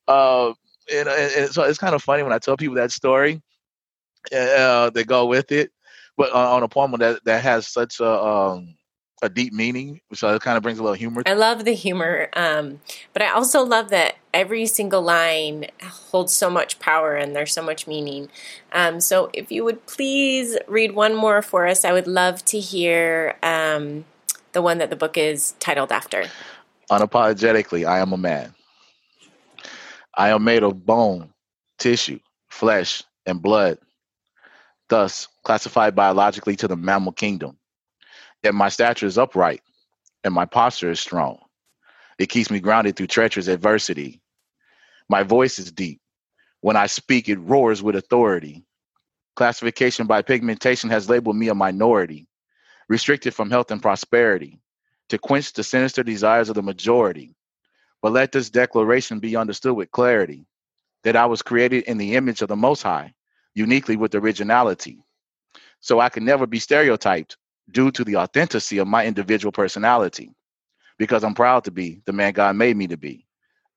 uh, 0.07 0.53
and, 0.91 1.07
and 1.07 1.49
so 1.49 1.63
it's 1.63 1.77
kind 1.77 1.95
of 1.95 2.01
funny 2.03 2.23
when 2.23 2.33
I 2.33 2.39
tell 2.39 2.57
people 2.57 2.75
that 2.75 2.91
story. 2.91 3.41
Uh, 4.35 4.89
they 4.89 5.03
go 5.03 5.25
with 5.25 5.51
it, 5.51 5.71
but 6.17 6.31
on, 6.31 6.45
on 6.45 6.63
a 6.63 6.67
poem 6.67 6.91
that 6.99 7.23
that 7.23 7.41
has 7.41 7.67
such 7.67 7.99
a 7.99 8.21
um, 8.21 8.75
a 9.21 9.29
deep 9.29 9.53
meaning, 9.53 10.01
so 10.13 10.33
it 10.33 10.41
kind 10.41 10.57
of 10.57 10.63
brings 10.63 10.79
a 10.79 10.83
little 10.83 10.95
humor. 10.95 11.23
I 11.25 11.33
love 11.33 11.65
the 11.65 11.73
humor, 11.73 12.29
um, 12.33 12.81
but 13.13 13.21
I 13.21 13.31
also 13.31 13.63
love 13.63 13.89
that 13.89 14.15
every 14.33 14.65
single 14.65 15.01
line 15.01 15.67
holds 15.81 16.33
so 16.33 16.49
much 16.49 16.79
power 16.79 17.15
and 17.15 17.35
there's 17.35 17.53
so 17.53 17.61
much 17.61 17.87
meaning. 17.87 18.29
Um, 18.71 18.99
so, 18.99 19.29
if 19.33 19.51
you 19.51 19.63
would 19.63 19.85
please 19.85 20.57
read 20.67 20.93
one 20.93 21.15
more 21.15 21.41
for 21.41 21.67
us, 21.67 21.83
I 21.83 21.93
would 21.93 22.07
love 22.07 22.43
to 22.45 22.59
hear 22.59 23.37
um, 23.41 24.05
the 24.53 24.61
one 24.61 24.77
that 24.79 24.89
the 24.89 24.95
book 24.95 25.17
is 25.17 25.53
titled 25.59 25.91
after. 25.91 26.25
Unapologetically, 26.91 27.87
I 27.87 27.99
am 27.99 28.13
a 28.13 28.17
man. 28.17 28.53
I 30.17 30.29
am 30.29 30.43
made 30.43 30.63
of 30.63 30.85
bone, 30.85 31.31
tissue, 31.79 32.19
flesh, 32.49 33.03
and 33.25 33.41
blood, 33.41 33.77
thus 34.89 35.27
classified 35.43 35.95
biologically 35.95 36.55
to 36.57 36.67
the 36.67 36.75
mammal 36.77 37.13
kingdom. 37.13 37.57
Yet 38.43 38.55
my 38.55 38.69
stature 38.69 39.05
is 39.05 39.17
upright 39.17 39.61
and 40.23 40.33
my 40.33 40.45
posture 40.45 40.91
is 40.91 40.99
strong. 40.99 41.39
It 42.19 42.27
keeps 42.29 42.51
me 42.51 42.59
grounded 42.59 42.95
through 42.95 43.07
treacherous 43.07 43.47
adversity. 43.47 44.21
My 45.09 45.23
voice 45.23 45.59
is 45.59 45.71
deep. 45.71 46.01
When 46.61 46.75
I 46.75 46.87
speak, 46.87 47.29
it 47.29 47.39
roars 47.39 47.83
with 47.83 47.95
authority. 47.95 48.65
Classification 49.35 50.07
by 50.07 50.21
pigmentation 50.21 50.89
has 50.89 51.09
labeled 51.09 51.37
me 51.37 51.49
a 51.49 51.55
minority, 51.55 52.27
restricted 52.89 53.33
from 53.33 53.49
health 53.49 53.71
and 53.71 53.81
prosperity, 53.81 54.59
to 55.09 55.17
quench 55.17 55.53
the 55.53 55.63
sinister 55.63 56.03
desires 56.03 56.49
of 56.49 56.55
the 56.55 56.63
majority. 56.63 57.35
But 58.01 58.13
let 58.13 58.31
this 58.31 58.49
declaration 58.49 59.19
be 59.19 59.35
understood 59.35 59.75
with 59.75 59.91
clarity 59.91 60.45
that 61.03 61.15
I 61.15 61.25
was 61.25 61.41
created 61.41 61.83
in 61.85 61.97
the 61.97 62.15
image 62.15 62.41
of 62.41 62.47
the 62.47 62.55
Most 62.55 62.83
High, 62.83 63.13
uniquely 63.55 63.95
with 63.97 64.15
originality. 64.15 65.03
So 65.81 65.99
I 65.99 66.09
can 66.09 66.25
never 66.25 66.45
be 66.45 66.59
stereotyped 66.59 67.37
due 67.71 67.91
to 67.91 68.03
the 68.03 68.17
authenticity 68.17 68.77
of 68.79 68.87
my 68.87 69.05
individual 69.05 69.51
personality 69.51 70.31
because 70.97 71.23
I'm 71.23 71.35
proud 71.35 71.63
to 71.65 71.71
be 71.71 72.01
the 72.05 72.13
man 72.13 72.33
God 72.33 72.55
made 72.55 72.75
me 72.75 72.87
to 72.87 72.97
be 72.97 73.25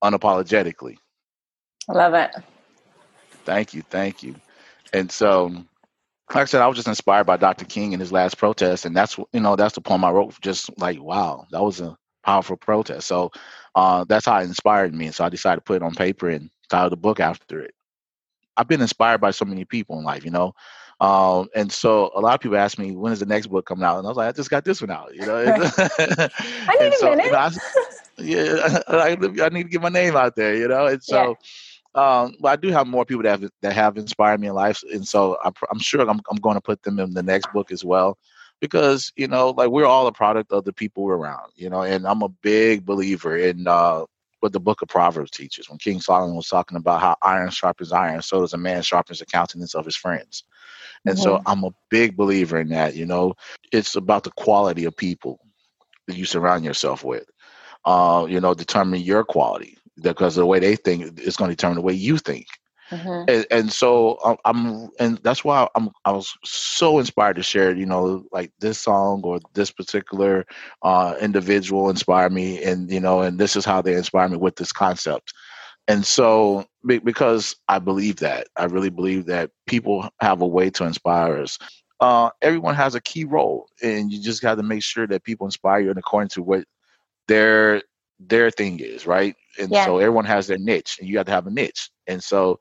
unapologetically. 0.03 0.97
I 1.89 1.93
love 1.93 2.15
it. 2.15 2.31
Thank 3.45 3.75
you. 3.75 3.83
Thank 3.83 4.23
you. 4.23 4.35
And 4.93 5.11
so, 5.11 5.65
like 6.35 6.43
I 6.43 6.45
said, 6.47 6.63
I 6.63 6.67
was 6.67 6.77
just 6.77 6.89
inspired 6.89 7.25
by 7.25 7.37
Dr. 7.37 7.65
King 7.65 7.93
in 7.93 8.01
his 8.01 8.13
last 8.13 8.39
protest. 8.39 8.87
And 8.87 8.97
that's, 8.97 9.19
you 9.19 9.41
know, 9.41 9.57
that's 9.57 9.75
the 9.75 9.81
poem 9.81 10.05
I 10.05 10.11
wrote. 10.11 10.41
Just 10.41 10.71
like, 10.79 11.01
wow, 11.01 11.47
that 11.51 11.63
was 11.63 11.81
a 11.81 11.97
powerful 12.25 12.57
protest. 12.57 13.07
So 13.07 13.31
uh, 13.75 14.05
that's 14.09 14.27
how 14.27 14.39
it 14.39 14.45
inspired 14.45 14.95
me. 14.95 15.07
And 15.07 15.15
so 15.15 15.25
I 15.25 15.29
decided 15.29 15.57
to 15.57 15.63
put 15.63 15.77
it 15.77 15.83
on 15.83 15.95
paper 15.95 16.31
and 16.31 16.51
title 16.71 16.91
the 16.91 16.97
book 16.97 17.21
after 17.21 17.61
it. 17.61 17.75
I've 18.57 18.69
been 18.69 18.81
inspired 18.81 19.21
by 19.21 19.31
so 19.31 19.45
many 19.45 19.65
people 19.65 19.99
in 19.99 20.05
life, 20.05 20.25
you 20.25 20.31
know. 20.31 20.55
Um, 21.01 21.49
and 21.55 21.71
so 21.71 22.13
a 22.15 22.21
lot 22.21 22.35
of 22.35 22.41
people 22.41 22.57
ask 22.57 22.79
me, 22.79 22.93
when 22.93 23.13
is 23.13 23.21
the 23.21 23.27
next 23.27 23.49
book 23.49 23.67
coming 23.67 23.85
out? 23.85 23.99
And 23.99 24.07
I 24.07 24.11
was 24.11 24.17
like, 24.17 24.29
I 24.29 24.33
just 24.33 24.51
got 24.51 24.65
this 24.65 24.81
one 24.81 24.91
out, 24.91 25.15
you 25.15 25.27
know. 25.27 25.37
I 25.39 26.77
need 26.81 26.95
so, 26.99 27.13
a 27.13 27.17
minute. 27.17 27.27
You 27.27 27.33
know, 27.33 27.39
I, 27.39 27.51
yeah, 28.19 28.79
I, 28.89 29.45
I, 29.45 29.49
need 29.49 29.65
to 29.65 29.69
get 29.69 29.83
my 29.83 29.89
name 29.89 30.17
out 30.17 30.37
there, 30.37 30.55
you 30.55 30.69
know. 30.69 30.87
And 30.87 31.03
so. 31.03 31.37
Um, 31.95 32.37
but 32.41 32.49
I 32.49 32.57
do 32.57 32.69
have 32.69 32.87
more 32.87 33.05
people 33.05 33.23
that 33.25 33.41
have, 33.41 33.51
that 33.61 33.73
have 33.75 33.99
inspired 33.99 34.41
me 34.41 34.49
in 34.49 34.55
life, 34.55 34.83
and 34.93 35.07
so 35.07 35.37
I'm, 35.45 35.53
I'm 35.71 35.79
sure 35.79 36.01
I'm, 36.01 36.21
I'm 36.31 36.39
going 36.39 36.55
to 36.55 36.61
put 36.61 36.83
them 36.83 36.99
in 36.99 37.13
the 37.13 37.23
next 37.23 37.53
book 37.53 37.71
as 37.71 37.85
well, 37.85 38.17
because 38.61 39.13
you 39.17 39.29
know, 39.29 39.51
like 39.51 39.69
we're 39.69 39.85
all 39.85 40.07
a 40.07 40.13
product 40.13 40.53
of 40.53 40.65
the 40.65 40.73
people 40.73 41.03
we're 41.03 41.17
around, 41.17 41.53
you 41.55 41.69
know. 41.69 41.83
And 41.83 42.07
I'm 42.07 42.23
a 42.23 42.29
big 42.29 42.87
believer 42.87 43.37
in 43.37 43.67
uh, 43.67 44.05
what 44.41 44.53
the 44.53 44.61
Book 44.61 44.81
of 44.81 44.89
Proverbs 44.89 45.31
teaches. 45.31 45.69
When 45.69 45.79
King 45.79 46.01
Solomon 46.01 46.35
was 46.35 46.49
talking 46.49 46.79
about 46.79 47.01
how 47.01 47.17
iron 47.21 47.51
sharpens 47.51 47.93
iron, 47.93 48.23
so 48.23 48.41
does 48.41 48.55
a 48.55 48.59
man 48.59 48.83
sharpens 48.83 49.19
the 49.19 49.27
countenance 49.27 49.75
of 49.75 49.85
his 49.85 49.97
friends. 49.97 50.45
And 51.05 51.17
mm-hmm. 51.17 51.23
so 51.23 51.43
I'm 51.45 51.65
a 51.65 51.75
big 51.91 52.17
believer 52.17 52.59
in 52.59 52.69
that. 52.69 52.97
You 52.97 53.05
know, 53.05 53.35
it's 53.71 53.97
about 53.97 54.25
the 54.25 54.31
quality 54.31 54.85
of 54.85 54.97
people 54.97 55.41
that 56.07 56.17
you 56.17 56.25
surround 56.25 56.65
yourself 56.65 57.05
with. 57.05 57.29
Uh, 57.85 58.27
you 58.29 58.41
know, 58.41 58.55
determine 58.55 59.01
your 59.01 59.25
quality 59.25 59.77
because 60.03 60.35
the 60.35 60.47
way 60.47 60.59
they 60.59 60.77
think 60.77 61.19
is 61.21 61.37
going 61.37 61.51
to 61.51 61.57
determine 61.57 61.77
the 61.77 61.83
way 61.83 61.95
you 61.95 62.19
think. 62.19 62.47
Mm-hmm. 62.91 63.31
And, 63.31 63.47
and, 63.51 63.73
so 63.73 64.19
um, 64.23 64.37
I'm, 64.45 64.91
and 65.01 65.19
that's 65.23 65.43
why 65.43 65.67
I'm, 65.75 65.91
I 66.05 66.13
was 66.13 66.37
so 66.45 66.99
inspired 66.99 67.37
to 67.37 67.43
share, 67.43 67.75
you 67.75 67.87
know, 67.87 68.25
like 68.33 68.53
this 68.61 68.79
song 68.79 69.23
or 69.25 69.41
this 69.55 69.71
particular 69.71 70.45
uh, 70.83 71.15
individual 71.19 71.89
inspired 71.89 72.33
me, 72.33 72.63
and 72.63 72.91
you 72.93 73.01
know, 73.01 73.23
and 73.23 73.39
this 73.39 73.57
is 73.57 73.65
how 73.65 73.81
they 73.81 73.95
inspired 73.95 74.33
me 74.33 74.37
with 74.37 74.57
this 74.57 74.73
concept. 74.73 75.33
And 75.89 76.05
so, 76.05 76.67
because 76.85 77.57
I 77.69 77.79
believe 77.79 78.17
that, 78.17 78.49
I 78.57 78.65
really 78.65 78.91
believe 78.91 79.25
that 79.27 79.51
people 79.67 80.09
have 80.21 80.43
a 80.43 80.47
way 80.47 80.69
to 80.71 80.85
inspire 80.85 81.39
us. 81.39 81.59
Uh, 81.99 82.31
everyone 82.43 82.75
has 82.75 82.95
a 82.95 83.01
key 83.01 83.25
role, 83.25 83.69
and 83.83 84.13
you 84.13 84.21
just 84.21 84.43
got 84.43 84.57
to 84.57 84.63
make 84.63 84.83
sure 84.83 85.07
that 85.07 85.25
people 85.25 85.47
inspire 85.47 85.81
you 85.81 85.91
in 85.91 85.99
according 85.99 86.29
to 86.31 86.43
what 86.43 86.65
their 87.27 87.83
their 88.21 88.51
thing 88.51 88.81
is, 88.81 89.07
right? 89.07 89.35
And 89.59 89.71
yeah. 89.71 89.85
so 89.85 89.99
everyone 89.99 90.25
has 90.25 90.47
their 90.47 90.59
niche, 90.59 90.97
and 91.01 91.09
you 91.09 91.17
have 91.19 91.27
to 91.27 91.33
have 91.33 91.47
a 91.47 91.51
niche. 91.51 91.91
And 92.07 92.23
so, 92.23 92.59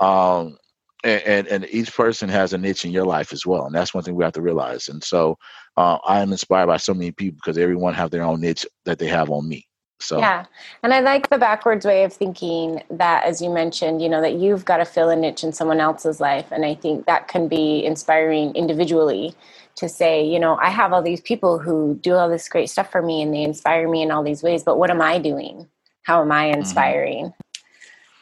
um, 0.00 0.56
and, 1.02 1.22
and, 1.22 1.46
and 1.48 1.66
each 1.70 1.94
person 1.94 2.28
has 2.28 2.52
a 2.52 2.58
niche 2.58 2.84
in 2.84 2.90
your 2.90 3.04
life 3.04 3.32
as 3.32 3.46
well, 3.46 3.66
and 3.66 3.74
that's 3.74 3.94
one 3.94 4.02
thing 4.04 4.14
we 4.14 4.24
have 4.24 4.32
to 4.34 4.42
realize. 4.42 4.88
And 4.88 5.02
so, 5.02 5.38
uh, 5.76 5.98
I 6.06 6.20
am 6.20 6.32
inspired 6.32 6.66
by 6.66 6.76
so 6.76 6.94
many 6.94 7.12
people 7.12 7.36
because 7.36 7.58
everyone 7.58 7.94
have 7.94 8.10
their 8.10 8.22
own 8.22 8.40
niche 8.40 8.66
that 8.84 8.98
they 8.98 9.08
have 9.08 9.30
on 9.30 9.48
me. 9.48 9.66
So 10.00 10.18
yeah, 10.18 10.44
and 10.82 10.92
I 10.92 11.00
like 11.00 11.30
the 11.30 11.38
backwards 11.38 11.86
way 11.86 12.04
of 12.04 12.12
thinking 12.12 12.82
that, 12.90 13.24
as 13.24 13.40
you 13.40 13.48
mentioned, 13.48 14.02
you 14.02 14.08
know, 14.08 14.20
that 14.20 14.34
you've 14.34 14.64
got 14.64 14.78
to 14.78 14.84
fill 14.84 15.08
a 15.08 15.16
niche 15.16 15.44
in 15.44 15.52
someone 15.52 15.80
else's 15.80 16.20
life, 16.20 16.50
and 16.50 16.64
I 16.64 16.74
think 16.74 17.06
that 17.06 17.28
can 17.28 17.48
be 17.48 17.84
inspiring 17.84 18.54
individually 18.54 19.34
to 19.76 19.88
say, 19.88 20.24
you 20.24 20.38
know, 20.38 20.56
I 20.56 20.70
have 20.70 20.92
all 20.92 21.02
these 21.02 21.20
people 21.20 21.58
who 21.58 21.98
do 22.00 22.14
all 22.14 22.28
this 22.28 22.48
great 22.48 22.68
stuff 22.70 22.90
for 22.90 23.02
me, 23.02 23.22
and 23.22 23.32
they 23.32 23.42
inspire 23.42 23.88
me 23.88 24.02
in 24.02 24.10
all 24.10 24.22
these 24.22 24.42
ways, 24.42 24.62
but 24.62 24.78
what 24.78 24.90
am 24.90 25.00
I 25.00 25.18
doing? 25.18 25.68
How 26.04 26.22
am 26.22 26.32
I 26.32 26.46
mm-hmm. 26.46 26.60
inspiring? 26.60 27.24
Mm-hmm. 27.26 27.60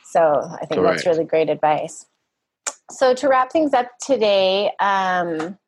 So 0.05 0.21
I 0.21 0.67
think 0.67 0.81
Correct. 0.81 1.05
that's 1.05 1.07
really 1.07 1.25
great 1.25 1.49
advice. 1.49 2.07
So 2.91 3.15
to 3.15 3.29
wrap 3.29 3.53
things 3.53 3.73
up 3.73 3.89
today, 4.05 4.71
um, 4.81 5.59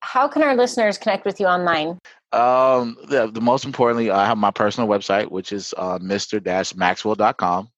how 0.00 0.28
can 0.28 0.42
our 0.42 0.54
listeners 0.54 0.98
connect 0.98 1.24
with 1.24 1.40
you 1.40 1.46
online? 1.46 1.98
Um, 2.32 2.96
the, 3.08 3.30
the, 3.32 3.40
most 3.40 3.64
importantly, 3.64 4.10
I 4.10 4.26
have 4.26 4.38
my 4.38 4.50
personal 4.50 4.88
website, 4.88 5.30
which 5.30 5.52
is 5.52 5.74
uh, 5.76 5.98
mr-maxwell.com. 5.98 7.68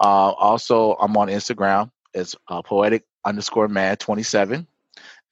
Uh, 0.00 0.04
also, 0.04 0.94
I'm 0.94 1.16
on 1.16 1.28
Instagram. 1.28 1.90
It's 2.14 2.34
uh, 2.48 2.62
poetic 2.62 3.04
underscore 3.24 3.68
man 3.68 3.96
27. 3.96 4.66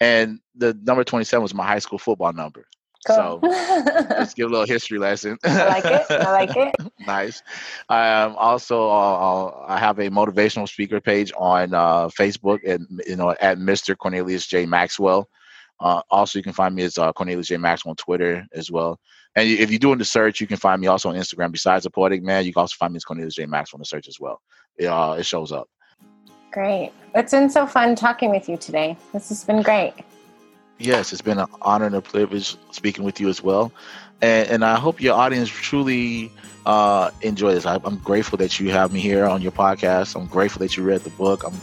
And 0.00 0.40
the 0.54 0.78
number 0.82 1.04
27 1.04 1.42
was 1.42 1.54
my 1.54 1.66
high 1.66 1.78
school 1.78 1.98
football 1.98 2.32
number. 2.32 2.66
Cool. 3.06 3.16
So 3.16 3.40
let's 3.42 4.34
give 4.34 4.48
a 4.48 4.50
little 4.50 4.66
history 4.66 4.98
lesson. 4.98 5.38
I 5.44 5.68
like 5.68 5.84
it. 5.84 6.10
I 6.10 6.32
like 6.32 6.56
it. 6.56 6.74
nice. 7.06 7.42
Um, 7.88 8.36
also, 8.36 8.88
uh, 8.90 9.64
I 9.66 9.78
have 9.78 9.98
a 9.98 10.10
motivational 10.10 10.68
speaker 10.68 11.00
page 11.00 11.32
on 11.36 11.72
uh, 11.72 12.08
Facebook 12.08 12.58
and 12.66 12.86
you 13.06 13.16
know 13.16 13.30
at 13.40 13.58
Mr. 13.58 13.96
Cornelius 13.96 14.46
J 14.46 14.66
Maxwell. 14.66 15.28
Uh, 15.80 16.02
also, 16.10 16.38
you 16.38 16.42
can 16.42 16.52
find 16.52 16.74
me 16.74 16.82
as 16.82 16.98
uh, 16.98 17.12
Cornelius 17.12 17.48
J. 17.48 17.56
Maxwell 17.56 17.90
on 17.90 17.96
Twitter 17.96 18.46
as 18.52 18.70
well. 18.70 19.00
And 19.34 19.48
if 19.48 19.70
you're 19.70 19.78
doing 19.78 19.98
the 19.98 20.04
search, 20.04 20.40
you 20.40 20.46
can 20.46 20.58
find 20.58 20.80
me 20.80 20.88
also 20.88 21.08
on 21.08 21.14
Instagram. 21.14 21.52
Besides 21.52 21.84
the 21.84 21.90
Poetic 21.90 22.22
Man, 22.22 22.44
you 22.44 22.52
can 22.52 22.60
also 22.60 22.74
find 22.78 22.92
me 22.92 22.98
as 22.98 23.04
Cornelius 23.04 23.34
J. 23.34 23.46
Maxwell 23.46 23.78
on 23.78 23.80
the 23.80 23.86
search 23.86 24.08
as 24.08 24.20
well. 24.20 24.42
It, 24.76 24.86
uh, 24.86 25.16
it 25.18 25.24
shows 25.24 25.52
up. 25.52 25.68
Great. 26.52 26.92
It's 27.14 27.30
been 27.30 27.48
so 27.48 27.66
fun 27.66 27.94
talking 27.94 28.30
with 28.30 28.48
you 28.48 28.56
today. 28.56 28.96
This 29.12 29.28
has 29.30 29.44
been 29.44 29.62
great. 29.62 29.94
Yes, 30.80 31.12
it's 31.12 31.22
been 31.22 31.38
an 31.38 31.46
honor 31.62 31.86
and 31.86 31.94
a 31.94 32.00
privilege 32.00 32.56
speaking 32.72 33.04
with 33.04 33.20
you 33.20 33.28
as 33.28 33.42
well. 33.42 33.72
And, 34.22 34.48
and 34.48 34.64
I 34.64 34.78
hope 34.78 35.00
your 35.00 35.14
audience 35.14 35.48
truly 35.48 36.32
uh, 36.66 37.10
enjoy 37.20 37.54
this. 37.54 37.66
I, 37.66 37.78
I'm 37.84 37.98
grateful 37.98 38.38
that 38.38 38.58
you 38.58 38.70
have 38.70 38.92
me 38.92 39.00
here 39.00 39.26
on 39.26 39.42
your 39.42 39.52
podcast. 39.52 40.16
I'm 40.16 40.26
grateful 40.26 40.60
that 40.60 40.76
you 40.76 40.82
read 40.82 41.02
the 41.02 41.10
book. 41.10 41.44
I'm 41.44 41.60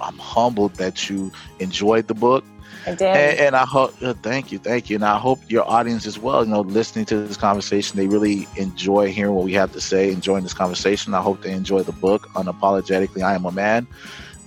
I'm 0.00 0.18
humbled 0.18 0.74
that 0.76 1.08
you 1.08 1.30
enjoyed 1.60 2.08
the 2.08 2.14
book 2.14 2.44
I 2.86 2.94
did. 2.94 3.00
And, 3.16 3.38
and 3.38 3.56
I 3.56 3.64
hope, 3.64 3.94
uh, 4.02 4.14
thank 4.14 4.50
you, 4.52 4.58
thank 4.58 4.90
you. 4.90 4.96
And 4.96 5.04
I 5.04 5.18
hope 5.18 5.38
your 5.48 5.68
audience 5.68 6.06
as 6.06 6.18
well, 6.18 6.44
you 6.44 6.50
know, 6.50 6.60
listening 6.60 7.04
to 7.06 7.16
this 7.16 7.36
conversation, 7.36 7.98
they 7.98 8.08
really 8.08 8.48
enjoy 8.56 9.12
hearing 9.12 9.34
what 9.34 9.44
we 9.44 9.52
have 9.52 9.72
to 9.72 9.80
say, 9.80 10.10
enjoying 10.12 10.42
this 10.42 10.54
conversation. 10.54 11.14
I 11.14 11.20
hope 11.20 11.42
they 11.42 11.52
enjoy 11.52 11.82
the 11.82 11.92
book, 11.92 12.28
Unapologetically, 12.34 13.22
I 13.22 13.34
Am 13.34 13.44
a 13.44 13.52
Man. 13.52 13.86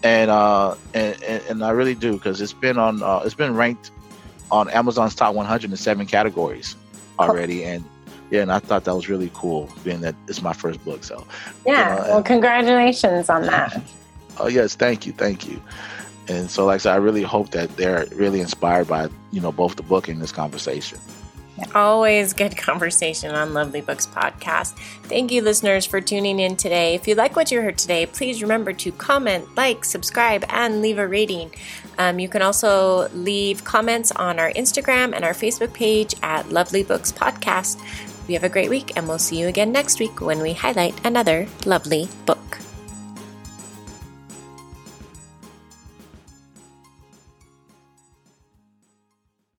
And, 0.03 0.29
uh, 0.29 0.75
and, 0.93 1.21
and 1.23 1.63
I 1.63 1.69
really 1.71 1.95
do, 1.95 2.13
because 2.13 2.41
it's 2.41 2.53
been 2.53 2.77
on, 2.77 3.01
uh, 3.01 3.21
it's 3.23 3.35
been 3.35 3.55
ranked 3.55 3.91
on 4.53 4.69
Amazon's 4.69 5.15
top 5.15 5.33
107 5.33 6.05
categories 6.05 6.75
already. 7.17 7.65
And 7.65 7.83
yeah, 8.29 8.43
and 8.43 8.51
I 8.51 8.59
thought 8.59 8.85
that 8.85 8.95
was 8.95 9.09
really 9.09 9.31
cool, 9.33 9.69
being 9.83 10.01
that 10.01 10.15
it's 10.27 10.41
my 10.41 10.53
first 10.53 10.83
book. 10.85 11.03
So 11.03 11.25
yeah, 11.65 11.89
you 11.89 11.95
know, 11.95 12.03
uh, 12.03 12.07
well, 12.09 12.23
congratulations 12.23 13.29
on 13.29 13.43
that. 13.43 13.81
Oh 14.39 14.47
yes, 14.47 14.73
thank 14.73 15.05
you, 15.05 15.13
thank 15.13 15.47
you. 15.47 15.61
And 16.27 16.49
so, 16.49 16.65
like 16.65 16.75
I 16.75 16.77
said, 16.77 16.93
I 16.93 16.95
really 16.95 17.21
hope 17.21 17.51
that 17.51 17.77
they're 17.77 18.07
really 18.15 18.39
inspired 18.39 18.87
by, 18.87 19.09
you 19.31 19.39
know, 19.39 19.51
both 19.51 19.75
the 19.75 19.83
book 19.83 20.07
and 20.07 20.19
this 20.19 20.31
conversation. 20.31 20.97
Always 21.75 22.33
good 22.33 22.57
conversation 22.69 23.29
on 23.35 23.53
Lovely 23.53 23.81
Books 23.81 24.07
Podcast. 24.07 24.75
Thank 25.03 25.31
you, 25.31 25.43
listeners, 25.43 25.85
for 25.85 26.01
tuning 26.01 26.39
in 26.39 26.55
today. 26.55 26.95
If 26.95 27.07
you 27.07 27.13
like 27.13 27.35
what 27.35 27.51
you 27.51 27.61
heard 27.61 27.77
today, 27.77 28.07
please 28.07 28.41
remember 28.41 28.73
to 28.73 28.91
comment, 28.93 29.55
like, 29.55 29.85
subscribe, 29.85 30.43
and 30.49 30.81
leave 30.81 30.97
a 30.97 31.07
rating. 31.07 31.51
Um, 31.97 32.19
you 32.19 32.29
can 32.29 32.41
also 32.41 33.09
leave 33.09 33.63
comments 33.63 34.11
on 34.11 34.39
our 34.39 34.51
Instagram 34.51 35.13
and 35.13 35.23
our 35.23 35.33
Facebook 35.33 35.73
page 35.73 36.15
at 36.21 36.49
Lovely 36.49 36.83
Books 36.83 37.11
Podcast. 37.11 37.79
We 38.27 38.33
have 38.33 38.43
a 38.43 38.49
great 38.49 38.69
week, 38.69 38.93
and 38.95 39.07
we'll 39.07 39.19
see 39.19 39.39
you 39.39 39.47
again 39.47 39.71
next 39.71 39.99
week 39.99 40.21
when 40.21 40.39
we 40.39 40.53
highlight 40.53 40.95
another 41.05 41.47
lovely 41.65 42.07
book. 42.25 42.62